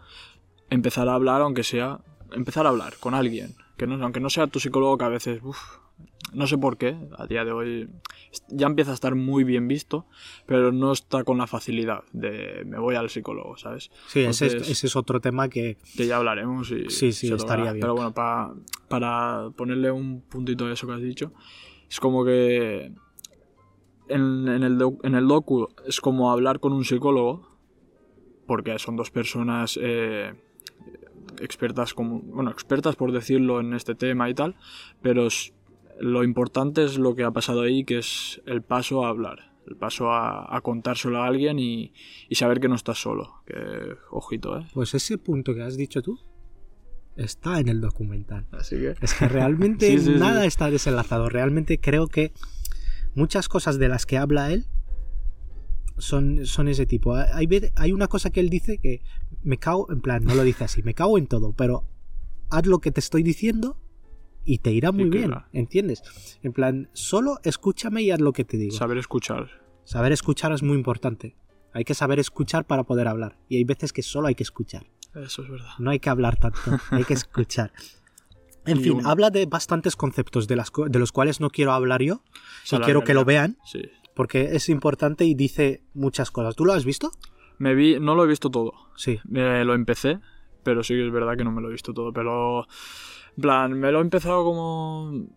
empezar 0.69 1.07
a 1.09 1.13
hablar, 1.15 1.41
aunque 1.41 1.63
sea, 1.63 1.99
empezar 2.31 2.65
a 2.65 2.69
hablar 2.69 2.93
con 2.99 3.13
alguien, 3.13 3.55
que 3.77 3.87
no, 3.87 4.01
aunque 4.03 4.19
no 4.19 4.29
sea 4.29 4.47
tu 4.47 4.59
psicólogo, 4.59 4.97
que 4.97 5.05
a 5.05 5.09
veces, 5.09 5.39
uf, 5.43 5.57
no 6.33 6.47
sé 6.47 6.57
por 6.57 6.77
qué, 6.77 6.97
a 7.17 7.27
día 7.27 7.45
de 7.45 7.51
hoy 7.51 7.89
ya 8.49 8.65
empieza 8.65 8.91
a 8.91 8.93
estar 8.95 9.13
muy 9.13 9.43
bien 9.43 9.67
visto, 9.67 10.05
pero 10.47 10.71
no 10.71 10.91
está 10.91 11.23
con 11.23 11.37
la 11.37 11.45
facilidad 11.45 12.03
de 12.11 12.63
me 12.65 12.79
voy 12.79 12.95
al 12.95 13.09
psicólogo, 13.11 13.55
¿sabes? 13.57 13.91
Sí, 14.07 14.21
ese, 14.21 14.47
es, 14.47 14.53
Entonces- 14.53 14.69
ese 14.71 14.87
es 14.87 14.95
otro 14.95 15.19
tema 15.19 15.47
que 15.49 15.77
que 15.95 16.07
ya 16.07 16.17
hablaremos 16.17 16.71
y 16.71 16.89
Sí, 16.89 17.11
sí, 17.11 17.31
estaría 17.31 17.65
bien. 17.73 17.81
Pero 17.81 17.93
bueno, 17.93 18.13
pa- 18.13 18.53
para 18.89 19.49
ponerle 19.55 19.91
un 19.91 20.21
puntito 20.21 20.65
a 20.65 20.71
eso 20.73 20.87
que 20.87 20.93
has 20.93 21.01
dicho, 21.01 21.31
es 21.93 21.99
como 21.99 22.25
que 22.25 22.91
en, 24.07 24.47
el, 24.47 24.81
en 25.03 25.13
el 25.13 25.27
docu 25.27 25.69
es 25.85 26.01
como 26.01 26.31
hablar 26.31 26.59
con 26.59 26.73
un 26.73 26.85
psicólogo, 26.85 27.47
porque 28.47 28.79
son 28.79 28.95
dos 28.95 29.11
personas 29.11 29.77
eh, 29.79 30.33
expertas, 31.39 31.93
como, 31.93 32.21
bueno, 32.21 32.49
expertas 32.49 32.95
por 32.95 33.11
decirlo 33.11 33.59
en 33.59 33.75
este 33.75 33.93
tema 33.93 34.27
y 34.27 34.33
tal, 34.33 34.55
pero 35.03 35.27
lo 35.99 36.23
importante 36.23 36.83
es 36.83 36.97
lo 36.97 37.13
que 37.13 37.25
ha 37.25 37.31
pasado 37.31 37.61
ahí, 37.61 37.85
que 37.85 37.99
es 37.99 38.41
el 38.47 38.63
paso 38.63 39.05
a 39.05 39.09
hablar. 39.09 39.53
El 39.67 39.75
paso 39.75 40.11
a, 40.11 40.53
a 40.53 40.61
contárselo 40.61 41.21
a 41.21 41.27
alguien 41.27 41.59
y, 41.59 41.93
y 42.27 42.35
saber 42.35 42.59
que 42.59 42.69
no 42.69 42.75
estás 42.75 42.97
solo. 42.97 43.43
Que, 43.45 43.95
ojito, 44.09 44.57
¿eh? 44.57 44.65
pues 44.73 44.95
ese 44.95 45.19
punto 45.19 45.53
que 45.53 45.61
has 45.61 45.77
dicho 45.77 46.01
tú 46.01 46.19
está 47.15 47.59
en 47.59 47.67
el 47.69 47.81
documental 47.81 48.47
Así 48.51 48.77
que... 48.77 48.95
es 49.01 49.13
que 49.13 49.27
realmente 49.27 49.87
Sí, 49.91 49.99
sí, 49.99 50.05
sí. 50.05 50.19
nada 50.19 50.45
está 50.45 50.69
desenlazado 50.69 51.29
realmente 51.29 51.79
creo 51.79 52.07
que 52.07 52.33
muchas 53.15 53.47
cosas 53.47 53.77
de 53.79 53.87
las 53.87 54.05
que 54.05 54.17
habla 54.17 54.51
él 54.51 54.65
son, 55.97 56.45
son 56.45 56.67
ese 56.67 56.85
tipo 56.85 57.15
hay, 57.15 57.91
una 57.91 58.07
cosa 58.07 58.31
que 58.31 58.39
él 58.39 58.49
dice 58.49 58.79
que 58.79 59.01
me 59.43 59.57
cago 59.57 59.91
en 59.91 60.01
plan 60.01 60.23
no 60.23 60.33
lo 60.33 60.43
dice 60.43 60.63
así 60.63 60.81
me 60.81 60.93
cago 60.93 61.17
en 61.17 61.27
todo 61.27 61.53
pero 61.53 61.87
haz 62.49 62.65
lo 62.65 62.79
que 62.79 62.91
te 62.91 62.99
estoy 62.99 63.21
diciendo 63.23 63.77
y 64.45 64.57
te 64.57 64.71
irá 64.71 64.91
muy 64.91 65.09
bien 65.09 65.29
irá. 65.29 65.47
¿entiendes? 65.53 66.01
en 66.41 66.51
plan 66.51 66.89
solo 66.93 67.39
escúchame 67.43 68.01
y 68.01 68.11
haz 68.11 68.19
lo 68.19 68.33
que 68.33 68.43
te 68.43 68.57
digo 68.57 68.75
Saber 68.75 68.97
escuchar. 68.97 69.63
Saber 69.85 70.13
escuchar 70.13 70.53
es 70.53 70.63
muy 70.63 70.77
importante. 70.77 71.35
Hay 71.73 71.83
que 71.83 71.93
saber 71.93 72.19
escuchar 72.19 72.65
para 72.65 72.83
poder 72.83 73.07
hablar. 73.07 73.37
Y 73.49 73.57
hay 73.57 73.63
veces 73.63 73.91
que 73.91 74.01
solo 74.01 74.27
hay 74.27 74.35
que 74.35 74.43
escuchar. 74.43 74.85
Eso 75.15 75.43
es 75.43 75.49
verdad. 75.49 75.69
No 75.79 75.91
hay 75.91 75.99
que 75.99 76.09
hablar 76.09 76.37
tanto, 76.37 76.59
hay 76.91 77.03
que 77.03 77.13
escuchar. 77.13 77.71
En 78.65 78.77
Y 78.79 78.83
fin, 78.83 78.93
un- 78.93 79.05
habla 79.05 79.29
de 79.29 79.45
bastantes 79.45 79.97
conceptos 79.97 80.47
de, 80.47 80.55
las, 80.55 80.71
de 80.87 80.97
los 80.97 81.11
cuales 81.11 81.41
no 81.41 81.49
quiero 81.49 81.73
hablar 81.73 82.01
yo. 82.01 82.23
Y 82.71 82.77
quiero 82.77 83.03
que 83.03 83.13
lo 83.13 83.25
vean, 83.25 83.57
Sí. 83.65 83.81
porque 84.15 84.55
es 84.55 84.69
importante 84.69 85.25
y 85.25 85.33
dice 85.35 85.83
muchas 85.93 86.31
cosas. 86.31 86.55
¿Tú 86.55 86.63
lo 86.63 86.71
has 86.71 86.85
visto? 86.85 87.11
Me 87.57 87.75
vi, 87.75 87.99
no 87.99 88.15
lo 88.15 88.23
he 88.23 88.27
visto 88.27 88.49
todo. 88.49 88.71
Sí. 88.95 89.19
Me 89.25 89.65
lo 89.65 89.73
empecé, 89.73 90.21
pero 90.63 90.81
sí 90.81 90.93
que 90.93 91.05
es 91.05 91.11
verdad 91.11 91.35
que 91.35 91.43
no 91.43 91.51
me 91.51 91.61
lo 91.61 91.67
he 91.67 91.71
visto 91.73 91.93
todo. 91.93 92.13
Pero, 92.13 92.65
en 93.35 93.41
plan, 93.41 93.73
me 93.73 93.91
lo 93.91 93.99
he 93.99 94.01
empezado 94.01 94.45
como 94.45 95.27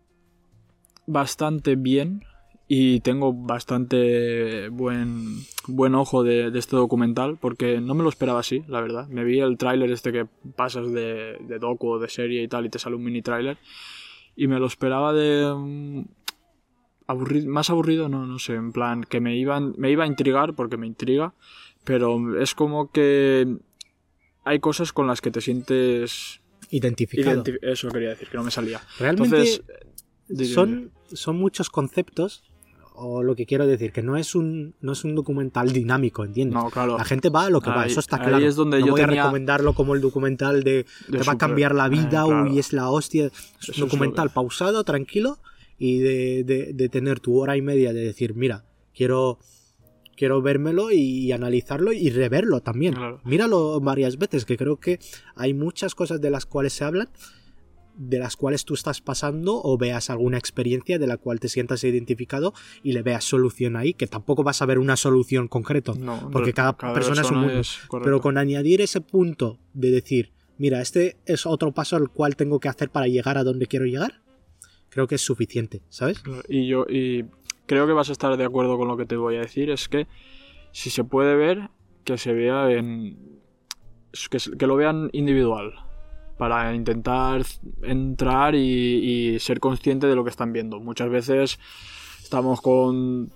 bastante 1.07 1.75
bien 1.77 2.23
y 2.69 3.01
tengo 3.01 3.33
bastante 3.33 4.69
buen, 4.71 5.37
buen 5.69 5.95
ojo 5.95 6.23
de, 6.25 6.51
de 6.51 6.59
este 6.59 6.75
documental 6.77 7.39
porque 7.41 7.81
no 7.81 7.95
me 7.95 8.03
lo 8.03 8.09
esperaba 8.09 8.41
así, 8.41 8.65
la 8.69 8.81
verdad. 8.81 9.07
Me 9.09 9.23
vi 9.25 9.39
el 9.41 9.57
tráiler 9.57 9.91
este 9.93 10.11
que 10.13 10.27
pasas 10.57 10.91
de, 10.93 11.37
de 11.41 11.59
docu 11.61 11.89
o 11.91 11.99
de 11.99 12.09
serie 12.09 12.43
y 12.43 12.49
tal 12.49 12.67
y 12.67 12.69
te 12.71 12.79
sale 12.79 12.97
un 12.97 13.05
mini 13.05 13.23
tráiler 13.23 13.57
y 14.35 14.49
me 14.49 14.59
lo 14.59 14.67
esperaba 14.67 15.13
de... 15.13 15.55
mm, 15.57 16.03
aburrido, 17.07 17.49
más 17.49 17.71
aburrido, 17.71 18.09
no, 18.09 18.27
no 18.27 18.39
sé, 18.41 18.55
en 18.55 18.73
plan 18.73 19.05
que 19.05 19.21
me 19.21 19.37
iban, 19.37 19.75
me 19.79 19.91
iba 19.93 20.03
a 20.05 20.09
intrigar 20.09 20.55
porque 20.55 20.77
me 20.77 20.87
intriga, 20.89 21.35
pero 21.85 22.41
es 22.41 22.55
como 22.55 22.91
que 22.91 23.59
hay 24.45 24.59
cosas 24.59 24.93
con 24.93 25.07
las 25.07 25.21
que 25.21 25.31
te 25.31 25.41
sientes 25.41 26.41
Identificado. 26.71 27.45
identi- 27.45 27.59
eso 27.63 27.89
quería 27.91 28.09
decir 28.11 28.27
que 28.29 28.37
no 28.37 28.43
me 28.43 28.51
salía. 28.51 28.81
Realmente 28.99 29.37
Entonces, 30.29 30.53
son, 30.53 30.91
son 31.13 31.37
muchos 31.37 31.71
conceptos, 31.71 32.43
o 32.97 33.23
lo 33.23 33.37
que 33.37 33.47
quiero 33.47 33.67
decir, 33.67 33.93
que 33.93 34.03
no 34.03 34.17
es 34.17 34.35
un, 34.35 34.75
no 34.81 34.93
es 34.93 35.05
un 35.05 35.15
documental 35.15 35.73
dinámico, 35.73 36.25
¿entiendes? 36.25 36.55
no, 36.63 36.71
claro, 36.71 36.97
La 36.99 37.05
gente 37.05 37.29
va 37.29 37.47
a 37.47 37.51
lo 37.51 37.61
que 37.61 37.71
va, 37.71 37.87
eso 37.87 38.01
está 38.01 38.19
claro. 38.19 38.39
es 38.39 38.57
donde 38.57 38.81
no 38.81 38.87
yo 38.87 38.93
voy 38.93 39.01
a 39.03 39.07
recomendarlo 39.07 39.73
como 39.75 39.95
el 39.95 40.01
documental 40.01 40.63
de, 40.63 40.87
te 41.11 41.19
va 41.19 41.33
a 41.35 41.39
cambiar 41.39 41.75
la 41.75 41.89
vida, 41.89 42.23
eh, 42.23 42.27
claro. 42.27 42.45
uy, 42.51 42.59
es 42.59 42.73
la 42.73 42.91
hostia. 42.91 43.31
Es 43.61 43.69
un 43.79 43.81
documental 43.89 44.31
pausado, 44.31 44.83
tranquilo, 44.85 45.39
y 45.79 45.99
de, 45.99 46.45
de- 46.45 46.73
de 46.73 46.89
tener 46.89 47.21
tu 47.21 47.39
hora 47.39 47.57
y 47.57 47.63
media 47.63 47.93
de 47.93 48.01
decir, 48.01 48.35
mira, 48.35 48.65
quiero, 48.95 49.39
quiero 50.17 50.41
vérmelo 50.41 50.91
y, 50.91 51.31
analizarlo 51.33 51.93
y 51.93 52.09
reverlo 52.11 52.61
también. 52.61 52.95
Claro. 52.95 53.21
Míralo 53.25 53.79
varias 53.81 54.17
veces, 54.17 54.45
que 54.47 54.57
creo 54.57 54.77
que 54.79 54.99
hay 55.35 55.53
muchas 55.53 55.95
cosas 55.95 56.21
de 56.23 56.31
las 56.31 56.47
cuales 56.47 56.73
se 56.73 56.85
hablan 56.85 57.09
de 57.97 58.19
las 58.19 58.37
cuales 58.37 58.65
tú 58.65 58.75
estás 58.75 59.01
pasando 59.01 59.61
o 59.63 59.79
veas 59.79 60.11
alguna 60.11 60.39
experiencia 60.39 60.99
de 60.99 61.07
la 61.07 61.17
cual 61.17 61.41
te 61.41 61.49
sientas 61.49 61.83
identificado 61.85 62.53
y 62.83 62.93
le 62.93 63.03
veas 63.03 63.25
solución 63.25 63.77
ahí, 63.77 63.95
que 63.95 64.07
tampoco 64.07 64.43
vas 64.43 64.63
a 64.63 64.67
ver 64.67 64.79
una 64.79 64.97
solución 64.97 65.49
concreto, 65.49 65.95
No, 65.99 66.31
porque 66.31 66.53
cada, 66.53 66.77
persona, 66.77 67.23
es 67.23 67.31
un 67.31 67.39
mundo. 67.39 67.61
es. 67.61 67.79
Pero 68.03 68.21
con 68.21 68.39
añadir 68.39 68.81
ese 68.81 69.01
punto 69.01 69.59
de 69.73 69.91
decir, 69.91 70.33
mira, 70.59 70.81
este 70.81 71.17
es 71.25 71.47
otro 71.47 71.73
paso 71.73 71.97
al 71.97 72.11
cual 72.11 72.37
tengo 72.37 72.61
que 72.61 72.69
hacer 72.69 72.91
para 72.91 73.07
llegar 73.07 73.39
a 73.39 73.45
donde 73.45 73.67
quiero 73.67 73.87
llegar, 73.87 74.23
creo 74.89 75.07
que 75.07 75.17
es 75.17 75.23
suficiente, 75.23 75.83
¿sabes? 75.89 76.23
Y 76.49 76.67
yo 76.67 76.87
y 76.89 77.25
creo 77.67 77.87
que 77.87 77.93
vas 77.93 78.09
a 78.09 78.13
estar 78.13 78.37
de 78.37 78.45
acuerdo 78.45 78.79
con 78.79 78.89
lo 78.89 78.97
que 78.97 79.07
te 79.07 79.17
voy 79.17 79.37
a 79.37 79.41
decir, 79.41 79.71
es 79.71 79.89
que 79.89 80.07
si 80.73 80.91
se 80.91 81.05
puede 81.05 81.35
ver, 81.35 81.71
que 82.05 82.19
se 82.19 82.33
vea 82.33 82.71
en... 82.71 83.41
que 84.59 84.67
lo 84.67 84.77
vean 84.77 85.11
individual. 85.13 85.86
Para 86.39 86.75
intentar 86.75 87.43
entrar 87.83 88.55
y, 88.55 89.35
y 89.35 89.39
ser 89.39 89.61
consciente 89.61 90.07
de 90.07 90.15
lo 90.15 90.25
que 90.25 90.31
están 90.31 90.53
viendo. 90.53 90.81
Muchas 90.81 91.09
veces 91.09 91.59
estamos 92.23 92.61
con 92.61 93.31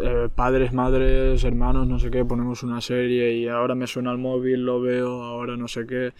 eh, 0.00 0.28
padres, 0.34 0.72
madres, 0.72 1.44
hermanos, 1.44 1.86
no 1.86 1.98
sé 1.98 2.10
qué, 2.10 2.24
ponemos 2.24 2.62
una 2.64 2.80
serie 2.80 3.34
y 3.34 3.48
ahora 3.48 3.74
me 3.74 3.86
suena 3.86 4.10
el 4.10 4.18
móvil, 4.18 4.64
lo 4.64 4.80
veo, 4.80 5.22
ahora 5.22 5.56
no 5.56 5.68
sé 5.68 5.86
qué. 5.86 6.12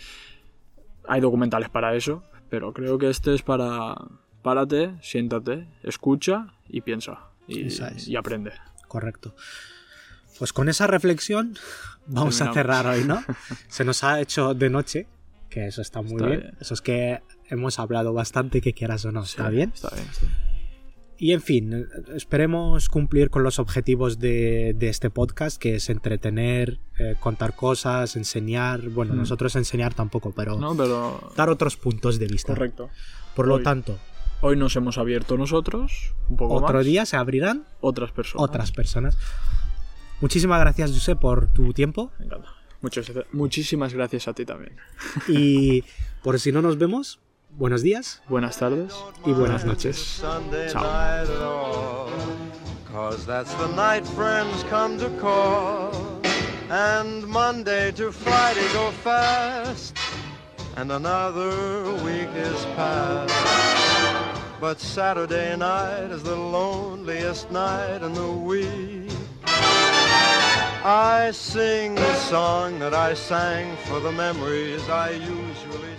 Hay 1.08 1.20
documentales 1.20 1.68
para 1.68 1.94
eso, 1.94 2.22
pero 2.48 2.72
creo 2.72 2.96
que 2.98 3.10
este 3.10 3.34
es 3.34 3.42
para 3.42 3.96
párate, 4.42 4.94
siéntate, 5.02 5.66
escucha 5.82 6.54
y 6.68 6.80
piensa 6.82 7.30
y, 7.48 7.66
Esa 7.66 7.88
es. 7.88 8.06
y 8.06 8.14
aprende. 8.14 8.52
Correcto. 8.86 9.34
Pues 10.38 10.52
con 10.52 10.68
esa 10.68 10.86
reflexión 10.86 11.56
vamos 12.06 12.40
a 12.40 12.52
cerrar 12.52 12.86
hoy, 12.86 13.04
¿no? 13.04 13.22
Se 13.68 13.84
nos 13.84 14.04
ha 14.04 14.20
hecho 14.20 14.54
de 14.54 14.70
noche, 14.70 15.08
que 15.56 15.66
eso 15.68 15.80
está 15.80 16.02
muy 16.02 16.16
Está 16.16 16.26
bien. 16.26 16.40
bien. 16.40 16.54
Eso 16.60 16.74
es 16.74 16.82
que 16.82 17.22
hemos 17.48 17.78
hablado 17.78 18.12
bastante, 18.12 18.60
que 18.60 18.74
quieras 18.74 19.06
o 19.06 19.12
no, 19.12 19.22
está 19.22 19.48
Sí, 19.48 19.54
bien. 19.56 19.72
Está 19.74 19.88
bien, 19.94 20.06
está 20.06 20.20
bien. 20.26 20.36
Y 21.18 21.32
en 21.32 21.40
fin, 21.40 21.86
esperemos 22.14 22.90
cumplir 22.90 23.30
con 23.30 23.42
los 23.42 23.58
objetivos 23.58 24.18
de, 24.18 24.74
de 24.76 24.90
este 24.90 25.08
podcast, 25.08 25.56
que 25.58 25.76
es 25.76 25.88
entretener, 25.88 26.78
eh, 26.98 27.14
contar 27.18 27.56
cosas, 27.56 28.16
enseñar. 28.16 28.90
Bueno, 28.90 29.14
Mm. 29.14 29.16
nosotros 29.16 29.56
enseñar 29.56 29.94
tampoco, 29.94 30.32
pero 30.36 30.58
No, 30.58 30.76
pero 30.76 31.32
dar 31.36 31.48
otros 31.48 31.78
puntos 31.78 32.18
de 32.18 32.26
vista. 32.26 32.52
correcto. 32.52 32.90
Por 33.34 33.46
lo 33.48 33.62
tanto, 33.62 33.98
Hoy 34.42 34.56
nos 34.58 34.76
hemos 34.76 34.98
abierto 34.98 35.38
nosotros, 35.38 36.12
un 36.28 36.36
poco 36.36 36.56
otro 36.56 36.74
más. 36.76 36.84
día 36.84 37.06
se 37.06 37.16
abrirán 37.16 37.64
otras 37.80 38.12
personas. 38.12 38.44
otras 38.46 38.70
personas. 38.72 39.16
Muchísimas 40.20 40.60
gracias, 40.60 40.92
José, 40.92 41.16
por 41.16 41.50
tu 41.50 41.72
tiempo. 41.72 42.12
Me 42.18 42.26
encanta. 42.26 42.48
Muchas, 42.82 43.10
muchísimas 43.32 43.92
gracias 43.94 44.28
a 44.28 44.32
ti 44.34 44.44
también. 44.44 44.76
Y 45.28 45.84
por 46.22 46.38
si 46.38 46.52
no 46.52 46.62
nos 46.62 46.78
vemos, 46.78 47.18
buenos 47.50 47.82
días 47.82 48.22
Buenas 48.28 48.58
tardes. 48.58 48.92
y 49.24 49.32
buenas 49.32 49.64
noches. 49.64 50.22
All. 50.22 52.10
Cause 52.92 53.26
that's 53.26 53.52
the 53.54 53.68
night 53.74 54.06
friends 54.06 54.64
come 54.70 54.98
to 54.98 55.08
call. 55.20 55.92
And 56.70 57.26
Monday 57.26 57.92
to 57.92 58.10
Friday 58.10 58.66
go 58.72 58.90
fast. 59.04 59.96
And 60.76 60.90
another 60.92 61.50
week 62.04 62.28
is 62.34 62.64
past. 62.76 63.32
But 64.60 64.80
Saturday 64.80 65.54
night 65.56 66.10
is 66.10 66.22
the 66.22 66.34
loneliest 66.36 67.50
night 67.50 68.02
in 68.02 68.12
the 68.14 68.30
week. 68.32 69.10
I 70.84 71.30
sing 71.32 71.96
the 71.96 72.14
song 72.14 72.78
that 72.78 72.94
I 72.94 73.14
sang 73.14 73.76
for 73.86 73.98
the 73.98 74.12
memories 74.12 74.88
I 74.88 75.10
usually. 75.10 75.95